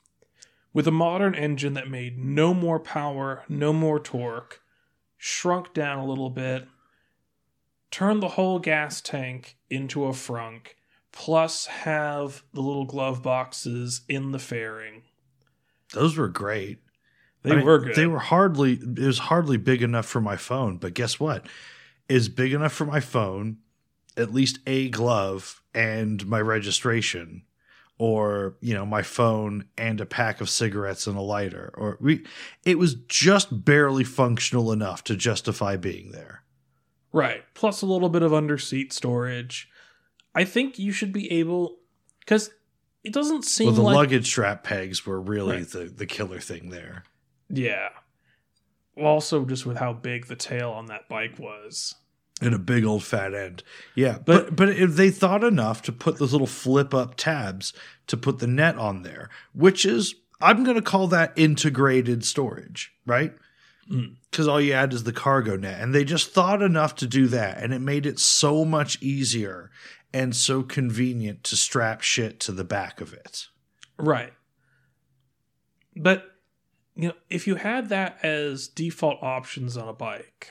with 0.74 0.88
a 0.88 0.92
modern 0.92 1.36
engine 1.36 1.74
that 1.74 1.90
made 1.90 2.18
no 2.18 2.54
more 2.54 2.80
power, 2.80 3.44
no 3.50 3.74
more 3.74 4.00
torque, 4.00 4.62
shrunk 5.18 5.74
down 5.74 6.00
a 6.00 6.06
little 6.06 6.30
bit, 6.30 6.68
turn 7.92 8.20
the 8.20 8.30
whole 8.30 8.60
gas 8.60 9.02
tank 9.02 9.58
into 9.70 10.06
a 10.06 10.12
frunk, 10.12 10.76
plus 11.12 11.66
have 11.66 12.44
the 12.54 12.62
little 12.62 12.86
glove 12.86 13.22
boxes 13.22 14.02
in 14.08 14.32
the 14.32 14.40
fairing. 14.40 15.02
Those 15.94 16.18
were 16.18 16.28
great. 16.28 16.80
They 17.44 17.52
I 17.52 17.56
mean, 17.56 17.66
were 17.66 17.80
good. 17.80 17.96
They 17.96 18.08
were 18.08 18.20
hardly. 18.20 18.74
It 18.74 19.00
was 19.00 19.20
hardly 19.20 19.58
big 19.58 19.82
enough 19.82 20.06
for 20.06 20.22
my 20.22 20.36
phone. 20.36 20.78
But 20.78 20.94
guess 20.94 21.20
what? 21.20 21.48
It's 22.08 22.28
big 22.28 22.54
enough 22.54 22.74
for 22.74 22.86
my 22.86 23.00
phone. 23.00 23.58
At 24.18 24.34
least 24.34 24.60
a 24.68 24.90
glove 24.90 25.62
and 25.74 26.26
my 26.28 26.42
registration, 26.42 27.44
or 27.98 28.58
you 28.60 28.74
know 28.74 28.86
my 28.86 29.02
phone 29.02 29.66
and 29.78 30.02
a 30.02 30.06
pack 30.06 30.42
of 30.42 30.50
cigarettes 30.50 31.08
and 31.08 31.18
a 31.18 31.22
lighter. 31.22 31.74
Or 31.76 31.98
we. 32.02 32.26
It 32.66 32.78
was 32.78 32.96
just 33.08 33.64
barely 33.64 34.04
functional 34.04 34.72
enough 34.72 35.04
to 35.06 35.16
justify 35.16 35.78
being 35.78 36.12
there. 36.12 36.44
Right. 37.12 37.44
Plus 37.54 37.82
a 37.82 37.88
little 37.88 38.10
bit 38.10 38.22
of 38.22 38.32
underseat 38.32 38.94
storage. 38.94 39.70
I 40.36 40.44
think 40.44 40.78
you 40.78 40.92
should 40.92 41.12
be 41.12 41.32
able 41.32 41.78
because 42.20 42.52
it 43.04 43.14
doesn't 43.14 43.46
seem 43.46 43.68
Well, 43.68 43.76
the 43.76 43.82
like 43.82 43.96
luggage 43.96 44.28
strap 44.28 44.64
pegs 44.64 45.06
were 45.06 45.20
really 45.22 45.58
Right. 45.58 45.68
the 45.70 45.86
the 45.86 46.06
killer 46.06 46.40
thing 46.40 46.70
there. 46.70 47.04
yeah. 47.50 47.90
Also, 48.98 49.46
just 49.46 49.66
with 49.66 49.78
how 49.78 49.94
big 49.94 50.26
the 50.28 50.36
tail 50.36 50.72
on 50.72 50.88
that 50.88 51.08
bike 51.08 51.40
was. 51.40 51.96
and 52.42 52.54
a 52.54 52.60
big 52.60 52.84
old 52.86 53.04
fat 53.04 53.34
end. 53.34 53.64
Yeah, 53.96 54.18
but 54.26 54.56
but 54.56 54.70
if 54.70 54.96
they 54.96 55.10
thought 55.10 55.44
enough 55.44 55.82
to 55.84 55.92
put 55.92 56.18
those 56.20 56.32
little 56.32 56.48
flip 56.48 56.94
up 56.94 57.16
tabs 57.16 57.74
to 58.08 58.16
put 58.18 58.40
the 58.40 58.48
net 58.48 58.78
on 58.78 59.04
there, 59.04 59.30
which 59.54 59.86
is 59.86 60.16
I'm 60.42 60.64
going 60.64 60.76
to 60.78 60.82
call 60.82 61.08
that 61.08 61.34
integrated 61.38 62.24
storage, 62.26 62.94
right? 63.06 63.34
Mm. 63.92 64.18
because 64.30 64.48
all 64.48 64.62
you 64.62 64.72
add 64.74 64.94
is 64.94 65.04
the 65.04 65.12
cargo 65.12 65.56
net. 65.58 65.82
And 65.82 65.96
they 65.96 66.04
just 66.06 66.32
thought 66.32 66.62
enough 66.62 66.94
to 66.98 67.08
do 67.08 67.26
that. 67.30 67.58
And 67.58 67.74
it 67.74 67.80
made 67.80 68.06
it 68.06 68.20
so 68.20 68.64
much 68.64 69.02
easier 69.02 69.72
and 70.14 70.36
so 70.36 70.64
convenient 70.64 71.44
to 71.46 71.56
strap 71.56 72.02
shit 72.02 72.40
to 72.42 72.52
the 72.52 72.64
back 72.64 73.02
of 73.02 73.14
it. 73.14 73.48
Right. 73.98 74.34
But 75.96 76.36
you 76.96 77.10
know, 77.10 77.16
if 77.30 77.48
you 77.48 77.56
had 77.56 77.90
that 77.90 78.20
as 78.24 78.68
default 78.68 79.22
options 79.22 79.78
on 79.78 79.88
a 79.88 79.94
bike, 79.94 80.50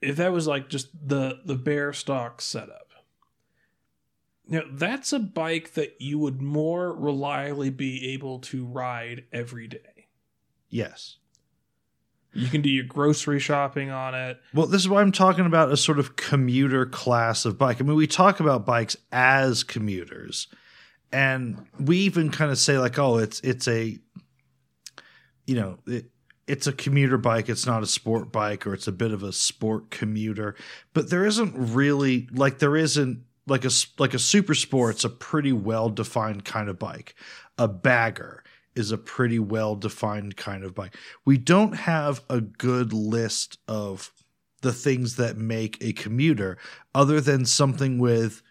if 0.00 0.16
that 0.16 0.32
was 0.32 0.46
like 0.46 0.68
just 0.68 0.88
the 1.08 1.40
the 1.44 1.54
bare 1.54 1.92
stock 1.92 2.40
setup, 2.40 2.92
you 4.48 4.58
know, 4.58 4.66
that's 4.70 5.12
a 5.12 5.18
bike 5.18 5.74
that 5.74 6.00
you 6.00 6.18
would 6.18 6.42
more 6.42 6.92
reliably 6.92 7.70
be 7.70 8.12
able 8.12 8.38
to 8.40 8.66
ride 8.66 9.24
every 9.32 9.66
day. 9.66 10.08
Yes. 10.68 11.16
You 12.34 12.48
can 12.48 12.62
do 12.62 12.68
your 12.68 12.84
grocery 12.84 13.38
shopping 13.38 13.90
on 13.90 14.14
it. 14.14 14.40
Well, 14.52 14.66
this 14.66 14.82
is 14.82 14.88
why 14.88 15.00
I'm 15.00 15.12
talking 15.12 15.46
about 15.46 15.70
a 15.72 15.76
sort 15.76 15.98
of 15.98 16.16
commuter 16.16 16.86
class 16.86 17.44
of 17.44 17.58
bike. 17.58 17.80
I 17.80 17.84
mean, 17.84 17.96
we 17.96 18.06
talk 18.06 18.40
about 18.40 18.66
bikes 18.66 18.96
as 19.12 19.62
commuters, 19.62 20.48
and 21.12 21.66
we 21.78 21.98
even 21.98 22.30
kind 22.30 22.50
of 22.50 22.58
say 22.58 22.78
like, 22.78 22.98
"Oh, 22.98 23.18
it's 23.18 23.40
it's 23.40 23.68
a, 23.68 23.98
you 25.46 25.54
know, 25.54 25.78
it, 25.86 26.06
it's 26.46 26.66
a 26.66 26.72
commuter 26.72 27.18
bike. 27.18 27.48
It's 27.48 27.66
not 27.66 27.82
a 27.82 27.86
sport 27.86 28.32
bike, 28.32 28.66
or 28.66 28.74
it's 28.74 28.88
a 28.88 28.92
bit 28.92 29.12
of 29.12 29.22
a 29.22 29.32
sport 29.32 29.90
commuter." 29.90 30.56
But 30.92 31.10
there 31.10 31.24
isn't 31.24 31.54
really 31.56 32.28
like 32.32 32.58
there 32.58 32.76
isn't 32.76 33.24
like 33.46 33.64
a 33.64 33.70
like 33.98 34.14
a 34.14 34.18
super 34.18 34.54
sport's 34.54 35.04
a 35.04 35.10
pretty 35.10 35.52
well 35.52 35.88
defined 35.88 36.44
kind 36.44 36.68
of 36.68 36.78
bike. 36.78 37.14
A 37.58 37.68
bagger 37.68 38.42
is 38.76 38.90
a 38.90 38.98
pretty 38.98 39.38
well 39.38 39.76
defined 39.76 40.36
kind 40.36 40.64
of 40.64 40.74
bike. 40.74 40.96
We 41.24 41.38
don't 41.38 41.74
have 41.74 42.22
a 42.28 42.40
good 42.40 42.92
list 42.92 43.58
of 43.68 44.12
the 44.62 44.72
things 44.72 45.16
that 45.16 45.36
make 45.36 45.76
a 45.80 45.92
commuter 45.92 46.56
other 46.94 47.20
than 47.20 47.44
something 47.44 47.98
with 47.98 48.42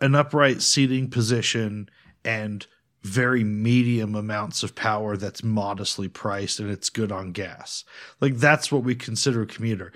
an 0.00 0.14
upright 0.14 0.62
seating 0.62 1.08
position 1.08 1.88
and 2.24 2.66
very 3.02 3.44
medium 3.44 4.14
amounts 4.14 4.62
of 4.62 4.74
power 4.74 5.16
that's 5.16 5.42
modestly 5.42 6.08
priced 6.08 6.60
and 6.60 6.70
it's 6.70 6.90
good 6.90 7.10
on 7.10 7.32
gas. 7.32 7.84
Like 8.20 8.36
that's 8.36 8.70
what 8.70 8.84
we 8.84 8.94
consider 8.94 9.42
a 9.42 9.46
commuter. 9.46 9.92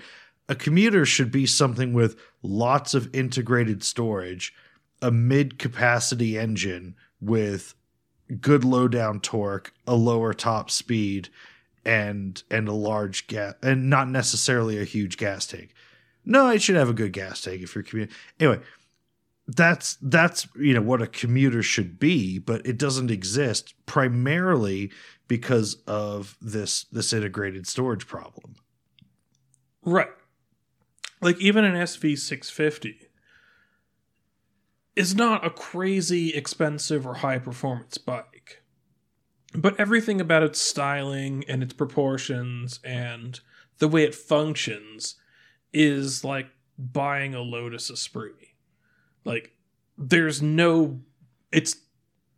A 0.49 0.55
commuter 0.55 1.05
should 1.05 1.31
be 1.31 1.45
something 1.45 1.93
with 1.93 2.17
lots 2.41 2.93
of 2.93 3.13
integrated 3.13 3.83
storage, 3.83 4.53
a 5.01 5.11
mid 5.11 5.59
capacity 5.59 6.37
engine 6.37 6.95
with 7.21 7.75
good 8.39 8.63
low 8.63 8.87
down 8.87 9.19
torque, 9.19 9.73
a 9.87 9.95
lower 9.95 10.33
top 10.33 10.69
speed, 10.69 11.29
and 11.85 12.41
and 12.49 12.67
a 12.67 12.73
large 12.73 13.27
gas 13.27 13.53
and 13.61 13.89
not 13.89 14.09
necessarily 14.09 14.79
a 14.79 14.85
huge 14.85 15.17
gas 15.17 15.45
tank. 15.45 15.73
No, 16.25 16.49
it 16.49 16.61
should 16.61 16.75
have 16.75 16.89
a 16.89 16.93
good 16.93 17.13
gas 17.13 17.41
tank 17.41 17.61
if 17.61 17.75
you're 17.75 17.83
commuting. 17.83 18.15
Anyway, 18.39 18.61
that's 19.47 19.97
that's 20.01 20.47
you 20.55 20.73
know 20.73 20.81
what 20.81 21.01
a 21.01 21.07
commuter 21.07 21.61
should 21.61 21.99
be, 21.99 22.39
but 22.39 22.65
it 22.65 22.77
doesn't 22.77 23.11
exist 23.11 23.73
primarily 23.85 24.91
because 25.27 25.75
of 25.87 26.37
this 26.41 26.85
this 26.85 27.11
integrated 27.13 27.67
storage 27.67 28.07
problem. 28.07 28.55
Right. 29.83 30.09
Like 31.21 31.39
even 31.39 31.63
an 31.65 31.75
SV650 31.75 33.07
is 34.95 35.15
not 35.15 35.45
a 35.45 35.49
crazy 35.49 36.33
expensive 36.33 37.05
or 37.07 37.15
high 37.15 37.39
performance 37.39 37.97
bike. 37.97 38.61
But 39.55 39.79
everything 39.79 40.19
about 40.19 40.43
its 40.43 40.59
styling 40.61 41.43
and 41.47 41.61
its 41.61 41.73
proportions 41.73 42.79
and 42.83 43.39
the 43.77 43.87
way 43.87 44.03
it 44.03 44.15
functions 44.15 45.15
is 45.71 46.23
like 46.23 46.47
buying 46.77 47.35
a 47.35 47.41
Lotus 47.41 47.89
Esprit. 47.89 48.33
Like 49.25 49.51
there's 49.97 50.41
no 50.41 51.01
it's 51.51 51.77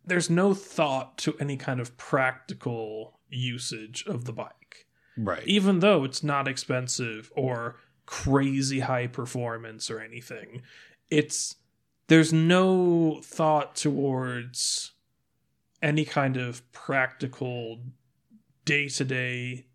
there's 0.04 0.30
no 0.30 0.54
thought 0.54 1.18
to 1.18 1.36
any 1.40 1.56
kind 1.56 1.80
of 1.80 1.96
practical 1.96 3.18
usage 3.28 4.04
of 4.06 4.24
the 4.24 4.32
bike 4.32 4.86
Right. 5.16 5.42
even 5.46 5.80
though 5.80 6.04
it's 6.04 6.22
not 6.22 6.46
expensive 6.46 7.32
or 7.34 7.76
crazy 8.04 8.80
high 8.80 9.06
performance 9.06 9.90
or 9.90 9.98
anything 10.00 10.62
it's 11.10 11.56
there's 12.08 12.32
no 12.32 13.20
thought 13.22 13.74
towards 13.74 14.92
any 15.82 16.04
kind 16.04 16.36
of 16.36 16.70
practical 16.72 17.80
day-to-day 18.64 19.66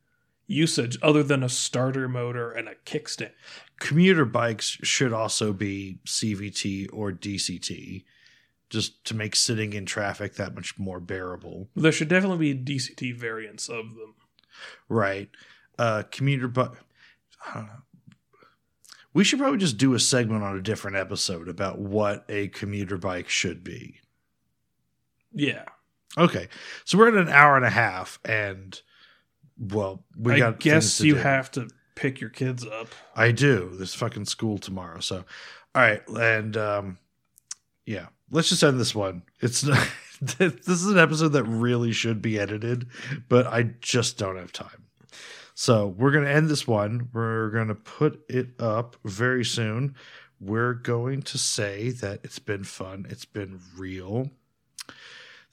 usage 0.47 0.97
other 1.01 1.23
than 1.23 1.43
a 1.43 1.49
starter 1.49 2.09
motor 2.09 2.51
and 2.51 2.67
a 2.67 2.75
kickstand 2.85 3.31
commuter 3.79 4.25
bikes 4.25 4.77
should 4.83 5.13
also 5.13 5.53
be 5.53 5.99
CVT 6.05 6.89
or 6.91 7.11
DCT 7.11 8.03
just 8.69 9.03
to 9.05 9.15
make 9.15 9.35
sitting 9.35 9.73
in 9.73 9.85
traffic 9.85 10.35
that 10.35 10.53
much 10.55 10.77
more 10.77 10.99
bearable. 10.99 11.69
there 11.75 11.91
should 11.91 12.07
definitely 12.09 12.53
be 12.53 12.77
dct 12.77 13.15
variants 13.15 13.69
of 13.69 13.95
them 13.95 14.15
Right. 14.89 15.29
Uh 15.79 16.03
commuter 16.11 16.47
bike 16.47 16.71
I 17.49 17.53
don't 17.55 17.65
know. 17.67 17.81
We 19.13 19.23
should 19.23 19.39
probably 19.39 19.57
just 19.59 19.77
do 19.77 19.93
a 19.93 19.99
segment 19.99 20.43
on 20.43 20.57
a 20.57 20.61
different 20.61 20.97
episode 20.97 21.47
about 21.49 21.79
what 21.79 22.23
a 22.29 22.47
commuter 22.49 22.97
bike 22.97 23.29
should 23.29 23.63
be. 23.63 23.99
yeah 25.33 25.65
Okay. 26.17 26.49
So 26.83 26.97
we're 26.97 27.07
at 27.07 27.13
an 27.13 27.29
hour 27.29 27.55
and 27.55 27.65
a 27.65 27.69
half 27.69 28.19
and 28.25 28.79
well, 29.57 30.03
we 30.17 30.33
i 30.33 30.39
got 30.39 30.59
guess 30.59 30.99
you 31.01 31.13
do. 31.15 31.19
have 31.21 31.51
to 31.51 31.69
pick 31.95 32.19
your 32.19 32.29
kids 32.29 32.65
up 32.65 32.87
I 33.15 33.31
do. 33.31 33.71
There's 33.75 33.93
fucking 33.93 34.25
school 34.25 34.57
tomorrow. 34.57 34.99
So, 34.99 35.23
all 35.75 35.81
right, 35.81 36.01
and 36.09 36.57
um, 36.57 36.97
yeah, 37.85 38.07
let's 38.31 38.49
just 38.49 38.63
end 38.63 38.79
this 38.79 38.95
one. 38.95 39.21
It's 39.39 39.63
not, 39.63 39.87
this 40.21 40.67
is 40.67 40.87
an 40.87 40.97
episode 40.97 41.29
that 41.29 41.43
really 41.43 41.91
should 41.91 42.21
be 42.21 42.39
edited, 42.39 42.87
but 43.29 43.45
I 43.47 43.63
just 43.81 44.17
don't 44.17 44.37
have 44.37 44.51
time. 44.51 44.85
So 45.53 45.87
we're 45.87 46.11
gonna 46.11 46.29
end 46.29 46.49
this 46.49 46.67
one. 46.67 47.09
We're 47.13 47.49
gonna 47.49 47.75
put 47.75 48.23
it 48.29 48.49
up 48.59 48.95
very 49.03 49.45
soon. 49.45 49.95
We're 50.39 50.73
going 50.73 51.21
to 51.23 51.37
say 51.37 51.91
that 51.91 52.21
it's 52.23 52.39
been 52.39 52.63
fun. 52.63 53.05
It's 53.09 53.25
been 53.25 53.59
real. 53.77 54.31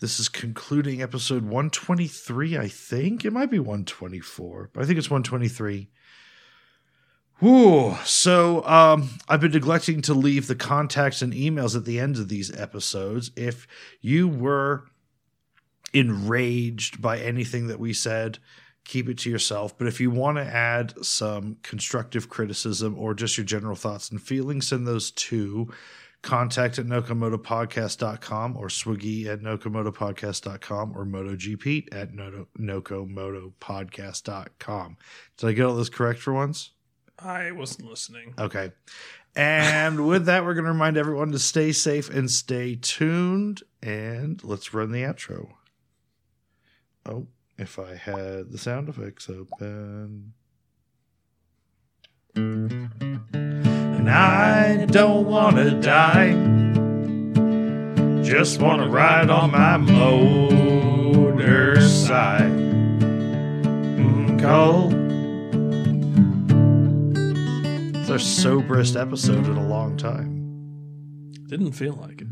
This 0.01 0.21
is 0.21 0.29
concluding 0.29 1.03
episode 1.03 1.43
123, 1.43 2.57
I 2.57 2.69
think. 2.69 3.25
It 3.25 3.33
might 3.33 3.51
be 3.51 3.59
124, 3.59 4.71
but 4.73 4.83
I 4.83 4.87
think 4.87 4.99
it's 4.99 5.11
123. 5.11 5.91
Whew. 7.41 7.97
So 8.05 8.65
um, 8.65 9.11
I've 9.29 9.41
been 9.41 9.53
neglecting 9.53 10.01
to 10.03 10.15
leave 10.15 10.47
the 10.47 10.55
contacts 10.55 11.21
and 11.21 11.33
emails 11.33 11.77
at 11.77 11.85
the 11.85 12.01
end 12.01 12.17
of 12.17 12.29
these 12.29 12.57
episodes. 12.57 13.31
If 13.37 13.67
you 14.01 14.29
were 14.29 14.85
enraged 15.93 17.03
by 17.03 17.19
anything 17.19 17.67
that 17.67 17.81
we 17.81 17.93
said, 17.93 18.39
keep 18.89 19.09
it 19.09 19.19
to 19.19 19.31
yourself. 19.31 19.79
But 19.79 19.87
if 19.87 20.01
you 20.01 20.11
want 20.11 20.39
to 20.39 20.45
add 20.45 20.95
some 21.05 21.59
constructive 21.63 22.29
criticism 22.29 22.99
or 22.99 23.15
just 23.15 23.37
your 23.37 23.45
general 23.45 23.77
thoughts 23.77 24.11
and 24.11 24.21
feelings, 24.21 24.67
send 24.69 24.85
those 24.87 25.11
to 25.13 25.71
contact 26.23 26.79
at 26.79 26.87
nocomotopodcast.com 26.87 28.57
or 28.57 28.69
swiggy 28.69 29.27
at 29.27 29.41
nocomotopodcast.com 29.41 30.97
or 30.97 31.05
motogp 31.05 31.87
at 31.93 32.15
no- 32.15 32.47
nocomotopodcast.com. 32.59 34.97
Did 35.37 35.47
I 35.47 35.53
get 35.53 35.67
all 35.67 35.77
this 35.77 35.91
correct 35.91 36.19
for 36.19 36.33
once? 36.33 36.71
i 37.21 37.51
wasn't 37.51 37.89
listening 37.89 38.33
Okay. 38.39 38.71
And 39.35 40.07
with 40.09 40.27
that, 40.27 40.45
we're 40.45 40.55
going 40.55 40.65
to 40.65 40.73
remind 40.73 40.97
everyone 40.97 41.33
to 41.33 41.39
stay 41.39 41.73
safe 41.73 42.09
and 42.11 42.31
stay 42.31 42.77
tuned. 42.81 43.63
And 43.83 44.43
let's 44.43 44.73
run 44.75 44.91
the 44.91 45.03
outro. 45.03 45.51
Oh, 47.07 47.29
if 47.59 47.79
I 47.79 47.95
had 47.97 48.51
the 48.51 48.59
sound 48.59 48.89
effects 48.89 49.29
open. 49.29 50.33
And 52.35 54.09
I 54.09 54.87
don't 54.87 55.27
want 55.27 55.57
to 55.57 55.73
die. 55.81 56.33
Just 58.23 58.61
want 58.61 58.81
to 58.83 58.89
ride 58.89 59.29
on 59.29 59.51
my 59.51 59.77
motorcycle. 59.77 60.29
Mm. 63.99 64.99
It's 67.97 68.11
our 68.11 68.19
soberest 68.21 68.95
episode 68.97 69.47
in 69.47 69.57
a 69.57 69.67
long 69.67 69.97
time. 69.97 71.33
didn't 71.49 71.73
feel 71.73 71.95
like 71.95 72.21
it 72.21 72.28